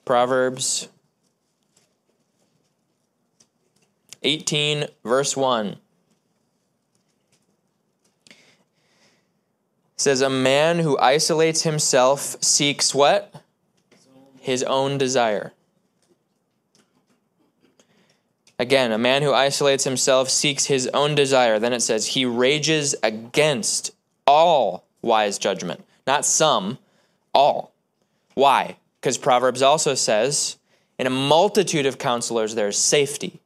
Proverbs 0.03 0.87
18, 4.23 4.85
verse 5.03 5.37
1 5.37 5.77
says, 9.97 10.21
A 10.21 10.29
man 10.29 10.79
who 10.79 10.97
isolates 10.99 11.63
himself 11.63 12.37
seeks 12.43 12.93
what? 12.93 13.33
His 14.39 14.63
own 14.63 14.97
desire. 14.97 15.53
Again, 18.57 18.91
a 18.91 18.97
man 18.97 19.21
who 19.21 19.33
isolates 19.33 19.83
himself 19.83 20.29
seeks 20.29 20.65
his 20.65 20.87
own 20.93 21.13
desire. 21.13 21.59
Then 21.59 21.73
it 21.73 21.81
says, 21.81 22.07
He 22.07 22.25
rages 22.25 22.95
against 23.03 23.91
all 24.25 24.84
wise 25.05 25.37
judgment. 25.37 25.85
Not 26.05 26.25
some, 26.25 26.77
all. 27.33 27.71
Why? 28.33 28.77
Because 28.99 29.17
Proverbs 29.17 29.61
also 29.61 29.95
says, 29.95 30.57
In 30.99 31.07
a 31.07 31.11
multitude 31.11 31.85
of 31.85 31.97
counselors, 31.97 32.55
there's 32.55 32.77
safety. 32.77 33.39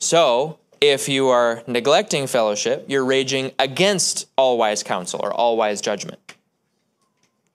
So, 0.00 0.58
if 0.80 1.08
you 1.08 1.28
are 1.28 1.62
neglecting 1.66 2.26
fellowship, 2.26 2.84
you're 2.88 3.04
raging 3.04 3.52
against 3.58 4.26
all 4.36 4.58
wise 4.58 4.82
counsel 4.82 5.20
or 5.22 5.32
all 5.32 5.56
wise 5.56 5.80
judgment. 5.80 6.34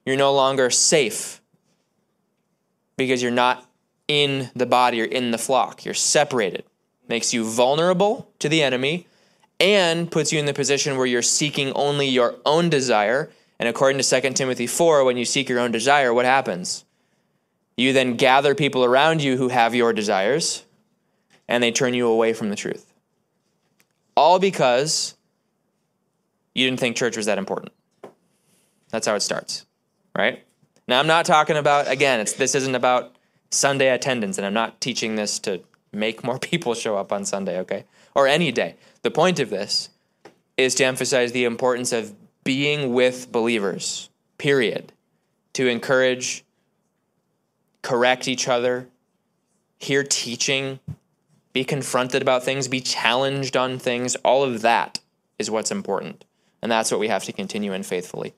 You're 0.05 0.17
no 0.17 0.33
longer 0.33 0.69
safe 0.69 1.41
because 2.97 3.21
you're 3.21 3.31
not 3.31 3.65
in 4.07 4.51
the 4.55 4.65
body 4.65 5.01
or 5.01 5.05
in 5.05 5.31
the 5.31 5.37
flock. 5.37 5.85
You're 5.85 5.93
separated. 5.93 6.65
Makes 7.07 7.33
you 7.33 7.45
vulnerable 7.45 8.29
to 8.39 8.49
the 8.49 8.61
enemy 8.61 9.07
and 9.63 10.11
puts 10.11 10.33
you 10.33 10.39
in 10.39 10.45
the 10.45 10.53
position 10.53 10.97
where 10.97 11.05
you're 11.05 11.21
seeking 11.21 11.71
only 11.71 12.05
your 12.05 12.35
own 12.45 12.69
desire. 12.69 13.31
And 13.57 13.69
according 13.69 14.01
to 14.01 14.21
2 14.21 14.33
Timothy 14.33 14.67
4, 14.67 15.05
when 15.05 15.15
you 15.15 15.23
seek 15.23 15.47
your 15.47 15.59
own 15.59 15.71
desire, 15.71 16.13
what 16.13 16.25
happens? 16.25 16.83
You 17.77 17.93
then 17.93 18.17
gather 18.17 18.55
people 18.55 18.83
around 18.83 19.23
you 19.23 19.37
who 19.37 19.47
have 19.47 19.73
your 19.73 19.93
desires 19.93 20.65
and 21.47 21.63
they 21.63 21.71
turn 21.71 21.93
you 21.93 22.09
away 22.09 22.33
from 22.33 22.49
the 22.49 22.57
truth. 22.57 22.93
All 24.17 24.37
because 24.37 25.15
you 26.53 26.67
didn't 26.67 26.81
think 26.81 26.97
church 26.97 27.15
was 27.15 27.27
that 27.27 27.37
important. 27.37 27.71
That's 28.89 29.07
how 29.07 29.15
it 29.15 29.21
starts, 29.21 29.65
right? 30.13 30.43
Now 30.89 30.99
I'm 30.99 31.07
not 31.07 31.25
talking 31.25 31.55
about 31.55 31.89
again, 31.89 32.19
this 32.37 32.53
isn't 32.53 32.75
about 32.75 33.15
Sunday 33.49 33.87
attendance 33.89 34.37
and 34.37 34.45
I'm 34.45 34.53
not 34.53 34.81
teaching 34.81 35.15
this 35.15 35.39
to 35.39 35.61
make 35.93 36.21
more 36.21 36.37
people 36.51 36.73
show 36.73 36.97
up 36.97 37.13
on 37.13 37.23
Sunday, 37.23 37.59
okay? 37.59 37.85
Or 38.13 38.27
any 38.27 38.51
day. 38.51 38.75
The 39.03 39.11
point 39.11 39.39
of 39.39 39.49
this 39.49 39.89
is 40.57 40.75
to 40.75 40.85
emphasize 40.85 41.31
the 41.31 41.45
importance 41.45 41.91
of 41.91 42.13
being 42.43 42.93
with 42.93 43.31
believers. 43.31 44.09
Period. 44.37 44.91
To 45.53 45.67
encourage 45.67 46.43
correct 47.81 48.27
each 48.27 48.47
other, 48.47 48.87
hear 49.77 50.03
teaching, 50.03 50.79
be 51.51 51.63
confronted 51.63 52.21
about 52.21 52.43
things, 52.43 52.67
be 52.67 52.79
challenged 52.79 53.55
on 53.55 53.77
things. 53.77 54.15
All 54.17 54.43
of 54.43 54.61
that 54.61 54.99
is 55.37 55.51
what's 55.51 55.69
important. 55.69 56.25
And 56.61 56.71
that's 56.71 56.89
what 56.89 56.99
we 56.99 57.09
have 57.09 57.25
to 57.25 57.33
continue 57.33 57.73
in 57.73 57.83
faithfully. 57.83 58.33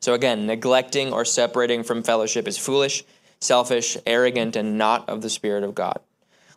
So, 0.00 0.12
again, 0.14 0.46
neglecting 0.46 1.12
or 1.12 1.24
separating 1.24 1.82
from 1.82 2.02
fellowship 2.02 2.46
is 2.46 2.58
foolish, 2.58 3.04
selfish, 3.40 3.96
arrogant, 4.06 4.54
and 4.54 4.76
not 4.78 5.08
of 5.08 5.22
the 5.22 5.30
Spirit 5.30 5.64
of 5.64 5.74
God. 5.74 5.98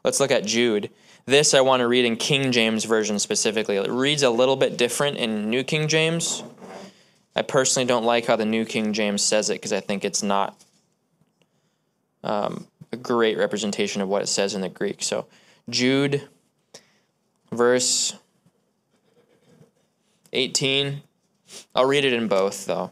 Let's 0.03 0.19
look 0.19 0.31
at 0.31 0.45
Jude. 0.45 0.89
This 1.29 1.53
I 1.53 1.61
want 1.61 1.81
to 1.81 1.87
read 1.87 2.05
in 2.05 2.15
King 2.15 2.51
James 2.51 2.85
Version 2.85 3.19
specifically. 3.19 3.75
It 3.75 3.87
reads 3.87 4.23
a 4.23 4.31
little 4.31 4.55
bit 4.55 4.77
different 4.77 5.17
in 5.17 5.51
New 5.51 5.63
King 5.63 5.87
James. 5.87 6.41
I 7.35 7.43
personally 7.43 7.85
don't 7.85 8.03
like 8.03 8.25
how 8.25 8.35
the 8.35 8.47
New 8.47 8.65
King 8.65 8.93
James 8.93 9.21
says 9.21 9.51
it 9.51 9.53
because 9.53 9.71
I 9.71 9.79
think 9.79 10.03
it's 10.03 10.23
not 10.23 10.59
um, 12.23 12.65
a 12.91 12.97
great 12.97 13.37
representation 13.37 14.01
of 14.01 14.09
what 14.09 14.23
it 14.23 14.27
says 14.27 14.55
in 14.55 14.61
the 14.61 14.69
Greek. 14.69 15.03
So, 15.03 15.27
Jude, 15.69 16.27
verse 17.51 18.15
18. 20.33 21.03
I'll 21.75 21.85
read 21.85 22.05
it 22.05 22.13
in 22.13 22.27
both, 22.27 22.65
though. 22.65 22.91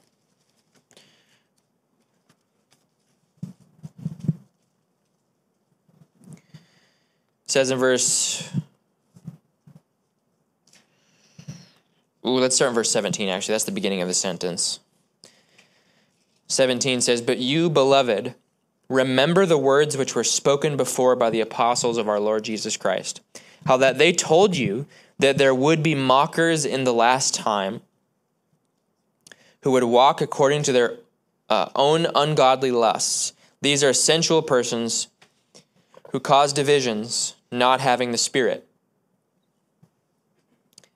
Says 7.48 7.72
in 7.72 7.80
verse. 7.80 8.50
Ooh, 12.26 12.40
let's 12.40 12.56
start 12.56 12.70
in 12.70 12.76
verse 12.76 12.92
17, 12.92 13.30
actually. 13.30 13.54
That's 13.54 13.64
the 13.64 13.72
beginning 13.72 14.02
of 14.02 14.08
the 14.08 14.14
sentence. 14.14 14.80
17 16.48 17.02
says, 17.02 17.22
But 17.22 17.40
you, 17.40 17.70
beloved, 17.70 18.36
Remember 18.90 19.46
the 19.46 19.58
words 19.58 19.98
which 19.98 20.16
were 20.16 20.24
spoken 20.24 20.78
before 20.78 21.16
by 21.16 21.30
the 21.30 21.42
apostles 21.42 21.98
of 21.98 22.08
our 22.08 22.20
Lord 22.20 22.44
Jesus 22.44 22.78
Christ, 22.78 23.20
how 23.66 23.76
that 23.78 23.98
they 23.98 24.14
told 24.14 24.56
you 24.56 24.86
that 25.20 25.38
there 25.38 25.54
would 25.54 25.84
be 25.84 25.94
mockers 25.94 26.64
in 26.64 26.86
the 26.86 26.94
last 26.94 27.34
time 27.34 27.82
who 29.64 29.72
would 29.72 29.84
walk 29.84 30.22
according 30.22 30.64
to 30.64 30.72
their 30.72 30.98
uh, 31.50 31.70
own 31.76 32.08
ungodly 32.16 32.72
lusts. 32.72 33.34
These 33.62 33.84
are 33.84 33.92
sensual 33.92 34.42
persons 34.42 35.08
who 36.12 36.20
cause 36.22 36.54
divisions, 36.54 37.36
not 37.52 37.80
having 37.80 38.12
the 38.12 38.18
Spirit. 38.18 38.68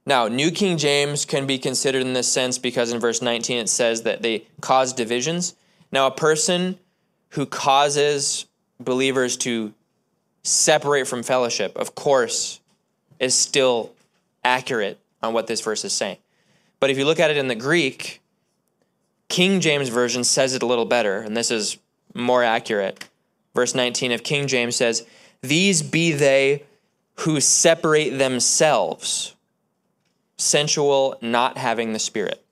Now, 0.05 0.27
New 0.27 0.51
King 0.51 0.77
James 0.77 1.25
can 1.25 1.45
be 1.45 1.59
considered 1.59 2.01
in 2.01 2.13
this 2.13 2.31
sense 2.31 2.57
because 2.57 2.91
in 2.91 2.99
verse 2.99 3.21
19 3.21 3.59
it 3.59 3.69
says 3.69 4.01
that 4.03 4.21
they 4.21 4.47
cause 4.59 4.93
divisions. 4.93 5.55
Now, 5.91 6.07
a 6.07 6.11
person 6.11 6.79
who 7.29 7.45
causes 7.45 8.45
believers 8.79 9.37
to 9.37 9.73
separate 10.43 11.07
from 11.07 11.23
fellowship, 11.23 11.77
of 11.77 11.93
course, 11.95 12.59
is 13.19 13.35
still 13.35 13.93
accurate 14.43 14.99
on 15.21 15.33
what 15.33 15.47
this 15.47 15.61
verse 15.61 15.85
is 15.85 15.93
saying. 15.93 16.17
But 16.79 16.89
if 16.89 16.97
you 16.97 17.05
look 17.05 17.19
at 17.19 17.29
it 17.29 17.37
in 17.37 17.47
the 17.47 17.55
Greek, 17.55 18.21
King 19.29 19.59
James 19.59 19.89
Version 19.89 20.23
says 20.23 20.55
it 20.55 20.63
a 20.63 20.65
little 20.65 20.85
better, 20.85 21.19
and 21.19 21.37
this 21.37 21.51
is 21.51 21.77
more 22.15 22.43
accurate. 22.43 23.07
Verse 23.53 23.75
19 23.75 24.11
of 24.11 24.23
King 24.23 24.47
James 24.47 24.75
says, 24.75 25.05
These 25.41 25.81
be 25.81 26.11
they 26.11 26.63
who 27.19 27.39
separate 27.39 28.17
themselves, 28.17 29.35
sensual, 30.37 31.17
not 31.21 31.57
having 31.57 31.93
the 31.93 31.99
Spirit. 31.99 32.43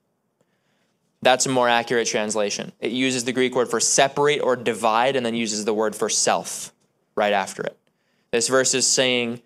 That's 1.22 1.46
a 1.46 1.50
more 1.50 1.68
accurate 1.68 2.08
translation. 2.08 2.72
It 2.80 2.92
uses 2.92 3.26
the 3.26 3.34
Greek 3.34 3.56
word 3.56 3.70
for 3.70 3.80
separate 3.80 4.40
or 4.40 4.56
divide 4.56 5.16
and 5.16 5.26
then 5.26 5.36
uses 5.36 5.66
the 5.66 5.74
word 5.74 5.96
for 5.96 6.10
self 6.10 6.74
right 7.16 7.34
after 7.34 7.62
it. 7.64 7.78
This 8.32 8.48
verse 8.48 8.74
is 8.74 8.88
saying 8.88 9.42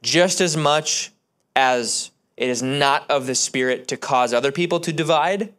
just 0.00 0.40
as 0.40 0.56
much 0.56 1.12
as 1.54 2.10
it 2.36 2.48
is 2.48 2.62
not 2.62 3.08
of 3.10 3.26
the 3.26 3.34
Spirit 3.34 3.88
to 3.88 3.96
cause 3.96 4.32
other 4.32 4.52
people 4.52 4.80
to 4.80 4.92
divide, 4.92 5.52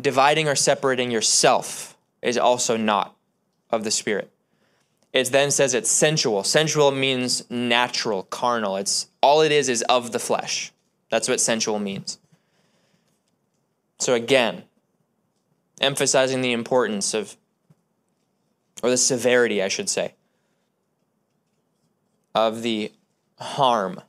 dividing 0.00 0.46
or 0.46 0.54
separating 0.54 1.10
yourself 1.10 1.96
is 2.22 2.36
also 2.36 2.76
not 2.76 3.16
of 3.70 3.82
the 3.82 3.90
Spirit. 3.90 4.30
It 5.12 5.30
then 5.32 5.50
says 5.50 5.74
it's 5.74 5.90
sensual. 5.90 6.44
Sensual 6.44 6.90
means 6.90 7.48
natural, 7.50 8.24
carnal. 8.24 8.76
It's 8.76 9.08
all 9.22 9.40
it 9.40 9.52
is 9.52 9.68
is 9.68 9.82
of 9.82 10.12
the 10.12 10.18
flesh. 10.18 10.72
That's 11.10 11.28
what 11.28 11.40
sensual 11.40 11.78
means. 11.78 12.18
So 13.98 14.14
again, 14.14 14.64
emphasizing 15.80 16.40
the 16.40 16.52
importance 16.52 17.14
of, 17.14 17.36
or 18.82 18.90
the 18.90 18.96
severity, 18.96 19.62
I 19.62 19.68
should 19.68 19.88
say, 19.88 20.14
of 22.34 22.62
the 22.62 22.92
harm 23.38 24.00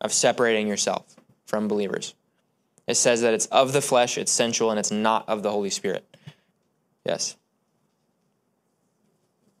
of 0.00 0.12
separating 0.12 0.66
yourself 0.66 1.16
from 1.46 1.68
believers. 1.68 2.14
It 2.86 2.94
says 2.96 3.20
that 3.20 3.34
it's 3.34 3.46
of 3.46 3.72
the 3.72 3.82
flesh, 3.82 4.16
it's 4.16 4.32
sensual, 4.32 4.70
and 4.70 4.78
it's 4.80 4.90
not 4.90 5.28
of 5.28 5.42
the 5.42 5.50
Holy 5.50 5.70
Spirit. 5.70 6.04
Yes. 7.04 7.36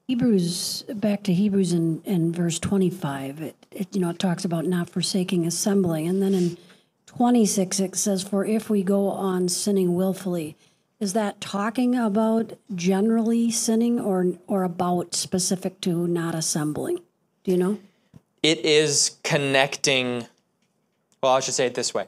Hebrews, 0.08 0.84
back 0.88 1.22
to 1.24 1.34
Hebrews 1.34 1.74
in, 1.74 2.00
in 2.06 2.32
verse 2.32 2.58
25, 2.58 3.42
it, 3.42 3.66
it, 3.70 3.94
you 3.94 4.00
know, 4.00 4.08
it 4.08 4.18
talks 4.18 4.42
about 4.42 4.64
not 4.64 4.88
forsaking 4.88 5.46
assembling. 5.46 6.08
And 6.08 6.22
then 6.22 6.32
in 6.32 6.56
26, 7.04 7.78
it 7.78 7.94
says, 7.94 8.22
For 8.22 8.42
if 8.42 8.70
we 8.70 8.82
go 8.82 9.10
on 9.10 9.50
sinning 9.50 9.94
willfully, 9.94 10.56
is 10.98 11.12
that 11.12 11.42
talking 11.42 11.94
about 11.94 12.54
generally 12.74 13.50
sinning 13.50 14.00
or, 14.00 14.32
or 14.46 14.64
about 14.64 15.14
specific 15.14 15.78
to 15.82 16.06
not 16.06 16.34
assembling? 16.34 17.00
Do 17.44 17.50
you 17.50 17.58
know? 17.58 17.78
It 18.42 18.64
is 18.64 19.18
connecting, 19.24 20.26
well, 21.22 21.34
I 21.34 21.40
should 21.40 21.52
say 21.52 21.66
it 21.66 21.74
this 21.74 21.92
way. 21.92 22.06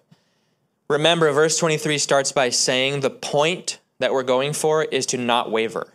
Remember, 0.88 1.30
verse 1.32 1.58
23 1.58 1.98
starts 1.98 2.32
by 2.32 2.48
saying 2.48 3.00
the 3.00 3.10
point 3.10 3.78
that 3.98 4.14
we're 4.14 4.22
going 4.22 4.54
for 4.54 4.84
is 4.84 5.04
to 5.06 5.18
not 5.18 5.50
waver. 5.50 5.92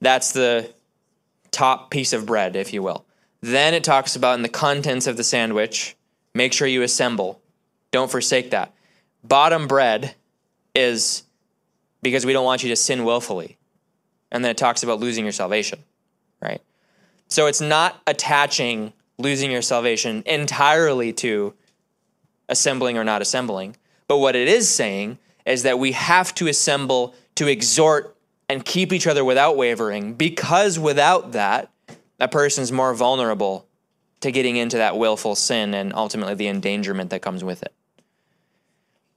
That's 0.00 0.32
the 0.32 0.72
top 1.50 1.90
piece 1.90 2.12
of 2.12 2.26
bread, 2.26 2.56
if 2.56 2.72
you 2.72 2.82
will. 2.82 3.04
Then 3.40 3.74
it 3.74 3.84
talks 3.84 4.16
about 4.16 4.36
in 4.36 4.42
the 4.42 4.48
contents 4.48 5.06
of 5.06 5.16
the 5.16 5.24
sandwich, 5.24 5.96
make 6.34 6.52
sure 6.52 6.66
you 6.66 6.82
assemble. 6.82 7.40
Don't 7.90 8.10
forsake 8.10 8.50
that. 8.50 8.74
Bottom 9.24 9.66
bread 9.66 10.14
is 10.74 11.24
because 12.02 12.24
we 12.24 12.32
don't 12.32 12.44
want 12.44 12.62
you 12.62 12.68
to 12.70 12.76
sin 12.76 13.04
willfully. 13.04 13.58
And 14.30 14.44
then 14.44 14.50
it 14.50 14.56
talks 14.56 14.82
about 14.82 15.00
losing 15.00 15.24
your 15.24 15.32
salvation, 15.32 15.80
right? 16.40 16.62
So 17.28 17.46
it's 17.46 17.60
not 17.60 18.00
attaching 18.06 18.92
losing 19.20 19.50
your 19.50 19.62
salvation 19.62 20.22
entirely 20.26 21.12
to 21.12 21.54
assembling 22.48 22.98
or 22.98 23.04
not 23.04 23.22
assembling, 23.22 23.76
But 24.08 24.18
what 24.18 24.34
it 24.34 24.48
is 24.48 24.68
saying 24.68 25.18
is 25.46 25.62
that 25.62 25.78
we 25.78 25.92
have 25.92 26.34
to 26.36 26.48
assemble 26.48 27.14
to 27.36 27.46
exhort 27.46 28.16
and 28.50 28.64
keep 28.64 28.92
each 28.92 29.06
other 29.06 29.24
without 29.24 29.56
wavering, 29.56 30.12
because 30.14 30.76
without 30.76 31.30
that, 31.32 31.70
a 32.18 32.26
person's 32.26 32.72
more 32.72 32.92
vulnerable 32.94 33.64
to 34.22 34.32
getting 34.32 34.56
into 34.56 34.76
that 34.76 34.98
willful 34.98 35.36
sin 35.36 35.72
and 35.72 35.94
ultimately 35.94 36.34
the 36.34 36.48
endangerment 36.48 37.10
that 37.10 37.22
comes 37.22 37.44
with 37.44 37.62
it. 37.62 37.72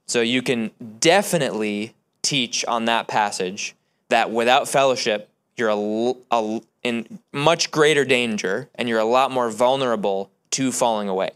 So 0.06 0.20
you 0.20 0.40
can 0.40 0.70
definitely 1.00 1.96
teach 2.22 2.64
on 2.66 2.84
that 2.84 3.08
passage 3.08 3.74
that 4.08 4.30
without 4.30 4.68
fellowship, 4.68 5.28
you're 5.56 5.68
a, 5.68 6.14
a, 6.30 6.60
in 6.84 7.18
much 7.32 7.72
greater 7.72 8.04
danger 8.04 8.68
and 8.76 8.88
you're 8.88 9.00
a 9.00 9.04
lot 9.04 9.32
more 9.32 9.50
vulnerable 9.50 10.30
to 10.52 10.70
falling 10.70 11.08
away. 11.08 11.32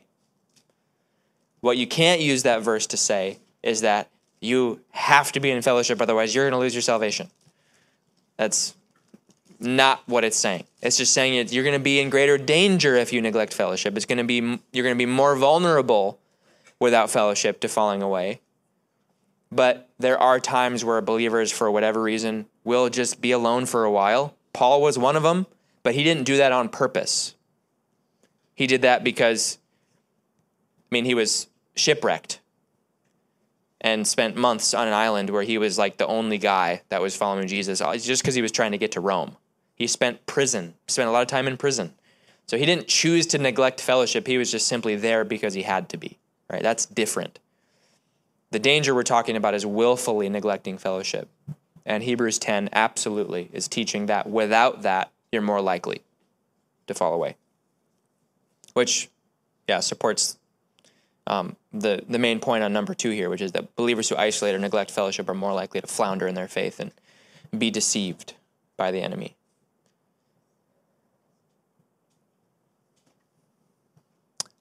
What 1.63 1.77
you 1.77 1.89
can't 1.89 2.21
use 2.21 2.45
that 2.45 2.63
verse 2.63 2.87
to 2.87 2.97
say 2.97 3.39
is 3.65 3.81
that 3.81 4.09
you 4.41 4.79
have 4.91 5.33
to 5.33 5.41
be 5.41 5.51
in 5.51 5.63
fellowship, 5.63 6.01
otherwise, 6.01 6.33
you're 6.33 6.45
going 6.45 6.53
to 6.53 6.59
lose 6.59 6.77
your 6.77 6.83
salvation. 6.83 7.29
That's 8.39 8.75
not 9.61 10.03
what 10.07 10.25
it's 10.25 10.37
saying. 10.37 10.65
It's 10.81 10.97
just 10.97 11.13
saying 11.13 11.37
that 11.37 11.53
you're 11.53 11.65
going 11.65 11.79
to 11.79 11.83
be 11.83 12.01
in 12.01 12.09
greater 12.09 12.39
danger 12.39 12.95
if 12.97 13.13
you 13.13 13.21
neglect 13.21 13.53
fellowship. 13.53 13.97
It's 13.97 14.07
going 14.07 14.19
to 14.19 14.25
be 14.25 14.37
you're 14.73 14.85
going 14.85 14.95
to 14.95 14.99
be 14.99 15.07
more 15.07 15.37
vulnerable 15.37 16.21
without 16.81 17.11
fellowship 17.11 17.61
to 17.61 17.69
falling 17.69 18.01
away. 18.01 18.41
But 19.51 19.89
there 19.99 20.19
are 20.19 20.39
times 20.39 20.85
where 20.85 21.01
believers, 21.01 21.51
for 21.51 21.71
whatever 21.71 22.01
reason, 22.01 22.47
will 22.65 22.89
just 22.89 23.21
be 23.21 23.33
alone 23.33 23.67
for 23.67 23.85
a 23.85 23.91
while. 23.91 24.35
Paul 24.53 24.81
was 24.81 24.99
one 24.99 25.17
of 25.17 25.23
them, 25.23 25.47
but 25.83 25.95
he 25.95 26.05
didn't 26.05 26.25
do 26.25 26.37
that 26.37 26.53
on 26.53 26.69
purpose. 26.69 27.35
He 28.55 28.67
did 28.67 28.83
that 28.83 29.03
because, 29.03 29.59
I 30.91 30.95
mean, 30.95 31.05
he 31.05 31.15
was 31.15 31.49
shipwrecked 31.75 32.41
and 33.81 34.07
spent 34.07 34.37
months 34.37 34.75
on 34.75 34.89
an 34.89 34.95
island 34.95 35.31
where 35.31 35.43
he 35.43 35.59
was 35.59 35.79
like 35.79 35.99
the 35.99 36.07
only 36.07 36.39
guy 36.39 36.83
that 36.89 37.01
was 37.01 37.17
following 37.17 37.47
Jesus, 37.47 37.81
uh, 37.81 37.97
just 37.97 38.23
because 38.23 38.35
he 38.35 38.43
was 38.43 38.53
trying 38.53 38.73
to 38.73 38.79
get 38.79 38.93
to 38.93 39.01
Rome. 39.01 39.37
He 39.77 39.87
spent 39.87 40.27
prison, 40.27 40.75
spent 40.89 41.09
a 41.09 41.13
lot 41.13 41.23
of 41.23 41.29
time 41.29 41.47
in 41.47 41.57
prison. 41.57 41.95
So 42.47 42.57
he 42.57 42.67
didn't 42.67 42.89
choose 42.89 43.27
to 43.29 43.39
neglect 43.39 43.81
fellowship. 43.81 44.27
He 44.27 44.39
was 44.39 44.51
just 44.51 44.67
simply 44.67 44.97
there 44.97 45.25
because 45.25 45.55
he 45.55 45.63
had 45.63 45.89
to 45.91 45.97
be. 45.97 46.19
Right? 46.51 46.63
That's 46.63 46.87
different. 46.87 47.39
The 48.51 48.59
danger 48.59 48.95
we're 48.95 49.03
talking 49.03 49.37
about 49.37 49.55
is 49.55 49.67
willfully 49.67 50.29
neglecting 50.29 50.79
fellowship. 50.79 51.29
And 51.85 52.03
Hebrews 52.03 52.39
10 52.39 52.71
absolutely 52.73 53.51
is 53.53 53.69
teaching 53.69 54.07
that 54.07 54.29
without 54.29 54.83
that, 54.83 55.11
you're 55.31 55.43
more 55.43 55.61
likely 55.61 56.03
to 56.87 56.95
fall 56.95 57.15
away. 57.15 57.37
Which, 58.73 59.11
yeah, 59.69 59.81
supports 59.81 60.39
um, 61.29 61.57
the, 61.73 62.03
the 62.09 62.19
main 62.19 62.41
point 62.41 62.65
on 62.65 62.73
number 62.73 62.95
two 62.95 63.11
here, 63.11 63.29
which 63.29 63.43
is 63.43 63.53
that 63.53 63.77
believers 63.77 64.09
who 64.09 64.17
isolate 64.17 64.55
or 64.55 64.59
neglect 64.59 64.91
fellowship 64.91 65.29
are 65.29 65.35
more 65.35 65.53
likely 65.53 65.81
to 65.81 65.87
flounder 65.87 66.27
in 66.27 66.35
their 66.35 66.49
faith 66.49 66.81
and 66.81 66.91
be 67.57 67.71
deceived 67.71 68.35
by 68.77 68.91
the 68.91 69.01
enemy. 69.01 69.37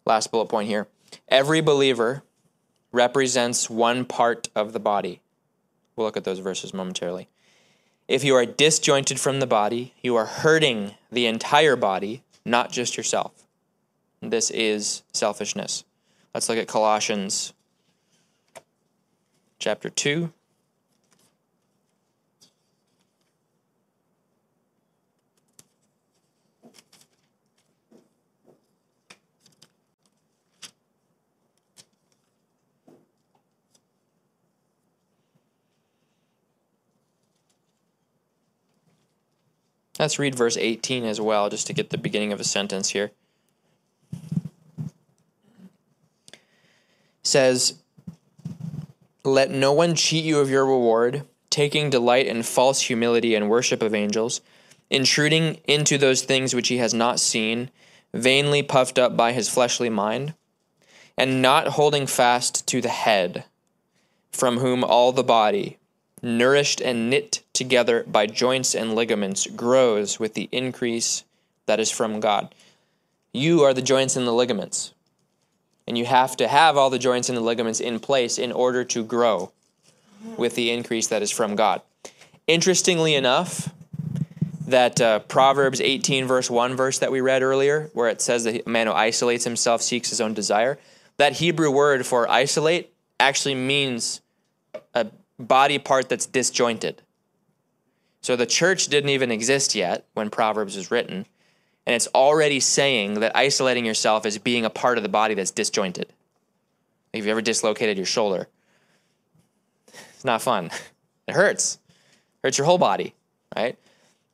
Last 0.06 0.32
bullet 0.32 0.48
point 0.48 0.68
here. 0.68 0.88
Every 1.30 1.62
believer 1.62 2.24
represents 2.92 3.70
one 3.70 4.06
part 4.06 4.50
of 4.56 4.74
the 4.74 4.80
body. 4.80 5.22
We'll 5.96 6.08
look 6.08 6.18
at 6.18 6.24
those 6.24 6.40
verses 6.40 6.74
momentarily. 6.74 7.28
If 8.08 8.24
you 8.24 8.36
are 8.36 8.46
disjointed 8.46 9.20
from 9.20 9.40
the 9.40 9.48
body, 9.48 9.94
you 10.02 10.16
are 10.16 10.26
hurting 10.26 10.92
the 11.12 11.26
entire 11.26 11.76
body, 11.76 12.24
not 12.46 12.72
just 12.72 12.96
yourself. 12.96 13.44
This 14.22 14.50
is 14.50 15.04
selfishness. 15.14 15.84
Let's 16.38 16.50
look 16.50 16.60
at 16.60 16.68
Colossians 16.68 17.52
chapter 19.58 19.90
2. 19.90 20.32
Let's 39.98 40.20
read 40.20 40.36
verse 40.36 40.56
18 40.56 41.04
as 41.04 41.20
well, 41.20 41.50
just 41.50 41.66
to 41.66 41.74
get 41.74 41.90
the 41.90 41.98
beginning 41.98 42.32
of 42.32 42.40
a 42.40 42.44
sentence 42.44 42.90
here. 42.90 43.10
Says, 47.28 47.76
Let 49.24 49.52
no 49.52 49.74
one 49.74 49.96
cheat 49.96 50.24
you 50.24 50.40
of 50.40 50.50
your 50.50 50.66
reward, 50.66 51.26
taking 51.50 51.90
delight 51.90 52.28
in 52.28 52.44
false 52.44 52.82
humility 52.82 53.36
and 53.36 53.50
worship 53.50 53.82
of 53.82 53.94
angels, 53.94 54.42
intruding 54.90 55.56
into 55.66 55.98
those 55.98 56.22
things 56.22 56.56
which 56.56 56.70
he 56.70 56.78
has 56.78 56.94
not 56.94 57.20
seen, 57.20 57.70
vainly 58.14 58.64
puffed 58.64 58.98
up 58.98 59.18
by 59.18 59.34
his 59.34 59.50
fleshly 59.50 59.90
mind, 59.90 60.34
and 61.18 61.42
not 61.42 61.70
holding 61.70 62.08
fast 62.08 62.66
to 62.68 62.82
the 62.82 62.90
head, 62.90 63.44
from 64.32 64.58
whom 64.58 64.84
all 64.84 65.12
the 65.12 65.24
body, 65.24 65.78
nourished 66.22 66.80
and 66.80 67.10
knit 67.10 67.44
together 67.54 68.04
by 68.08 68.26
joints 68.26 68.74
and 68.74 68.96
ligaments, 68.96 69.48
grows 69.48 70.20
with 70.20 70.34
the 70.36 70.48
increase 70.52 71.24
that 71.66 71.80
is 71.80 71.92
from 71.92 72.20
God. 72.20 72.54
You 73.34 73.64
are 73.64 73.74
the 73.74 73.82
joints 73.82 74.16
and 74.16 74.26
the 74.26 74.32
ligaments. 74.32 74.94
And 75.88 75.98
you 75.98 76.06
have 76.06 76.36
to 76.38 76.48
have 76.48 76.76
all 76.76 76.90
the 76.90 77.00
joints 77.00 77.30
and 77.30 77.38
the 77.38 77.42
ligaments 77.42 77.80
in 77.80 78.00
place 78.00 78.38
in 78.38 78.52
order 78.52 78.84
to 78.86 79.04
grow 79.04 79.52
with 80.38 80.56
the 80.56 80.72
increase 80.72 81.08
that 81.08 81.22
is 81.22 81.32
from 81.32 81.56
God. 81.56 81.82
Interestingly 82.48 83.16
enough, 83.16 83.70
that 84.68 85.00
uh, 85.00 85.20
Proverbs 85.20 85.80
18, 85.80 86.28
verse 86.28 86.50
1 86.50 86.76
verse 86.76 87.00
that 87.00 87.12
we 87.12 87.22
read 87.22 87.42
earlier, 87.42 87.90
where 87.94 88.10
it 88.10 88.22
says 88.22 88.44
that 88.44 88.66
a 88.66 88.70
man 88.70 88.88
who 88.88 88.94
isolates 88.94 89.46
himself 89.46 89.82
seeks 89.82 90.10
his 90.10 90.20
own 90.20 90.34
desire, 90.34 90.78
that 91.16 91.34
Hebrew 91.34 91.72
word 91.72 92.06
for 92.06 92.30
isolate 92.30 92.94
actually 93.20 93.56
means 93.56 94.22
a 94.94 95.08
body 95.40 95.80
part 95.80 96.10
that's 96.10 96.26
disjointed. 96.26 97.02
So 98.22 98.36
the 98.36 98.46
church 98.46 98.88
didn't 98.88 99.12
even 99.12 99.32
exist 99.32 99.74
yet 99.74 100.06
when 100.14 100.30
Proverbs 100.30 100.76
was 100.76 100.92
written, 100.92 101.26
and 101.88 101.96
it's 101.96 102.08
already 102.14 102.60
saying 102.60 103.22
that 103.22 103.32
isolating 103.34 103.86
yourself 103.86 104.26
is 104.26 104.38
being 104.38 104.66
a 104.66 104.70
part 104.70 104.98
of 104.98 105.04
the 105.04 105.10
body 105.10 105.34
that's 105.34 105.52
disjointed. 105.52 106.12
If 107.14 107.20
you've 107.20 107.30
ever 107.30 107.42
dislocated 107.42 107.96
your 107.96 108.06
shoulder, 108.06 108.50
it's 110.14 110.26
not 110.26 110.42
fun. 110.42 110.70
It 111.30 111.34
hurts. 111.34 111.80
It 112.44 112.48
hurts 112.48 112.58
your 112.58 112.66
whole 112.66 112.78
body, 112.78 113.14
right? 113.56 113.78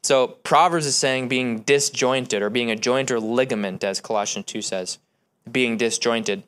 So 0.01 0.27
Proverbs 0.27 0.87
is 0.87 0.95
saying 0.95 1.27
being 1.27 1.59
disjointed 1.59 2.41
or 2.41 2.49
being 2.49 2.71
a 2.71 2.75
joint 2.75 3.11
or 3.11 3.19
ligament, 3.19 3.83
as 3.83 4.01
Colossians 4.01 4.47
2 4.47 4.61
says, 4.61 4.97
being 5.49 5.77
disjointed 5.77 6.43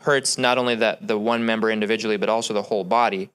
hurts 0.00 0.38
not 0.38 0.56
only 0.56 0.74
that 0.74 1.06
the 1.06 1.18
one 1.18 1.44
member 1.44 1.70
individually, 1.70 2.16
but 2.16 2.30
also 2.30 2.54
the 2.54 2.62
whole 2.62 2.84
body 2.84 3.28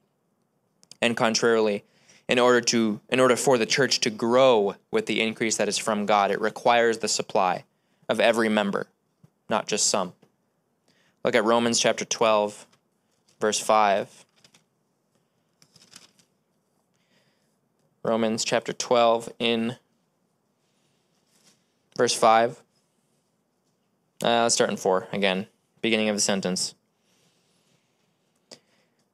and 1.01 1.15
contrarily 1.15 1.83
in 2.27 2.39
order 2.39 2.61
to 2.61 2.99
in 3.09 3.19
order 3.19 3.35
for 3.35 3.57
the 3.57 3.65
church 3.65 3.99
to 4.01 4.09
grow 4.09 4.75
with 4.91 5.05
the 5.05 5.21
increase 5.21 5.57
that 5.57 5.67
is 5.67 5.77
from 5.77 6.05
God 6.05 6.31
it 6.31 6.41
requires 6.41 6.99
the 6.99 7.07
supply 7.07 7.63
of 8.09 8.19
every 8.19 8.49
member 8.49 8.87
not 9.49 9.67
just 9.67 9.87
some. 9.87 10.13
Look 11.23 11.35
at 11.35 11.43
Romans 11.43 11.79
chapter 11.79 12.05
12 12.05 12.65
verse 13.39 13.59
5 13.59 14.25
Romans 18.03 18.45
chapter 18.45 18.73
12 18.73 19.33
in 19.39 19.77
verse 21.97 22.13
5 22.13 22.61
uh, 24.23 24.43
let's 24.43 24.55
start 24.55 24.69
in 24.69 24.77
4 24.77 25.07
again 25.11 25.47
beginning 25.81 26.09
of 26.09 26.15
the 26.15 26.21
sentence 26.21 26.74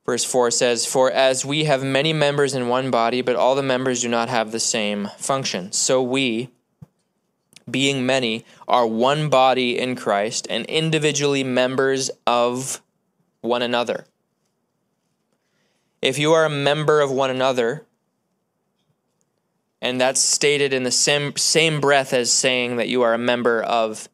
Verse 0.05 0.23
4 0.23 0.51
says, 0.51 0.85
For 0.85 1.11
as 1.11 1.45
we 1.45 1.65
have 1.65 1.83
many 1.83 2.11
members 2.11 2.55
in 2.55 2.67
one 2.67 2.89
body, 2.89 3.21
but 3.21 3.35
all 3.35 3.55
the 3.55 3.63
members 3.63 4.01
do 4.01 4.09
not 4.09 4.29
have 4.29 4.51
the 4.51 4.59
same 4.59 5.09
function, 5.17 5.71
so 5.71 6.01
we, 6.01 6.49
being 7.69 8.05
many, 8.05 8.43
are 8.67 8.87
one 8.87 9.29
body 9.29 9.77
in 9.77 9.95
Christ 9.95 10.47
and 10.49 10.65
individually 10.65 11.43
members 11.43 12.09
of 12.25 12.81
one 13.41 13.61
another. 13.61 14.05
If 16.01 16.17
you 16.17 16.33
are 16.33 16.45
a 16.45 16.49
member 16.49 16.99
of 16.99 17.11
one 17.11 17.29
another, 17.29 17.85
and 19.81 20.01
that's 20.01 20.19
stated 20.19 20.73
in 20.73 20.83
the 20.83 20.91
same, 20.91 21.35
same 21.37 21.79
breath 21.79 22.11
as 22.11 22.31
saying 22.31 22.77
that 22.77 22.87
you 22.87 23.03
are 23.03 23.13
a 23.13 23.19
member 23.19 23.61
of 23.61 24.09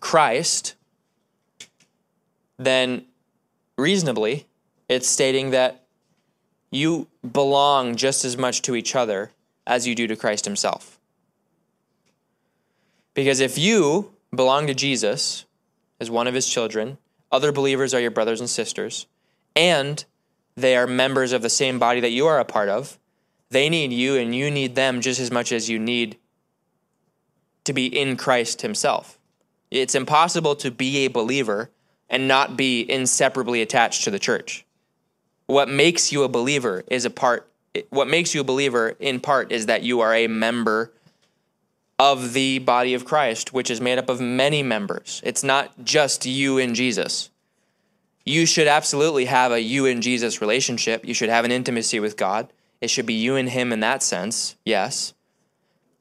Christ, 0.00 0.76
then 2.58 3.06
reasonably, 3.76 4.46
it's 4.88 5.08
stating 5.08 5.50
that 5.50 5.84
you 6.70 7.06
belong 7.32 7.96
just 7.96 8.24
as 8.24 8.36
much 8.36 8.62
to 8.62 8.74
each 8.74 8.94
other 8.94 9.32
as 9.66 9.86
you 9.86 9.94
do 9.94 10.06
to 10.06 10.16
Christ 10.16 10.44
Himself. 10.44 10.98
Because 13.14 13.40
if 13.40 13.56
you 13.56 14.12
belong 14.34 14.66
to 14.66 14.74
Jesus 14.74 15.46
as 15.98 16.10
one 16.10 16.26
of 16.26 16.34
His 16.34 16.48
children, 16.48 16.98
other 17.32 17.50
believers 17.52 17.94
are 17.94 18.00
your 18.00 18.10
brothers 18.10 18.40
and 18.40 18.50
sisters, 18.50 19.06
and 19.54 20.04
They 20.54 20.76
are 20.76 20.86
members 20.86 21.32
of 21.32 21.42
the 21.42 21.50
same 21.50 21.78
body 21.78 22.00
that 22.00 22.10
you 22.10 22.26
are 22.26 22.38
a 22.38 22.44
part 22.44 22.68
of. 22.68 22.98
They 23.50 23.68
need 23.68 23.92
you, 23.92 24.16
and 24.16 24.34
you 24.34 24.50
need 24.50 24.74
them 24.74 25.00
just 25.00 25.20
as 25.20 25.30
much 25.30 25.52
as 25.52 25.70
you 25.70 25.78
need 25.78 26.16
to 27.64 27.72
be 27.72 27.86
in 27.86 28.16
Christ 28.16 28.62
Himself. 28.62 29.18
It's 29.70 29.94
impossible 29.94 30.56
to 30.56 30.70
be 30.70 31.04
a 31.04 31.08
believer 31.08 31.70
and 32.08 32.28
not 32.28 32.56
be 32.56 32.90
inseparably 32.90 33.62
attached 33.62 34.04
to 34.04 34.10
the 34.10 34.18
church. 34.18 34.65
What 35.46 35.68
makes 35.68 36.12
you 36.12 36.24
a 36.24 36.28
believer 36.28 36.84
is 36.88 37.04
a 37.04 37.10
part, 37.10 37.48
what 37.90 38.08
makes 38.08 38.34
you 38.34 38.40
a 38.40 38.44
believer 38.44 38.96
in 38.98 39.20
part 39.20 39.52
is 39.52 39.66
that 39.66 39.82
you 39.82 40.00
are 40.00 40.14
a 40.14 40.26
member 40.26 40.92
of 41.98 42.32
the 42.32 42.58
body 42.58 42.94
of 42.94 43.04
Christ, 43.04 43.52
which 43.52 43.70
is 43.70 43.80
made 43.80 43.98
up 43.98 44.10
of 44.10 44.20
many 44.20 44.62
members. 44.62 45.20
It's 45.24 45.42
not 45.42 45.84
just 45.84 46.26
you 46.26 46.58
and 46.58 46.74
Jesus. 46.74 47.30
You 48.24 48.44
should 48.44 48.66
absolutely 48.66 49.26
have 49.26 49.52
a 49.52 49.60
you 49.60 49.86
and 49.86 50.02
Jesus 50.02 50.40
relationship. 50.40 51.06
You 51.06 51.14
should 51.14 51.28
have 51.28 51.44
an 51.44 51.52
intimacy 51.52 52.00
with 52.00 52.16
God. 52.16 52.48
It 52.80 52.90
should 52.90 53.06
be 53.06 53.14
you 53.14 53.36
and 53.36 53.48
Him 53.48 53.72
in 53.72 53.80
that 53.80 54.02
sense, 54.02 54.56
yes. 54.64 55.14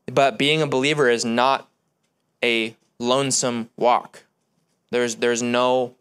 But 0.08 0.38
being 0.38 0.62
a 0.62 0.68
believer 0.68 1.10
is 1.10 1.24
not 1.24 1.70
a 2.44 2.76
lonesome 3.00 3.70
walk. 3.78 4.24
There's, 4.90 5.16
there's 5.16 5.42
no 5.42 5.96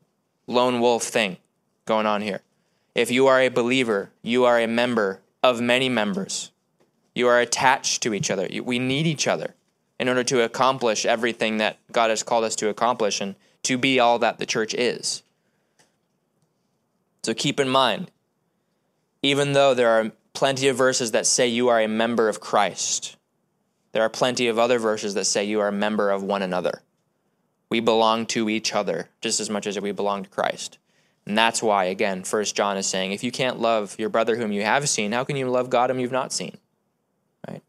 lone 0.46 0.80
wolf 0.80 1.04
thing 1.04 1.36
going 1.84 2.06
on 2.06 2.22
here. 2.22 2.40
If 2.94 3.10
you 3.10 3.26
are 3.26 3.40
a 3.40 3.48
believer, 3.48 4.10
you 4.22 4.44
are 4.44 4.60
a 4.60 4.68
member 4.68 5.20
of 5.42 5.60
many 5.60 5.88
members. 5.88 6.52
You 7.14 7.26
are 7.28 7.40
attached 7.40 8.02
to 8.02 8.14
each 8.14 8.30
other. 8.30 8.48
We 8.62 8.78
need 8.78 9.06
each 9.06 9.26
other 9.26 9.54
in 9.98 10.08
order 10.08 10.24
to 10.24 10.42
accomplish 10.42 11.04
everything 11.04 11.58
that 11.58 11.78
God 11.92 12.10
has 12.10 12.22
called 12.22 12.44
us 12.44 12.56
to 12.56 12.68
accomplish 12.68 13.20
and 13.20 13.34
to 13.64 13.78
be 13.78 13.98
all 13.98 14.18
that 14.20 14.38
the 14.38 14.46
church 14.46 14.74
is. 14.74 15.22
So 17.22 17.34
keep 17.34 17.58
in 17.58 17.68
mind, 17.68 18.10
even 19.22 19.52
though 19.52 19.74
there 19.74 19.88
are 19.88 20.12
plenty 20.34 20.68
of 20.68 20.76
verses 20.76 21.12
that 21.12 21.26
say 21.26 21.48
you 21.48 21.68
are 21.68 21.80
a 21.80 21.88
member 21.88 22.28
of 22.28 22.40
Christ, 22.40 23.16
there 23.92 24.02
are 24.02 24.10
plenty 24.10 24.48
of 24.48 24.58
other 24.58 24.78
verses 24.78 25.14
that 25.14 25.24
say 25.24 25.44
you 25.44 25.60
are 25.60 25.68
a 25.68 25.72
member 25.72 26.10
of 26.10 26.22
one 26.22 26.42
another. 26.42 26.82
We 27.70 27.80
belong 27.80 28.26
to 28.26 28.48
each 28.48 28.74
other 28.74 29.08
just 29.20 29.40
as 29.40 29.48
much 29.48 29.66
as 29.66 29.80
we 29.80 29.92
belong 29.92 30.24
to 30.24 30.30
Christ. 30.30 30.78
And 31.26 31.38
that's 31.38 31.62
why, 31.62 31.84
again, 31.84 32.22
First 32.22 32.54
John 32.54 32.76
is 32.76 32.86
saying, 32.86 33.12
if 33.12 33.24
you 33.24 33.32
can't 33.32 33.58
love 33.58 33.98
your 33.98 34.10
brother 34.10 34.36
whom 34.36 34.52
you 34.52 34.62
have 34.62 34.88
seen, 34.88 35.12
how 35.12 35.24
can 35.24 35.36
you 35.36 35.48
love 35.48 35.70
God 35.70 35.88
whom 35.88 35.98
you've 35.98 36.12
not 36.12 36.32
seen? 36.32 36.58
Right? 37.48 37.62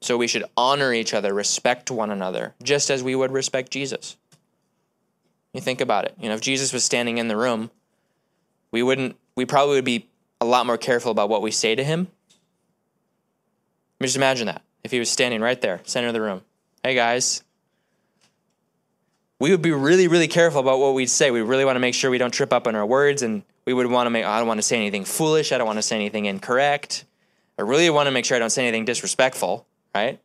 So 0.00 0.18
we 0.18 0.26
should 0.26 0.44
honor 0.56 0.92
each 0.92 1.14
other, 1.14 1.32
respect 1.32 1.90
one 1.90 2.10
another, 2.10 2.54
just 2.62 2.90
as 2.90 3.02
we 3.02 3.14
would 3.14 3.32
respect 3.32 3.70
Jesus. 3.70 4.16
You 5.52 5.60
think 5.60 5.80
about 5.80 6.04
it. 6.04 6.14
You 6.20 6.28
know, 6.28 6.34
if 6.34 6.40
Jesus 6.40 6.72
was 6.72 6.84
standing 6.84 7.18
in 7.18 7.28
the 7.28 7.36
room, 7.36 7.70
we 8.70 8.82
wouldn't 8.82 9.16
we 9.34 9.44
probably 9.44 9.76
would 9.76 9.84
be 9.84 10.08
a 10.40 10.44
lot 10.44 10.66
more 10.66 10.78
careful 10.78 11.10
about 11.10 11.28
what 11.28 11.42
we 11.42 11.50
say 11.50 11.74
to 11.74 11.82
him. 11.82 12.08
Just 14.00 14.16
imagine 14.16 14.46
that. 14.46 14.62
If 14.84 14.90
he 14.90 14.98
was 14.98 15.10
standing 15.10 15.40
right 15.40 15.60
there, 15.60 15.80
center 15.84 16.08
of 16.08 16.14
the 16.14 16.20
room. 16.20 16.42
Hey 16.82 16.94
guys. 16.94 17.42
We 19.40 19.50
would 19.50 19.62
be 19.62 19.72
really, 19.72 20.06
really 20.06 20.28
careful 20.28 20.60
about 20.60 20.78
what 20.78 20.94
we'd 20.94 21.10
say. 21.10 21.30
We 21.30 21.40
really 21.40 21.64
want 21.64 21.76
to 21.76 21.80
make 21.80 21.94
sure 21.94 22.10
we 22.10 22.18
don't 22.18 22.30
trip 22.30 22.52
up 22.52 22.66
on 22.66 22.76
our 22.76 22.86
words 22.86 23.22
and 23.22 23.42
we 23.64 23.72
would 23.72 23.86
want 23.86 24.06
to 24.06 24.10
make 24.10 24.24
I 24.24 24.38
don't 24.38 24.46
want 24.46 24.58
to 24.58 24.62
say 24.62 24.76
anything 24.76 25.04
foolish, 25.04 25.50
I 25.50 25.58
don't 25.58 25.66
want 25.66 25.78
to 25.78 25.82
say 25.82 25.96
anything 25.96 26.26
incorrect. 26.26 27.04
I 27.58 27.62
really 27.62 27.90
want 27.90 28.06
to 28.06 28.10
make 28.10 28.24
sure 28.24 28.36
I 28.36 28.38
don't 28.38 28.50
say 28.50 28.66
anything 28.66 28.84
disrespectful, 28.84 29.66
right? 29.94 30.20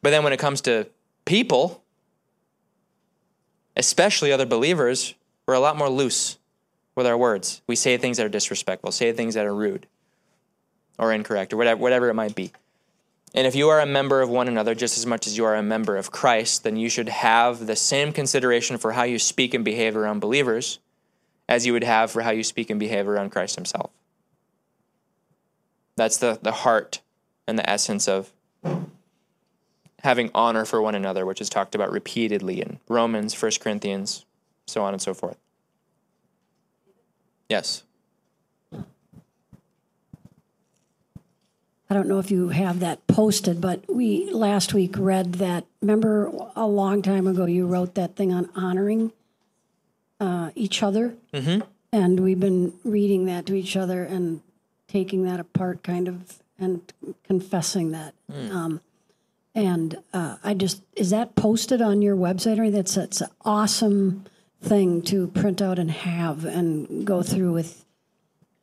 But 0.00 0.10
then 0.10 0.24
when 0.24 0.32
it 0.32 0.38
comes 0.38 0.60
to 0.62 0.86
people, 1.24 1.82
especially 3.76 4.32
other 4.32 4.46
believers, 4.46 5.14
we're 5.46 5.54
a 5.54 5.60
lot 5.60 5.76
more 5.76 5.88
loose 5.88 6.38
with 6.94 7.06
our 7.06 7.16
words. 7.16 7.62
We 7.66 7.76
say 7.76 7.96
things 7.96 8.16
that 8.18 8.26
are 8.26 8.30
disrespectful, 8.30 8.92
say 8.92 9.12
things 9.12 9.34
that 9.34 9.46
are 9.46 9.54
rude 9.54 9.86
or 10.98 11.12
incorrect 11.12 11.52
or 11.52 11.56
whatever, 11.56 11.80
whatever 11.80 12.08
it 12.08 12.14
might 12.14 12.34
be. 12.34 12.52
And 13.34 13.48
if 13.48 13.56
you 13.56 13.68
are 13.68 13.80
a 13.80 13.86
member 13.86 14.22
of 14.22 14.30
one 14.30 14.46
another 14.46 14.76
just 14.76 14.96
as 14.96 15.06
much 15.06 15.26
as 15.26 15.36
you 15.36 15.44
are 15.44 15.56
a 15.56 15.62
member 15.62 15.96
of 15.96 16.12
Christ, 16.12 16.62
then 16.62 16.76
you 16.76 16.88
should 16.88 17.08
have 17.08 17.66
the 17.66 17.74
same 17.74 18.12
consideration 18.12 18.78
for 18.78 18.92
how 18.92 19.02
you 19.02 19.18
speak 19.18 19.54
and 19.54 19.64
behave 19.64 19.96
around 19.96 20.20
believers 20.20 20.78
as 21.48 21.66
you 21.66 21.72
would 21.72 21.84
have 21.84 22.12
for 22.12 22.22
how 22.22 22.30
you 22.30 22.44
speak 22.44 22.70
and 22.70 22.78
behave 22.78 23.08
around 23.08 23.30
Christ 23.30 23.56
himself. 23.56 23.90
That's 25.96 26.16
the, 26.16 26.38
the 26.40 26.52
heart 26.52 27.00
and 27.46 27.58
the 27.58 27.68
essence 27.68 28.08
of 28.08 28.32
having 30.02 30.30
honor 30.34 30.64
for 30.64 30.80
one 30.80 30.94
another, 30.94 31.26
which 31.26 31.40
is 31.40 31.48
talked 31.48 31.74
about 31.74 31.90
repeatedly 31.90 32.60
in 32.60 32.78
Romans, 32.88 33.40
1 33.40 33.52
Corinthians, 33.60 34.24
so 34.66 34.82
on 34.82 34.92
and 34.92 35.02
so 35.02 35.14
forth. 35.14 35.38
Yes. 37.48 37.83
I 41.90 41.94
don't 41.94 42.08
know 42.08 42.18
if 42.18 42.30
you 42.30 42.48
have 42.48 42.80
that 42.80 43.06
posted, 43.06 43.60
but 43.60 43.84
we 43.88 44.30
last 44.30 44.72
week 44.72 44.94
read 44.96 45.34
that. 45.34 45.66
Remember, 45.82 46.32
a 46.56 46.66
long 46.66 47.02
time 47.02 47.26
ago, 47.26 47.44
you 47.44 47.66
wrote 47.66 47.94
that 47.94 48.16
thing 48.16 48.32
on 48.32 48.48
honoring 48.54 49.12
uh, 50.18 50.50
each 50.54 50.82
other, 50.82 51.14
mm-hmm. 51.32 51.60
and 51.92 52.20
we've 52.20 52.40
been 52.40 52.72
reading 52.84 53.26
that 53.26 53.46
to 53.46 53.54
each 53.54 53.76
other 53.76 54.02
and 54.02 54.40
taking 54.88 55.24
that 55.24 55.40
apart, 55.40 55.82
kind 55.82 56.08
of, 56.08 56.38
and 56.58 56.80
confessing 57.24 57.90
that. 57.90 58.14
Mm. 58.32 58.50
Um, 58.50 58.80
and 59.54 59.96
uh, 60.12 60.36
I 60.42 60.54
just 60.54 60.82
is 60.94 61.10
that 61.10 61.36
posted 61.36 61.80
on 61.80 62.02
your 62.02 62.16
website 62.16 62.58
or 62.58 62.70
that's 62.70 62.94
that's 62.94 63.20
an 63.20 63.30
awesome 63.44 64.24
thing 64.60 65.02
to 65.02 65.28
print 65.28 65.62
out 65.62 65.78
and 65.78 65.90
have 65.90 66.44
and 66.44 67.06
go 67.06 67.22
through 67.22 67.52
with 67.52 67.84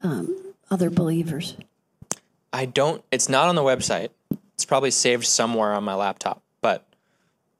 um, 0.01 0.53
other 0.69 0.89
believers. 0.89 1.55
I 2.53 2.65
don't. 2.65 3.03
It's 3.11 3.29
not 3.29 3.47
on 3.47 3.55
the 3.55 3.61
website. 3.61 4.09
It's 4.53 4.65
probably 4.65 4.91
saved 4.91 5.25
somewhere 5.25 5.73
on 5.73 5.83
my 5.83 5.95
laptop. 5.95 6.41
But 6.61 6.85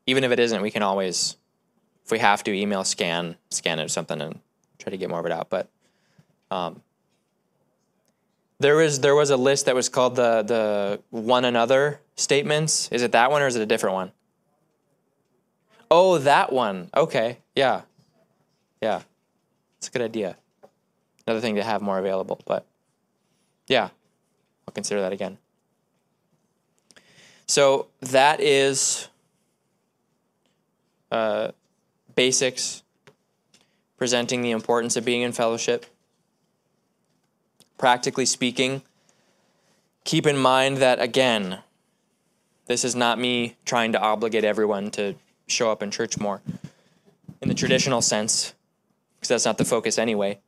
even 0.06 0.24
if 0.24 0.32
it 0.32 0.40
isn't, 0.40 0.62
we 0.62 0.72
can 0.72 0.84
always, 0.84 1.38
if 2.06 2.12
we 2.12 2.20
have 2.20 2.44
to, 2.44 2.54
email 2.54 2.84
scan 2.84 3.36
scan 3.50 3.80
it 3.80 3.86
or 3.86 3.88
something 3.88 4.22
and 4.22 4.40
try 4.80 4.92
to 4.92 4.98
get 4.98 5.10
more 5.10 5.20
of 5.20 5.26
it 5.26 5.32
out. 5.32 5.50
But 5.50 5.70
um, 6.50 6.82
there 8.60 8.76
was 8.76 9.00
there 9.00 9.16
was 9.16 9.30
a 9.30 9.38
list 9.38 9.66
that 9.66 9.76
was 9.76 9.90
called 9.90 10.16
the 10.16 10.44
the 10.44 11.02
one 11.10 11.46
another 11.46 12.02
statements. 12.16 12.90
Is 12.92 13.02
it 13.02 13.14
that 13.14 13.32
one 13.32 13.42
or 13.42 13.48
is 13.48 13.56
it 13.56 13.62
a 13.62 13.66
different 13.66 13.96
one? 13.96 14.12
Oh, 15.90 16.20
that 16.20 16.54
one. 16.54 16.90
Okay. 16.96 17.40
Yeah. 17.56 17.82
Yeah. 18.82 19.02
It's 19.78 19.88
a 19.88 19.92
good 19.92 20.02
idea. 20.02 20.38
Another 21.26 21.42
thing 21.42 21.56
to 21.56 21.64
have 21.64 21.82
more 21.82 22.00
available, 22.00 22.40
but 22.46 22.66
yeah. 23.68 23.90
I'll 24.72 24.74
consider 24.74 25.02
that 25.02 25.12
again. 25.12 25.38
So 27.46 27.88
that 28.00 28.40
is 28.40 29.10
uh, 31.12 31.52
basics, 32.16 32.84
presenting 33.98 34.44
the 34.44 34.52
importance 34.52 34.96
of 34.96 35.04
being 35.04 35.24
in 35.24 35.34
fellowship. 35.34 35.88
Practically 37.78 38.26
speaking, 38.26 38.82
keep 40.06 40.26
in 40.26 40.38
mind 40.38 40.78
that, 40.78 41.02
again, 41.02 41.60
this 42.68 42.86
is 42.86 42.96
not 42.96 43.20
me 43.20 43.58
trying 43.66 43.92
to 43.92 44.00
obligate 44.00 44.46
everyone 44.46 44.90
to 44.92 45.16
show 45.48 45.70
up 45.70 45.84
in 45.84 45.92
church 45.92 46.18
more 46.18 46.42
in 47.42 47.50
the 47.50 47.54
traditional 47.54 48.02
sense, 48.02 48.54
because 49.20 49.28
that's 49.28 49.44
not 49.44 49.58
the 49.58 49.66
focus 49.66 49.98
anyway. 49.98 50.40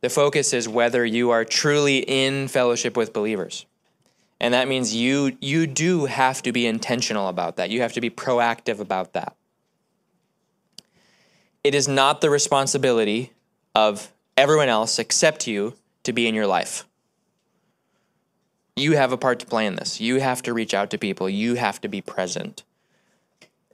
The 0.00 0.10
focus 0.10 0.52
is 0.52 0.68
whether 0.68 1.04
you 1.04 1.30
are 1.30 1.44
truly 1.44 1.98
in 1.98 2.48
fellowship 2.48 2.96
with 2.96 3.12
believers. 3.12 3.66
And 4.40 4.54
that 4.54 4.68
means 4.68 4.94
you 4.94 5.36
you 5.40 5.66
do 5.66 6.06
have 6.06 6.42
to 6.42 6.52
be 6.52 6.66
intentional 6.66 7.28
about 7.28 7.56
that. 7.56 7.70
You 7.70 7.80
have 7.80 7.92
to 7.94 8.00
be 8.00 8.10
proactive 8.10 8.78
about 8.78 9.12
that. 9.14 9.34
It 11.64 11.74
is 11.74 11.88
not 11.88 12.20
the 12.20 12.30
responsibility 12.30 13.32
of 13.74 14.12
everyone 14.36 14.68
else 14.68 14.98
except 14.98 15.46
you 15.46 15.74
to 16.04 16.12
be 16.12 16.28
in 16.28 16.34
your 16.34 16.46
life. 16.46 16.86
You 18.76 18.96
have 18.96 19.10
a 19.10 19.16
part 19.16 19.40
to 19.40 19.46
play 19.46 19.66
in 19.66 19.74
this. 19.74 20.00
You 20.00 20.20
have 20.20 20.40
to 20.42 20.54
reach 20.54 20.72
out 20.72 20.90
to 20.90 20.98
people. 20.98 21.28
You 21.28 21.54
have 21.54 21.80
to 21.80 21.88
be 21.88 22.00
present. 22.00 22.62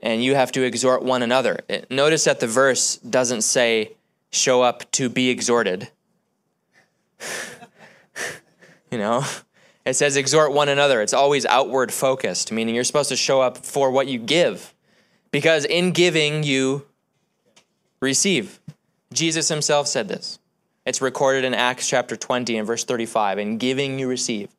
And 0.01 0.23
you 0.23 0.33
have 0.33 0.51
to 0.53 0.63
exhort 0.63 1.03
one 1.03 1.21
another. 1.21 1.59
Notice 1.91 2.23
that 2.23 2.39
the 2.39 2.47
verse 2.47 2.97
doesn't 2.97 3.43
say 3.43 3.93
show 4.31 4.63
up 4.63 4.89
to 4.93 5.09
be 5.09 5.29
exhorted. 5.29 5.89
you 8.91 8.97
know, 8.97 9.23
it 9.85 9.95
says 9.95 10.17
exhort 10.17 10.51
one 10.51 10.69
another. 10.69 11.01
It's 11.01 11.13
always 11.13 11.45
outward 11.45 11.93
focused, 11.93 12.51
meaning 12.51 12.73
you're 12.75 12.83
supposed 12.83 13.09
to 13.09 13.15
show 13.15 13.41
up 13.41 13.57
for 13.57 13.91
what 13.91 14.07
you 14.07 14.19
give. 14.19 14.73
Because 15.31 15.65
in 15.65 15.91
giving, 15.91 16.43
you 16.43 16.85
receive. 18.01 18.59
Jesus 19.13 19.49
himself 19.49 19.87
said 19.87 20.07
this. 20.07 20.39
It's 20.85 21.01
recorded 21.01 21.43
in 21.43 21.53
Acts 21.53 21.87
chapter 21.87 22.15
20 22.15 22.57
and 22.57 22.67
verse 22.67 22.83
35. 22.83 23.39
In 23.39 23.57
giving, 23.57 23.99
you 23.99 24.07
receive. 24.07 24.49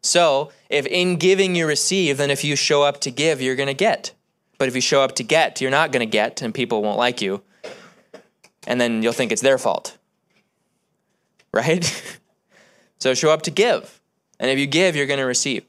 So, 0.00 0.52
if 0.70 0.86
in 0.86 1.16
giving 1.16 1.56
you 1.56 1.66
receive, 1.66 2.16
then 2.18 2.30
if 2.30 2.44
you 2.44 2.56
show 2.56 2.84
up 2.84 3.00
to 3.00 3.10
give, 3.10 3.42
you're 3.42 3.56
going 3.56 3.68
to 3.68 3.74
get. 3.74 4.12
But 4.58 4.68
if 4.68 4.74
you 4.74 4.80
show 4.80 5.02
up 5.02 5.16
to 5.16 5.24
get, 5.24 5.60
you're 5.60 5.70
not 5.70 5.92
going 5.92 6.06
to 6.06 6.10
get, 6.10 6.40
and 6.40 6.54
people 6.54 6.82
won't 6.82 6.98
like 6.98 7.20
you. 7.20 7.42
And 8.66 8.80
then 8.80 9.02
you'll 9.02 9.12
think 9.12 9.32
it's 9.32 9.42
their 9.42 9.58
fault 9.58 9.97
right? 11.52 12.18
So 13.00 13.14
show 13.14 13.30
up 13.30 13.42
to 13.42 13.50
give. 13.50 14.00
And 14.40 14.50
if 14.50 14.58
you 14.58 14.66
give, 14.66 14.96
you're 14.96 15.06
going 15.06 15.20
to 15.20 15.24
receive. 15.24 15.64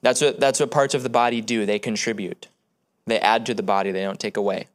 That's 0.00 0.20
what 0.20 0.40
that's 0.40 0.58
what 0.58 0.70
parts 0.70 0.94
of 0.94 1.02
the 1.02 1.08
body 1.08 1.40
do. 1.40 1.64
They 1.64 1.78
contribute. 1.78 2.48
They 3.06 3.18
add 3.18 3.46
to 3.46 3.54
the 3.54 3.62
body, 3.62 3.90
they 3.90 4.02
don't 4.02 4.20
take 4.20 4.36
away. 4.36 4.68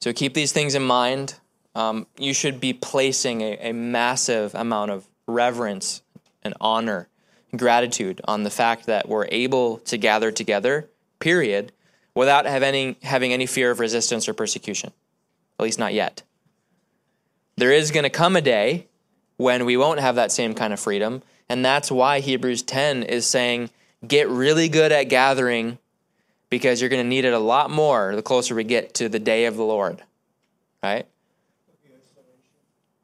So 0.00 0.12
keep 0.12 0.34
these 0.34 0.52
things 0.52 0.74
in 0.74 0.82
mind. 0.82 1.34
Um, 1.74 2.06
you 2.18 2.34
should 2.34 2.60
be 2.60 2.72
placing 2.72 3.40
a, 3.40 3.56
a 3.70 3.72
massive 3.72 4.54
amount 4.54 4.90
of 4.90 5.06
reverence 5.26 6.02
and 6.42 6.54
honor 6.60 7.08
and 7.50 7.58
gratitude 7.58 8.20
on 8.24 8.42
the 8.42 8.50
fact 8.50 8.86
that 8.86 9.08
we're 9.08 9.28
able 9.30 9.78
to 9.78 9.96
gather 9.96 10.32
together, 10.32 10.90
period, 11.20 11.72
without 12.14 12.46
have 12.46 12.62
any, 12.62 12.96
having 13.02 13.32
any 13.32 13.46
fear 13.46 13.70
of 13.70 13.80
resistance 13.80 14.28
or 14.28 14.34
persecution. 14.34 14.92
At 15.58 15.62
least 15.62 15.78
not 15.78 15.94
yet. 15.94 16.22
There 17.62 17.70
is 17.70 17.92
going 17.92 18.02
to 18.02 18.10
come 18.10 18.34
a 18.34 18.40
day 18.40 18.88
when 19.36 19.64
we 19.64 19.76
won't 19.76 20.00
have 20.00 20.16
that 20.16 20.32
same 20.32 20.52
kind 20.52 20.72
of 20.72 20.80
freedom. 20.80 21.22
And 21.48 21.64
that's 21.64 21.92
why 21.92 22.18
Hebrews 22.18 22.62
10 22.62 23.04
is 23.04 23.24
saying, 23.24 23.70
get 24.04 24.28
really 24.28 24.68
good 24.68 24.90
at 24.90 25.04
gathering 25.04 25.78
because 26.50 26.80
you're 26.80 26.90
going 26.90 27.04
to 27.04 27.08
need 27.08 27.24
it 27.24 27.32
a 27.32 27.38
lot 27.38 27.70
more 27.70 28.16
the 28.16 28.20
closer 28.22 28.56
we 28.56 28.64
get 28.64 28.94
to 28.94 29.08
the 29.08 29.20
day 29.20 29.44
of 29.44 29.54
the 29.54 29.62
Lord. 29.62 30.02
Right? 30.82 31.06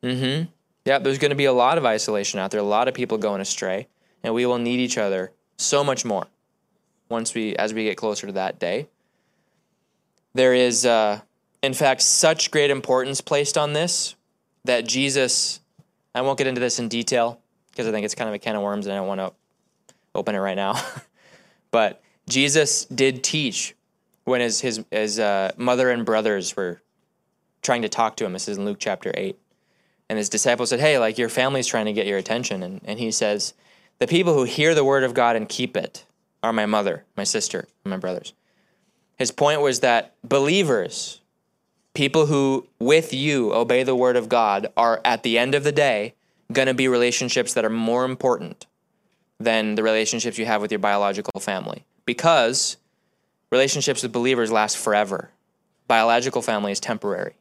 Mm 0.03 0.19
hmm. 0.19 0.51
Yeah, 0.85 0.99
there's 0.99 1.19
going 1.19 1.31
to 1.31 1.37
be 1.37 1.45
a 1.45 1.53
lot 1.53 1.79
of 1.79 1.87
isolation 1.87 2.41
out 2.41 2.51
there, 2.51 2.59
a 2.59 2.65
lot 2.65 2.89
of 2.89 2.95
people 2.95 3.17
going 3.17 3.41
astray, 3.41 3.87
and 4.25 4.35
we 4.35 4.45
will 4.45 4.59
need 4.59 4.81
each 4.81 4.99
other 4.99 5.31
so 5.57 5.85
much 5.85 6.05
more 6.05 6.27
once 7.09 7.33
we, 7.33 7.55
as 7.55 7.73
we 7.73 7.85
get 7.85 7.97
closer 7.97 8.27
to 8.27 8.33
that 8.33 8.59
day. 8.59 8.89
There 10.35 10.53
is, 10.53 10.85
uh, 10.85 11.21
in 11.63 11.75
fact, 11.75 12.03
such 12.03 12.51
great 12.51 12.73
importance 12.73 13.21
placed 13.21 13.57
on 13.57 13.73
this 13.73 14.17
that 14.69 14.87
Jesus, 14.87 15.61
I 16.15 16.23
won't 16.23 16.39
get 16.39 16.47
into 16.47 16.61
this 16.61 16.79
in 16.79 16.89
detail 16.89 17.41
because 17.71 17.87
I 17.87 17.91
think 17.91 18.05
it's 18.05 18.15
kind 18.15 18.29
of 18.29 18.35
a 18.35 18.39
can 18.39 18.57
of 18.57 18.63
worms 18.63 18.87
and 18.87 18.95
I 18.95 18.99
don't 18.99 19.09
want 19.09 19.21
to 19.21 19.33
open 20.15 20.35
it 20.35 20.39
right 20.39 20.57
now. 20.57 20.81
but 21.71 22.03
Jesus 22.29 22.85
did 22.87 23.23
teach 23.23 23.75
when 24.25 24.41
his, 24.41 24.61
his, 24.61 24.85
his 24.91 25.19
uh, 25.19 25.53
mother 25.57 25.91
and 25.91 26.05
brothers 26.05 26.57
were 26.57 26.81
trying 27.63 27.83
to 27.83 27.89
talk 27.89 28.17
to 28.17 28.25
him. 28.25 28.33
This 28.33 28.49
is 28.49 28.59
in 28.59 28.65
Luke 28.65 28.79
chapter 28.79 29.11
8 29.15 29.39
and 30.09 30.19
his 30.19 30.29
disciples 30.29 30.71
said, 30.71 30.81
Hey, 30.81 30.99
like 30.99 31.19
your 31.19 31.29
family's 31.29 31.67
trying 31.67 31.87
to 31.87 31.93
get 31.93 32.07
your 32.07 32.19
attention. 32.19 32.63
And, 32.63 32.81
and 32.85 32.99
he 32.99 33.11
says, 33.11 33.55
The 33.99 34.07
people 34.07 34.35
who 34.35 34.45
hear 34.45 34.75
the 34.75 34.85
word 34.85 35.05
of 35.05 35.15
God 35.15 35.37
and 35.37 35.49
keep 35.49 35.77
it 35.77 36.05
are 36.43 36.53
my 36.53 36.67
mother, 36.67 37.05
my 37.17 37.25
sister, 37.25 37.69
and 37.85 37.91
my 37.91 37.97
brothers. 37.97 38.33
His 39.17 39.31
point 39.31 39.61
was 39.61 39.81
that 39.81 40.15
believers, 40.23 41.21
people 41.99 42.27
who 42.27 42.65
with 42.79 43.13
you 43.13 43.53
obey 43.53 43.83
the 43.83 43.97
word 43.97 44.15
of 44.15 44.29
God, 44.29 44.69
are 44.77 45.01
at 45.05 45.25
the 45.25 45.37
end 45.37 45.53
of 45.53 45.65
the 45.65 45.73
day 45.73 46.15
going 46.53 46.69
to 46.69 46.73
be 46.73 46.87
relationships 46.87 47.55
that 47.55 47.65
are 47.65 47.71
more 47.71 48.05
important 48.05 48.67
than 49.41 49.75
the 49.75 49.83
relationships 49.83 50.39
you 50.39 50.47
have 50.47 50.63
with 50.63 50.71
your 50.71 50.79
biological 50.79 51.41
family. 51.41 51.85
Because 52.05 52.77
relationships 53.51 54.05
with 54.05 54.13
believers 54.13 54.53
last 54.53 54.77
forever, 54.77 55.31
biological 55.89 56.41
family 56.41 56.71
is 56.71 56.79
temporary. 56.79 57.35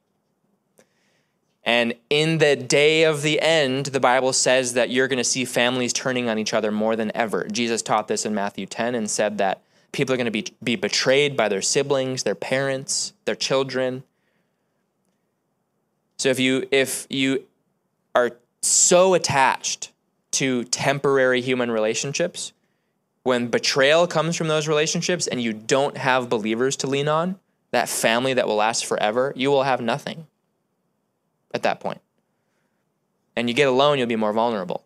And 1.64 1.93
in 2.10 2.39
the 2.39 2.55
day 2.55 3.03
of 3.03 3.22
the 3.22 3.39
end, 3.39 3.88
the 3.88 3.99
Bible 3.99 4.34
says 4.34 4.74
that 4.74 4.89
you're 4.89 5.08
going 5.08 5.18
to 5.18 5.24
see 5.24 5.45
families 5.45 5.93
turning 5.93 6.30
on 6.30 6.39
each 6.39 6.55
other 6.55 6.72
more 6.72 6.95
than 6.95 7.16
ever. 7.16 7.47
Jesus 7.47 7.84
taught 7.84 8.08
this 8.08 8.26
in 8.26 8.34
Matthew 8.34 8.66
10 8.66 8.95
and 8.95 9.08
said 9.08 9.38
that 9.38 9.62
people 9.91 10.16
are 10.16 10.18
going 10.18 10.26
to 10.26 10.32
be, 10.32 10.47
be 10.64 10.76
betrayed 10.76 11.38
by 11.38 11.47
their 11.47 11.62
siblings, 11.62 12.24
their 12.24 12.34
parents, 12.34 13.14
their 13.26 13.36
children. 13.36 14.01
So 16.18 16.30
if 16.30 16.39
you 16.39 16.68
if 16.72 17.07
you 17.09 17.45
are 18.15 18.32
so 18.61 19.13
attached 19.13 19.91
to 20.32 20.63
temporary 20.65 21.41
human 21.41 21.72
relationships, 21.72 22.53
when 23.24 23.47
betrayal 23.47 24.07
comes 24.07 24.36
from 24.36 24.47
those 24.47 24.68
relationships 24.68 25.28
and 25.28 25.41
you 25.41 25.53
don't 25.53 25.97
have 25.97 26.30
believers 26.30 26.76
to 26.78 26.88
lean 26.88 27.07
on, 27.07 27.38
that 27.72 27.89
family 27.89 28.34
that 28.34 28.47
will 28.47 28.55
last 28.55 28.86
forever, 28.86 29.34
you 29.36 29.49
will 29.49 29.63
have 29.63 29.82
nothing 29.82 30.28
at 31.53 31.63
that 31.63 31.80
point. 31.80 32.01
And 33.36 33.49
you 33.49 33.53
get 33.53 33.68
alone, 33.68 33.97
you'll 33.97 34.07
be 34.07 34.15
more 34.15 34.34
vulnerable. 34.34 34.84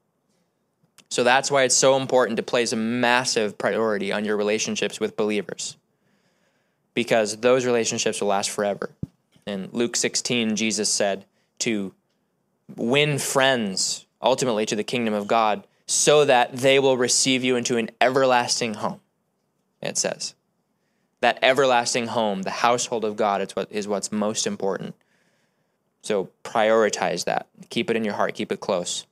So 1.10 1.24
that's 1.24 1.52
why 1.52 1.64
it's 1.64 1.76
so 1.76 1.98
important 1.98 2.38
to 2.38 2.44
place 2.44 2.72
a 2.72 2.78
massive 2.78 3.58
priority 3.58 4.12
on 4.12 4.26
your 4.26 4.38
relationships 4.38 5.00
with 5.00 5.16
believers. 5.16 5.78
Because 6.94 7.38
those 7.38 7.66
relationships 7.66 8.20
will 8.20 8.30
last 8.30 8.50
forever. 8.50 8.90
In 9.46 9.70
Luke 9.72 9.96
16, 9.96 10.56
Jesus 10.56 10.90
said 10.90 11.26
to 11.60 11.94
win 12.76 13.18
friends 13.18 14.06
ultimately 14.22 14.66
to 14.66 14.76
the 14.76 14.84
kingdom 14.84 15.14
of 15.14 15.28
God 15.28 15.66
so 15.86 16.26
that 16.26 16.56
they 16.56 16.80
will 16.80 16.98
receive 16.98 17.44
you 17.44 17.56
into 17.56 17.78
an 17.78 17.90
everlasting 18.00 18.76
home. 18.76 19.02
It 19.82 19.98
says. 19.98 20.36
That 21.22 21.40
everlasting 21.42 22.08
home, 22.08 22.44
the 22.44 22.50
household 22.50 23.06
of 23.06 23.16
God, 23.16 23.42
is, 23.42 23.56
what, 23.56 23.72
is 23.72 23.88
what's 23.88 24.12
most 24.12 24.48
important. 24.48 24.96
So 26.02 26.30
prioritize 26.44 27.26
that. 27.26 27.48
Keep 27.70 27.90
it 27.90 27.96
in 27.96 28.04
your 28.04 28.16
heart. 28.16 28.34
Keep 28.34 28.52
it 28.52 28.60
close. 28.60 29.06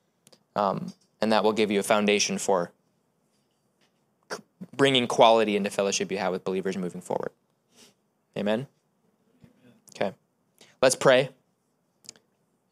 Um, 0.56 0.92
and 1.20 1.32
that 1.32 1.44
will 1.44 1.52
give 1.52 1.70
you 1.70 1.78
a 1.78 1.84
foundation 1.84 2.38
for 2.38 2.72
bringing 4.76 5.06
quality 5.06 5.56
into 5.56 5.70
fellowship 5.70 6.10
you 6.10 6.18
have 6.18 6.32
with 6.32 6.44
believers 6.44 6.76
moving 6.76 7.00
forward. 7.00 7.30
Amen? 8.36 8.66
Let's 10.82 10.96
pray. 10.96 11.30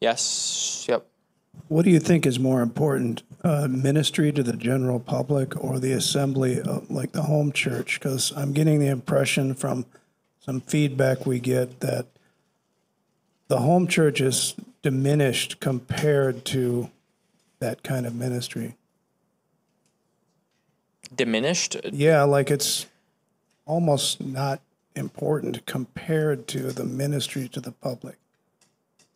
Yes. 0.01 0.85
Yep. 0.89 1.05
What 1.67 1.85
do 1.85 1.91
you 1.91 1.99
think 1.99 2.25
is 2.25 2.39
more 2.39 2.61
important, 2.61 3.21
uh, 3.43 3.67
ministry 3.69 4.31
to 4.31 4.41
the 4.41 4.57
general 4.57 4.99
public 4.99 5.61
or 5.63 5.79
the 5.79 5.91
assembly, 5.91 6.59
of, 6.59 6.89
like 6.89 7.11
the 7.11 7.23
home 7.23 7.51
church? 7.51 7.99
Because 7.99 8.33
I'm 8.35 8.53
getting 8.53 8.79
the 8.79 8.87
impression 8.87 9.53
from 9.53 9.85
some 10.39 10.61
feedback 10.61 11.25
we 11.25 11.39
get 11.39 11.81
that 11.81 12.07
the 13.49 13.59
home 13.59 13.87
church 13.87 14.21
is 14.21 14.55
diminished 14.81 15.59
compared 15.59 16.45
to 16.45 16.89
that 17.59 17.83
kind 17.83 18.05
of 18.07 18.15
ministry. 18.15 18.75
Diminished? 21.13 21.75
Yeah, 21.91 22.23
like 22.23 22.49
it's 22.49 22.85
almost 23.65 24.21
not 24.21 24.61
important 24.99 25.65
compared 25.65 26.47
to 26.49 26.71
the 26.71 26.83
ministry 26.83 27.47
to 27.49 27.59
the 27.59 27.71
public. 27.71 28.17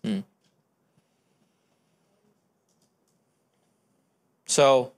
Hmm. 0.03 0.21
So 4.45 4.93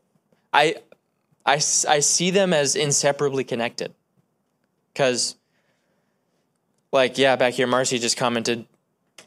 I, 0.54 0.76
I, 1.46 1.56
I 1.56 1.60
see 2.00 2.30
them 2.30 2.54
as 2.54 2.76
inseparably 2.76 3.44
connected. 3.44 3.94
Because, 4.94 5.36
like, 6.94 7.18
yeah, 7.18 7.36
back 7.36 7.56
here, 7.56 7.68
Marcy 7.68 8.00
just 8.00 8.16
commented 8.16 8.66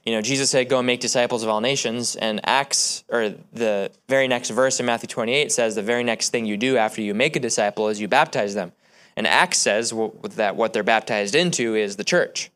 you 0.09 0.15
know, 0.15 0.23
Jesus 0.23 0.49
said, 0.49 0.71
"Go 0.71 0.79
and 0.79 0.87
make 0.87 1.01
disciples 1.01 1.43
of 1.43 1.51
all 1.51 1.61
nations." 1.61 2.17
And 2.17 2.41
Acts, 2.45 3.05
or 3.11 3.35
the 3.53 3.91
very 4.09 4.27
next 4.27 4.49
verse 4.49 4.81
in 4.81 4.87
Matthew 4.87 5.07
28, 5.07 5.53
says 5.53 5.75
the 5.75 5.83
very 5.83 6.03
next 6.03 6.31
thing 6.31 6.47
you 6.47 6.57
do 6.57 6.79
after 6.79 7.03
you 7.03 7.13
make 7.13 7.37
a 7.37 7.41
disciple 7.41 7.89
is 7.89 8.01
you 8.01 8.09
baptize 8.09 8.55
them. 8.55 8.73
And 9.19 9.27
Acts 9.27 9.59
says 9.59 9.93
that 10.37 10.55
what 10.55 10.73
they're 10.73 10.85
baptized 10.85 11.35
into 11.35 11.75
is 11.75 11.97
the 11.97 12.05
church. 12.05 12.53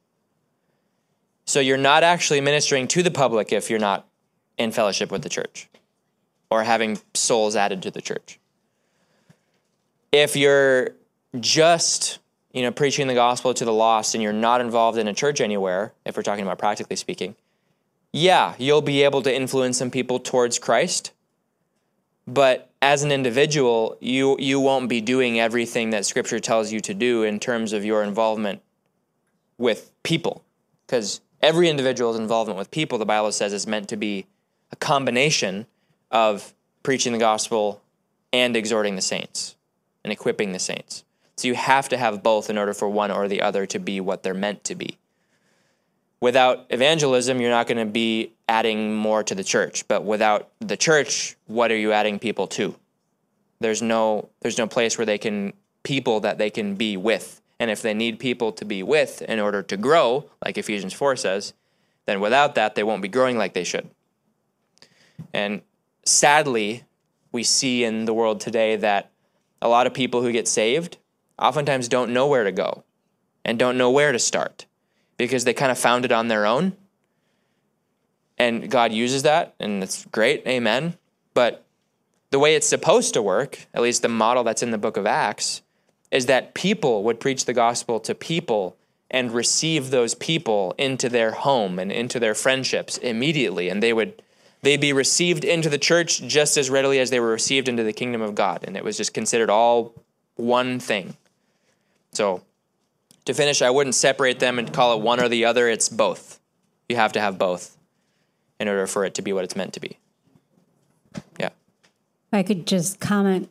So 1.44 1.58
you're 1.58 1.76
not 1.76 2.04
actually 2.04 2.40
ministering 2.40 2.86
to 2.86 3.02
the 3.02 3.10
public 3.10 3.52
if 3.52 3.68
you're 3.68 3.80
not 3.80 4.06
in 4.56 4.70
fellowship 4.70 5.10
with 5.10 5.22
the 5.22 5.28
church 5.28 5.68
or 6.52 6.62
having 6.62 7.00
souls 7.14 7.56
added 7.56 7.82
to 7.82 7.90
the 7.90 8.00
church. 8.00 8.38
If 10.12 10.36
you're 10.36 10.90
just 11.40 12.20
you 12.52 12.62
know, 12.62 12.70
preaching 12.70 13.08
the 13.08 13.14
gospel 13.14 13.52
to 13.54 13.64
the 13.64 13.72
lost 13.72 14.14
and 14.14 14.22
you're 14.22 14.32
not 14.32 14.60
involved 14.60 14.98
in 14.98 15.08
a 15.08 15.14
church 15.14 15.40
anywhere, 15.40 15.92
if 16.06 16.16
we're 16.16 16.22
talking 16.22 16.44
about 16.44 16.58
practically 16.60 16.94
speaking, 16.94 17.34
yeah, 18.12 18.54
you'll 18.56 18.82
be 18.82 19.02
able 19.02 19.22
to 19.22 19.34
influence 19.34 19.78
some 19.78 19.90
people 19.90 20.20
towards 20.20 20.60
Christ. 20.60 21.10
But 22.26 22.70
as 22.80 23.02
an 23.02 23.12
individual, 23.12 23.96
you 24.00 24.36
you 24.38 24.60
won't 24.60 24.88
be 24.88 25.00
doing 25.00 25.40
everything 25.40 25.90
that 25.90 26.06
scripture 26.06 26.40
tells 26.40 26.72
you 26.72 26.80
to 26.80 26.94
do 26.94 27.22
in 27.22 27.40
terms 27.40 27.72
of 27.72 27.84
your 27.84 28.02
involvement 28.02 28.62
with 29.58 29.90
people. 30.02 30.44
Because 30.86 31.20
every 31.40 31.68
individual's 31.68 32.18
involvement 32.18 32.58
with 32.58 32.70
people, 32.70 32.98
the 32.98 33.06
Bible 33.06 33.32
says, 33.32 33.52
is 33.52 33.66
meant 33.66 33.88
to 33.88 33.96
be 33.96 34.26
a 34.70 34.76
combination 34.76 35.66
of 36.10 36.54
preaching 36.82 37.12
the 37.12 37.18
gospel 37.18 37.82
and 38.32 38.56
exhorting 38.56 38.96
the 38.96 39.02
saints 39.02 39.56
and 40.04 40.12
equipping 40.12 40.52
the 40.52 40.58
saints. 40.58 41.04
So 41.36 41.48
you 41.48 41.54
have 41.54 41.88
to 41.88 41.96
have 41.96 42.22
both 42.22 42.50
in 42.50 42.58
order 42.58 42.74
for 42.74 42.88
one 42.88 43.10
or 43.10 43.28
the 43.28 43.42
other 43.42 43.66
to 43.66 43.78
be 43.78 44.00
what 44.00 44.22
they're 44.22 44.34
meant 44.34 44.64
to 44.64 44.74
be. 44.74 44.98
Without 46.22 46.66
evangelism, 46.70 47.40
you're 47.40 47.50
not 47.50 47.66
going 47.66 47.84
to 47.84 47.92
be 47.92 48.32
adding 48.48 48.94
more 48.94 49.24
to 49.24 49.34
the 49.34 49.42
church. 49.42 49.88
But 49.88 50.04
without 50.04 50.50
the 50.60 50.76
church, 50.76 51.36
what 51.46 51.72
are 51.72 51.76
you 51.76 51.90
adding 51.90 52.20
people 52.20 52.46
to? 52.58 52.76
There's 53.58 53.82
no 53.82 54.28
there's 54.40 54.56
no 54.56 54.68
place 54.68 54.96
where 54.96 55.04
they 55.04 55.18
can 55.18 55.52
people 55.82 56.20
that 56.20 56.38
they 56.38 56.48
can 56.48 56.76
be 56.76 56.96
with. 56.96 57.42
And 57.58 57.72
if 57.72 57.82
they 57.82 57.92
need 57.92 58.20
people 58.20 58.52
to 58.52 58.64
be 58.64 58.84
with 58.84 59.20
in 59.22 59.40
order 59.40 59.64
to 59.64 59.76
grow, 59.76 60.26
like 60.44 60.56
Ephesians 60.56 60.92
4 60.92 61.16
says, 61.16 61.54
then 62.06 62.20
without 62.20 62.54
that 62.54 62.76
they 62.76 62.84
won't 62.84 63.02
be 63.02 63.08
growing 63.08 63.36
like 63.36 63.52
they 63.52 63.64
should. 63.64 63.90
And 65.34 65.62
sadly, 66.04 66.84
we 67.32 67.42
see 67.42 67.82
in 67.82 68.04
the 68.04 68.14
world 68.14 68.40
today 68.40 68.76
that 68.76 69.10
a 69.60 69.66
lot 69.66 69.88
of 69.88 69.92
people 69.92 70.22
who 70.22 70.30
get 70.30 70.46
saved 70.46 70.98
oftentimes 71.36 71.88
don't 71.88 72.12
know 72.12 72.28
where 72.28 72.44
to 72.44 72.52
go 72.52 72.84
and 73.44 73.58
don't 73.58 73.76
know 73.76 73.90
where 73.90 74.12
to 74.12 74.20
start 74.20 74.66
because 75.26 75.44
they 75.44 75.54
kind 75.54 75.70
of 75.70 75.78
found 75.78 76.04
it 76.04 76.10
on 76.10 76.26
their 76.26 76.44
own. 76.44 76.76
And 78.38 78.68
God 78.68 78.92
uses 78.92 79.22
that, 79.22 79.54
and 79.60 79.82
it's 79.82 80.04
great, 80.06 80.44
amen. 80.48 80.94
But 81.32 81.64
the 82.30 82.40
way 82.40 82.56
it's 82.56 82.66
supposed 82.66 83.14
to 83.14 83.22
work, 83.22 83.66
at 83.72 83.82
least 83.82 84.02
the 84.02 84.08
model 84.08 84.42
that's 84.42 84.64
in 84.64 84.72
the 84.72 84.78
book 84.78 84.96
of 84.96 85.06
Acts, 85.06 85.62
is 86.10 86.26
that 86.26 86.54
people 86.54 87.04
would 87.04 87.20
preach 87.20 87.44
the 87.44 87.52
gospel 87.52 88.00
to 88.00 88.16
people 88.16 88.76
and 89.12 89.30
receive 89.30 89.90
those 89.90 90.16
people 90.16 90.74
into 90.76 91.08
their 91.08 91.30
home 91.30 91.78
and 91.78 91.92
into 91.92 92.18
their 92.18 92.34
friendships 92.34 92.96
immediately 92.98 93.68
and 93.68 93.82
they 93.82 93.92
would 93.92 94.22
they'd 94.62 94.80
be 94.80 94.92
received 94.92 95.44
into 95.44 95.68
the 95.68 95.76
church 95.76 96.22
just 96.22 96.56
as 96.56 96.70
readily 96.70 96.98
as 96.98 97.10
they 97.10 97.20
were 97.20 97.28
received 97.28 97.68
into 97.68 97.82
the 97.82 97.92
kingdom 97.92 98.22
of 98.22 98.34
God 98.34 98.64
and 98.64 98.74
it 98.76 98.82
was 98.82 98.96
just 98.96 99.12
considered 99.12 99.50
all 99.50 99.92
one 100.36 100.80
thing. 100.80 101.14
So 102.12 102.42
to 103.24 103.34
finish, 103.34 103.62
I 103.62 103.70
wouldn't 103.70 103.94
separate 103.94 104.40
them 104.40 104.58
and 104.58 104.72
call 104.72 104.98
it 104.98 105.02
one 105.02 105.20
or 105.20 105.28
the 105.28 105.44
other, 105.44 105.68
it's 105.68 105.88
both. 105.88 106.40
You 106.88 106.96
have 106.96 107.12
to 107.12 107.20
have 107.20 107.38
both 107.38 107.76
in 108.58 108.68
order 108.68 108.86
for 108.86 109.04
it 109.04 109.14
to 109.14 109.22
be 109.22 109.32
what 109.32 109.44
it's 109.44 109.56
meant 109.56 109.72
to 109.74 109.80
be. 109.80 109.98
Yeah. 111.38 111.50
I 112.32 112.42
could 112.42 112.66
just 112.66 113.00
comment. 113.00 113.48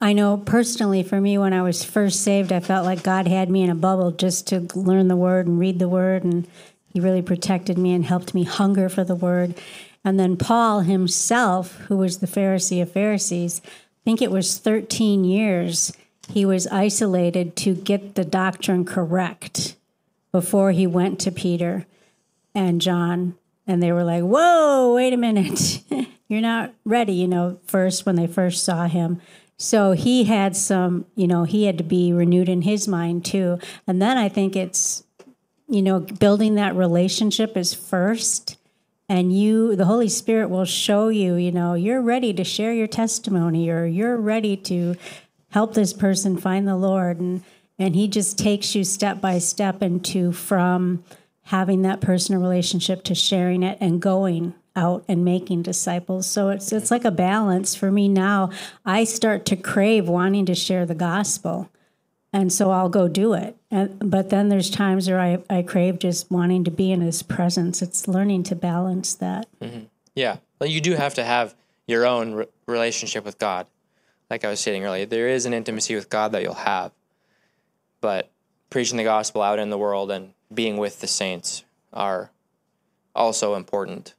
I 0.00 0.12
know 0.12 0.38
personally 0.38 1.02
for 1.02 1.20
me, 1.20 1.36
when 1.36 1.52
I 1.52 1.62
was 1.62 1.84
first 1.84 2.22
saved, 2.22 2.52
I 2.52 2.60
felt 2.60 2.86
like 2.86 3.02
God 3.02 3.28
had 3.28 3.50
me 3.50 3.62
in 3.62 3.70
a 3.70 3.74
bubble 3.74 4.12
just 4.12 4.46
to 4.48 4.66
learn 4.74 5.08
the 5.08 5.16
word 5.16 5.46
and 5.46 5.58
read 5.58 5.78
the 5.78 5.88
word. 5.88 6.24
And 6.24 6.46
He 6.92 7.00
really 7.00 7.22
protected 7.22 7.76
me 7.76 7.92
and 7.92 8.04
helped 8.04 8.34
me 8.34 8.44
hunger 8.44 8.88
for 8.88 9.04
the 9.04 9.14
word. 9.14 9.54
And 10.04 10.18
then 10.18 10.36
Paul 10.36 10.80
himself, 10.80 11.76
who 11.88 11.98
was 11.98 12.18
the 12.18 12.26
Pharisee 12.26 12.80
of 12.80 12.90
Pharisees, 12.90 13.60
I 13.64 14.02
think 14.04 14.22
it 14.22 14.30
was 14.30 14.56
13 14.56 15.24
years, 15.24 15.92
he 16.30 16.44
was 16.44 16.66
isolated 16.68 17.56
to 17.56 17.74
get 17.74 18.14
the 18.14 18.24
doctrine 18.24 18.84
correct 18.84 19.76
before 20.32 20.70
he 20.72 20.86
went 20.86 21.18
to 21.20 21.32
Peter 21.32 21.86
and 22.54 22.80
John. 22.80 23.34
And 23.66 23.82
they 23.82 23.92
were 23.92 24.04
like, 24.04 24.22
whoa, 24.22 24.94
wait 24.94 25.12
a 25.12 25.16
minute. 25.16 25.82
You're 26.28 26.40
not 26.40 26.72
ready, 26.84 27.14
you 27.14 27.26
know, 27.28 27.58
first 27.66 28.06
when 28.06 28.16
they 28.16 28.26
first 28.26 28.64
saw 28.64 28.86
him. 28.86 29.20
So 29.56 29.92
he 29.92 30.24
had 30.24 30.56
some, 30.56 31.04
you 31.16 31.26
know, 31.26 31.44
he 31.44 31.64
had 31.64 31.76
to 31.78 31.84
be 31.84 32.12
renewed 32.12 32.48
in 32.48 32.62
his 32.62 32.88
mind 32.88 33.24
too. 33.24 33.58
And 33.86 34.00
then 34.00 34.16
I 34.16 34.28
think 34.28 34.56
it's, 34.56 35.04
you 35.68 35.82
know, 35.82 36.00
building 36.00 36.54
that 36.54 36.74
relationship 36.74 37.56
is 37.56 37.74
first. 37.74 38.56
And 39.08 39.36
you, 39.36 39.74
the 39.74 39.86
Holy 39.86 40.08
Spirit 40.08 40.48
will 40.48 40.64
show 40.64 41.08
you, 41.08 41.34
you 41.34 41.50
know, 41.50 41.74
you're 41.74 42.00
ready 42.00 42.32
to 42.32 42.44
share 42.44 42.72
your 42.72 42.86
testimony 42.86 43.68
or 43.68 43.84
you're 43.84 44.16
ready 44.16 44.56
to 44.56 44.94
help 45.50 45.74
this 45.74 45.92
person 45.92 46.36
find 46.36 46.66
the 46.66 46.76
Lord. 46.76 47.20
And, 47.20 47.42
and 47.78 47.94
he 47.94 48.08
just 48.08 48.38
takes 48.38 48.74
you 48.74 48.84
step 48.84 49.20
by 49.20 49.38
step 49.38 49.82
into 49.82 50.32
from 50.32 51.04
having 51.44 51.82
that 51.82 52.00
personal 52.00 52.40
relationship 52.40 53.02
to 53.04 53.14
sharing 53.14 53.62
it 53.62 53.78
and 53.80 54.00
going 54.00 54.54
out 54.76 55.04
and 55.08 55.24
making 55.24 55.62
disciples. 55.62 56.26
So 56.30 56.50
it's 56.50 56.72
it's 56.72 56.90
like 56.90 57.04
a 57.04 57.10
balance 57.10 57.74
for 57.74 57.90
me 57.90 58.08
now. 58.08 58.50
I 58.84 59.04
start 59.04 59.44
to 59.46 59.56
crave 59.56 60.08
wanting 60.08 60.46
to 60.46 60.54
share 60.54 60.86
the 60.86 60.94
gospel. 60.94 61.70
And 62.32 62.52
so 62.52 62.70
I'll 62.70 62.88
go 62.88 63.08
do 63.08 63.34
it. 63.34 63.56
And, 63.72 63.98
but 64.08 64.30
then 64.30 64.48
there's 64.48 64.70
times 64.70 65.08
where 65.08 65.20
I, 65.20 65.42
I 65.50 65.62
crave 65.62 65.98
just 65.98 66.30
wanting 66.30 66.62
to 66.64 66.70
be 66.70 66.92
in 66.92 67.00
his 67.00 67.24
presence. 67.24 67.82
It's 67.82 68.06
learning 68.06 68.44
to 68.44 68.54
balance 68.54 69.14
that. 69.16 69.48
Mm-hmm. 69.60 69.86
Yeah. 70.14 70.36
Well, 70.60 70.70
you 70.70 70.80
do 70.80 70.94
have 70.94 71.14
to 71.14 71.24
have 71.24 71.56
your 71.88 72.06
own 72.06 72.34
re- 72.34 72.46
relationship 72.68 73.24
with 73.24 73.38
God. 73.38 73.66
Like 74.30 74.44
I 74.44 74.48
was 74.48 74.60
saying 74.60 74.84
earlier, 74.84 75.06
there 75.06 75.28
is 75.28 75.44
an 75.44 75.52
intimacy 75.52 75.96
with 75.96 76.08
God 76.08 76.32
that 76.32 76.42
you'll 76.42 76.54
have. 76.54 76.92
But 78.00 78.30
preaching 78.70 78.96
the 78.96 79.04
gospel 79.04 79.42
out 79.42 79.58
in 79.58 79.70
the 79.70 79.76
world 79.76 80.10
and 80.10 80.32
being 80.54 80.76
with 80.76 81.00
the 81.00 81.06
saints 81.08 81.64
are 81.92 82.30
also 83.14 83.56
important. 83.56 84.14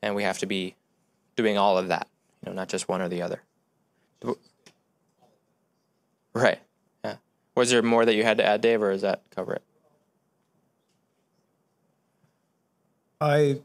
And 0.00 0.14
we 0.14 0.22
have 0.22 0.38
to 0.38 0.46
be 0.46 0.76
doing 1.34 1.58
all 1.58 1.76
of 1.76 1.88
that, 1.88 2.06
you 2.40 2.50
know, 2.50 2.56
not 2.56 2.68
just 2.68 2.88
one 2.88 3.02
or 3.02 3.08
the 3.08 3.22
other. 3.22 3.42
Right. 6.32 6.58
Yeah. 7.04 7.16
Was 7.54 7.70
there 7.70 7.82
more 7.82 8.04
that 8.04 8.14
you 8.14 8.24
had 8.24 8.38
to 8.38 8.44
add, 8.44 8.60
Dave, 8.60 8.82
or 8.82 8.90
does 8.92 9.02
that 9.02 9.22
cover 9.30 9.54
it? 9.54 9.62
I 13.20 13.60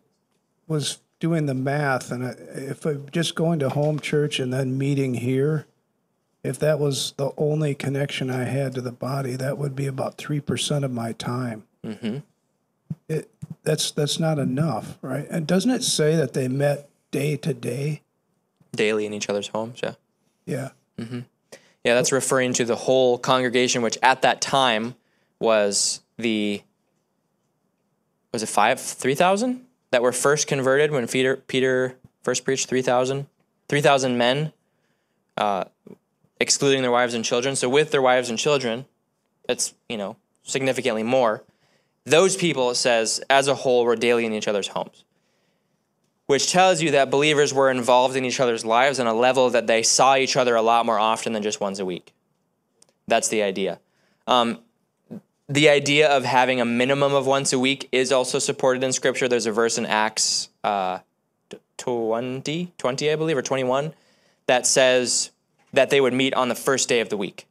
was 0.67 0.99
doing 1.20 1.45
the 1.45 1.53
math, 1.53 2.11
and 2.11 2.26
I, 2.26 2.30
if 2.53 2.86
I'm 2.86 3.09
just 3.11 3.36
going 3.36 3.59
to 3.59 3.70
home 3.70 3.99
church 3.99 4.39
and 4.39 4.53
then 4.53 4.78
meeting 4.78 5.15
here, 5.15 5.65
if 6.43 6.57
that 6.59 6.80
was 6.80 7.13
the 7.17 7.32
only 7.38 7.76
connection 7.76 8.30
I 8.30 8.45
had 8.45 8.74
to 8.76 8.82
the 8.82 8.91
body, 8.91 9.36
that 9.36 9.57
would 9.57 9.76
be 9.76 9.88
about 9.88 10.17
three 10.17 10.39
percent 10.39 10.86
of 10.86 10.91
my 10.91 11.11
time. 11.13 11.63
Mm-hmm. 11.86 12.17
It 13.07 13.30
that's 13.63 13.91
that's 13.91 14.20
not 14.20 14.39
enough, 14.39 14.97
right? 15.01 15.28
And 15.30 15.45
doesn't 15.45 15.72
it 15.72 15.84
say 15.84 16.15
that 16.15 16.34
they 16.34 16.47
met 16.47 16.89
day 17.11 17.38
to 17.38 17.53
day? 17.53 18.01
Daily 18.74 19.05
in 19.05 19.13
each 19.13 19.30
other's 19.30 19.47
homes, 19.49 19.80
yeah. 19.84 19.95
Yeah. 20.45 20.70
Yeah, 21.84 21.93
that's 21.93 22.11
referring 22.11 22.53
to 22.53 22.65
the 22.65 22.76
whole 22.76 23.17
congregation, 23.17 23.82
which 23.82 23.97
at 24.03 24.22
that 24.24 24.41
time 24.41 24.95
was 25.39 26.01
the 26.17 26.61
was 28.34 28.43
it 28.43 28.49
five 28.49 28.80
three 28.80 29.15
thousand 29.15 29.65
that 29.92 30.02
were 30.02 30.12
first 30.12 30.48
converted 30.48 30.92
when 30.92 31.08
Peter 31.08 31.38
Peter 31.38 31.96
first 32.24 32.46
preached 32.46 32.70
3,000 32.70 33.28
3,000 33.68 34.18
men, 34.18 34.52
uh, 35.38 35.64
excluding 36.40 36.82
their 36.82 36.92
wives 36.92 37.14
and 37.14 37.24
children. 37.24 37.56
So 37.56 37.70
with 37.70 37.92
their 37.92 38.02
wives 38.02 38.30
and 38.30 38.40
children, 38.40 38.86
it's 39.48 39.74
you 39.88 39.98
know 39.98 40.16
significantly 40.44 41.04
more. 41.04 41.44
Those 42.06 42.36
people, 42.36 42.72
it 42.72 42.76
says, 42.76 43.22
as 43.30 43.48
a 43.48 43.56
whole, 43.56 43.86
were 43.86 43.96
daily 43.96 44.26
in 44.26 44.34
each 44.34 44.48
other's 44.48 44.70
homes 44.70 45.04
which 46.30 46.52
tells 46.52 46.80
you 46.80 46.92
that 46.92 47.10
believers 47.10 47.56
were 47.56 47.72
involved 47.72 48.16
in 48.16 48.24
each 48.24 48.40
other's 48.40 48.64
lives 48.64 49.00
on 49.00 49.08
a 49.08 49.14
level 49.16 49.50
that 49.50 49.66
they 49.66 49.82
saw 49.82 50.16
each 50.16 50.38
other 50.38 50.56
a 50.56 50.62
lot 50.62 50.86
more 50.86 51.00
often 51.00 51.34
than 51.34 51.42
just 51.42 51.60
once 51.60 51.80
a 51.80 51.86
week. 51.86 52.14
That's 53.08 53.30
the 53.30 53.42
idea. 53.42 53.80
Um, 54.28 54.60
the 55.50 55.68
idea 55.68 56.08
of 56.08 56.24
having 56.24 56.62
a 56.62 56.66
minimum 56.66 57.14
of 57.14 57.26
once 57.26 57.52
a 57.52 57.60
week 57.60 57.89
is 57.91 58.12
also 58.12 58.38
supported 58.38 58.84
in 58.84 58.93
Scripture. 58.93 59.28
There's 59.28 59.47
a 59.47 59.52
verse 59.52 59.80
in 59.80 59.86
Acts 59.88 60.50
uh, 60.64 61.00
20, 61.78 62.72
20, 62.78 63.12
I 63.12 63.16
believe, 63.16 63.36
or 63.36 63.41
21, 63.41 63.93
that 64.45 64.68
says 64.68 65.32
that 65.74 65.89
they 65.89 66.00
would 66.00 66.14
meet 66.14 66.36
on 66.36 66.50
the 66.50 66.56
first 66.56 66.88
day 66.88 67.00
of 67.00 67.10
the 67.10 67.18
week. 67.18 67.47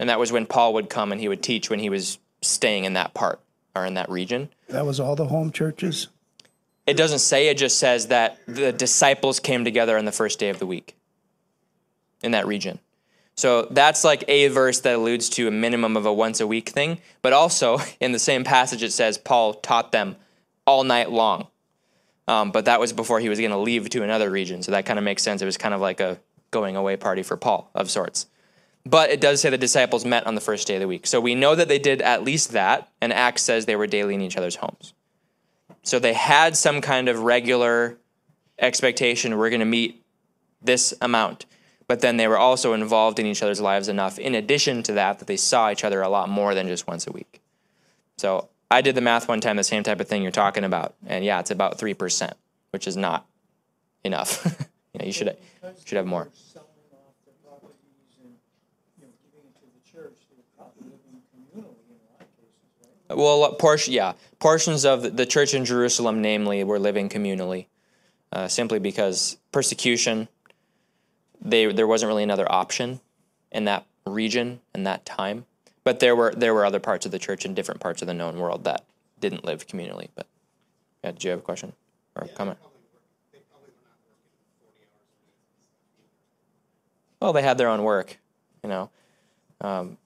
And 0.00 0.10
that 0.10 0.18
was 0.18 0.32
when 0.32 0.46
Paul 0.46 0.74
would 0.74 0.90
come 0.90 1.12
and 1.12 1.20
he 1.20 1.28
would 1.28 1.42
teach 1.42 1.70
when 1.70 1.78
he 1.78 1.88
was 1.88 2.18
staying 2.42 2.84
in 2.84 2.94
that 2.94 3.14
part 3.14 3.40
or 3.76 3.86
in 3.86 3.94
that 3.94 4.10
region. 4.10 4.48
That 4.68 4.84
was 4.84 4.98
all 4.98 5.14
the 5.14 5.26
home 5.26 5.52
churches. 5.52 6.08
It 6.86 6.96
doesn't 6.96 7.20
say, 7.20 7.48
it 7.48 7.56
just 7.56 7.78
says 7.78 8.08
that 8.08 8.38
the 8.46 8.72
disciples 8.72 9.38
came 9.38 9.64
together 9.64 9.96
on 9.96 10.04
the 10.04 10.12
first 10.12 10.38
day 10.40 10.48
of 10.48 10.58
the 10.58 10.66
week 10.66 10.96
in 12.22 12.32
that 12.32 12.46
region. 12.46 12.80
So 13.36 13.66
that's 13.70 14.04
like 14.04 14.24
a 14.28 14.48
verse 14.48 14.80
that 14.80 14.94
alludes 14.94 15.28
to 15.30 15.48
a 15.48 15.50
minimum 15.50 15.96
of 15.96 16.06
a 16.06 16.12
once 16.12 16.40
a 16.40 16.46
week 16.46 16.68
thing. 16.68 16.98
But 17.22 17.32
also 17.32 17.78
in 18.00 18.12
the 18.12 18.18
same 18.18 18.44
passage, 18.44 18.82
it 18.82 18.92
says 18.92 19.18
Paul 19.18 19.54
taught 19.54 19.92
them 19.92 20.16
all 20.66 20.84
night 20.84 21.10
long. 21.10 21.48
Um, 22.26 22.52
but 22.52 22.64
that 22.64 22.80
was 22.80 22.92
before 22.92 23.20
he 23.20 23.28
was 23.28 23.38
going 23.38 23.50
to 23.50 23.58
leave 23.58 23.90
to 23.90 24.02
another 24.02 24.30
region. 24.30 24.62
So 24.62 24.72
that 24.72 24.86
kind 24.86 24.98
of 24.98 25.04
makes 25.04 25.22
sense. 25.22 25.42
It 25.42 25.46
was 25.46 25.58
kind 25.58 25.74
of 25.74 25.80
like 25.80 26.00
a 26.00 26.18
going 26.50 26.76
away 26.76 26.96
party 26.96 27.22
for 27.22 27.36
Paul 27.36 27.70
of 27.74 27.90
sorts. 27.90 28.26
But 28.86 29.10
it 29.10 29.20
does 29.20 29.40
say 29.40 29.50
the 29.50 29.58
disciples 29.58 30.04
met 30.04 30.26
on 30.26 30.34
the 30.34 30.40
first 30.40 30.66
day 30.66 30.76
of 30.76 30.80
the 30.80 30.88
week. 30.88 31.06
So 31.06 31.20
we 31.20 31.34
know 31.34 31.54
that 31.54 31.68
they 31.68 31.78
did 31.78 32.00
at 32.02 32.22
least 32.22 32.52
that. 32.52 32.88
And 33.00 33.12
Acts 33.12 33.42
says 33.42 33.66
they 33.66 33.76
were 33.76 33.86
daily 33.86 34.14
in 34.14 34.20
each 34.20 34.36
other's 34.36 34.56
homes. 34.56 34.94
So 35.82 35.98
they 35.98 36.12
had 36.12 36.56
some 36.56 36.80
kind 36.80 37.08
of 37.08 37.20
regular 37.20 37.98
expectation 38.58 39.36
we're 39.36 39.50
going 39.50 39.60
to 39.60 39.66
meet 39.66 40.02
this 40.62 40.94
amount. 41.00 41.44
But 41.86 42.00
then 42.00 42.16
they 42.16 42.28
were 42.28 42.38
also 42.38 42.72
involved 42.72 43.18
in 43.18 43.26
each 43.26 43.42
other's 43.42 43.60
lives 43.60 43.88
enough, 43.88 44.18
in 44.18 44.34
addition 44.34 44.82
to 44.84 44.92
that, 44.92 45.18
that 45.18 45.26
they 45.26 45.36
saw 45.36 45.70
each 45.70 45.84
other 45.84 46.00
a 46.00 46.08
lot 46.08 46.28
more 46.28 46.54
than 46.54 46.66
just 46.66 46.86
once 46.86 47.06
a 47.06 47.12
week. 47.12 47.42
So 48.16 48.48
I 48.70 48.80
did 48.80 48.94
the 48.94 49.00
math 49.00 49.28
one 49.28 49.40
time, 49.40 49.56
the 49.56 49.64
same 49.64 49.82
type 49.82 50.00
of 50.00 50.08
thing 50.08 50.22
you're 50.22 50.32
talking 50.32 50.64
about. 50.64 50.94
And 51.06 51.24
yeah, 51.24 51.40
it's 51.40 51.50
about 51.50 51.78
3%, 51.78 52.32
which 52.70 52.86
is 52.86 52.96
not 52.96 53.26
enough. 54.02 54.44
you 54.94 54.98
know, 54.98 55.06
you 55.06 55.12
should, 55.12 55.36
should 55.84 55.96
have 55.96 56.06
more. 56.06 56.28
Well, 63.10 63.52
portion, 63.54 63.92
yeah, 63.92 64.14
portions 64.38 64.84
of 64.84 65.16
the 65.16 65.26
church 65.26 65.54
in 65.54 65.64
Jerusalem, 65.64 66.22
namely, 66.22 66.64
were 66.64 66.78
living 66.78 67.08
communally, 67.08 67.66
uh, 68.32 68.48
simply 68.48 68.78
because 68.78 69.36
persecution 69.52 70.28
they 71.40 71.66
there 71.72 71.86
wasn't 71.86 72.08
really 72.08 72.22
another 72.22 72.50
option 72.50 73.00
in 73.52 73.64
that 73.64 73.86
region 74.06 74.60
and 74.74 74.86
that 74.86 75.04
time. 75.06 75.46
But 75.84 76.00
there 76.00 76.16
were 76.16 76.34
there 76.34 76.54
were 76.54 76.64
other 76.64 76.80
parts 76.80 77.06
of 77.06 77.12
the 77.12 77.18
church 77.18 77.44
in 77.44 77.54
different 77.54 77.80
parts 77.80 78.02
of 78.02 78.08
the 78.08 78.14
known 78.14 78.38
world 78.38 78.64
that 78.64 78.84
didn't 79.20 79.44
live 79.44 79.66
communally. 79.66 80.08
But 80.14 80.26
yeah, 81.02 81.12
did 81.12 81.24
you 81.24 81.30
have 81.30 81.40
a 81.40 81.42
question 81.42 81.72
or 82.16 82.24
a 82.24 82.26
yeah, 82.26 82.34
comment? 82.34 82.58
Well, 87.20 87.32
they 87.32 87.42
had 87.42 87.56
their 87.56 87.68
own 87.68 87.82
work, 87.82 88.18
you 88.62 88.68
know. 88.68 88.90
Um, 89.60 89.96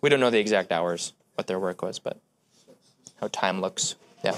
we 0.00 0.08
don't 0.08 0.20
know 0.20 0.30
the 0.30 0.38
exact 0.38 0.70
hours, 0.70 1.14
what 1.34 1.46
their 1.46 1.58
work 1.58 1.82
was, 1.82 1.98
but 1.98 2.20
how 3.20 3.28
time 3.28 3.60
looks. 3.60 3.96
Yeah. 4.24 4.36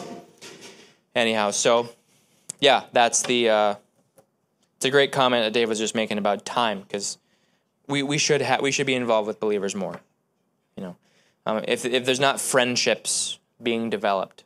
Anyhow, 1.15 1.51
so 1.51 1.91
yeah, 2.61 2.85
that's 2.93 3.23
the. 3.23 3.49
Uh, 3.49 3.75
it's 4.77 4.85
a 4.85 4.91
great 4.91 5.13
comment 5.13 5.45
that 5.45 5.53
Dave 5.53 5.69
was 5.69 5.79
just 5.79 5.95
making 5.95 6.19
about 6.19 6.45
time 6.45 6.81
because 6.81 7.19
we, 7.89 8.03
we 8.03 8.19
should 8.19 8.43
ha- 8.43 8.59
we 8.61 8.71
should 8.71 8.87
be 8.87 8.95
involved 8.95 9.27
with 9.27 9.41
believers 9.41 9.75
more. 9.75 10.01
You 10.77 10.85
know, 10.85 10.97
um, 11.47 11.65
if 11.69 11.85
if 11.85 12.05
there's 12.05 12.21
not 12.21 12.41
friendships 12.41 13.39
being 13.63 13.91
developed 13.91 14.45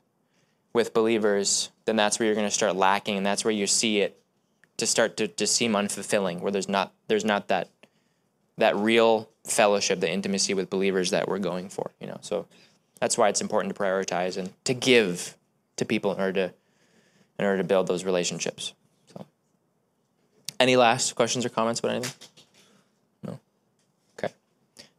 with 0.72 0.92
believers, 0.92 1.70
then 1.84 1.96
that's 1.96 2.18
where 2.18 2.26
you're 2.26 2.34
going 2.34 2.46
to 2.46 2.54
start 2.54 2.76
lacking, 2.76 3.16
and 3.16 3.26
that's 3.26 3.44
where 3.44 3.52
you 3.52 3.66
see 3.66 4.00
it 4.00 4.20
to 4.76 4.86
start 4.86 5.16
to, 5.16 5.28
to 5.28 5.46
seem 5.46 5.72
unfulfilling. 5.72 6.40
Where 6.40 6.52
there's 6.52 6.68
not 6.68 6.92
there's 7.08 7.24
not 7.24 7.48
that 7.48 7.68
that 8.58 8.76
real 8.76 9.28
fellowship, 9.44 10.00
the 10.00 10.10
intimacy 10.10 10.54
with 10.54 10.68
believers 10.68 11.10
that 11.10 11.28
we're 11.28 11.38
going 11.38 11.68
for. 11.68 11.90
You 12.00 12.08
know, 12.08 12.18
so 12.20 12.46
that's 13.00 13.16
why 13.16 13.28
it's 13.28 13.40
important 13.40 13.74
to 13.74 13.80
prioritize 13.80 14.36
and 14.36 14.52
to 14.64 14.74
give 14.74 15.36
to 15.76 15.84
people 15.84 16.12
in 16.12 16.20
order 16.20 16.48
to 16.48 16.54
in 17.38 17.44
order 17.44 17.58
to 17.58 17.64
build 17.64 17.86
those 17.86 18.04
relationships. 18.04 18.74
Any 20.60 20.76
last 20.76 21.14
questions 21.14 21.44
or 21.44 21.48
comments 21.48 21.80
about 21.80 21.92
anything? 21.92 22.12
No. 23.22 23.40
Okay. 24.18 24.32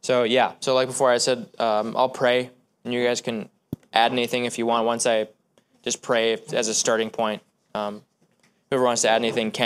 So 0.00 0.22
yeah. 0.22 0.52
So 0.60 0.74
like 0.74 0.88
before, 0.88 1.10
I 1.10 1.18
said 1.18 1.48
um, 1.58 1.96
I'll 1.96 2.08
pray, 2.08 2.50
and 2.84 2.94
you 2.94 3.04
guys 3.04 3.20
can 3.20 3.48
add 3.92 4.12
anything 4.12 4.44
if 4.44 4.58
you 4.58 4.66
want. 4.66 4.86
Once 4.86 5.06
I 5.06 5.28
just 5.82 6.02
pray 6.02 6.38
as 6.52 6.68
a 6.68 6.74
starting 6.74 7.10
point. 7.10 7.42
Um, 7.74 8.02
whoever 8.70 8.84
wants 8.84 9.02
to 9.02 9.08
add 9.10 9.16
anything 9.16 9.50
can. 9.50 9.58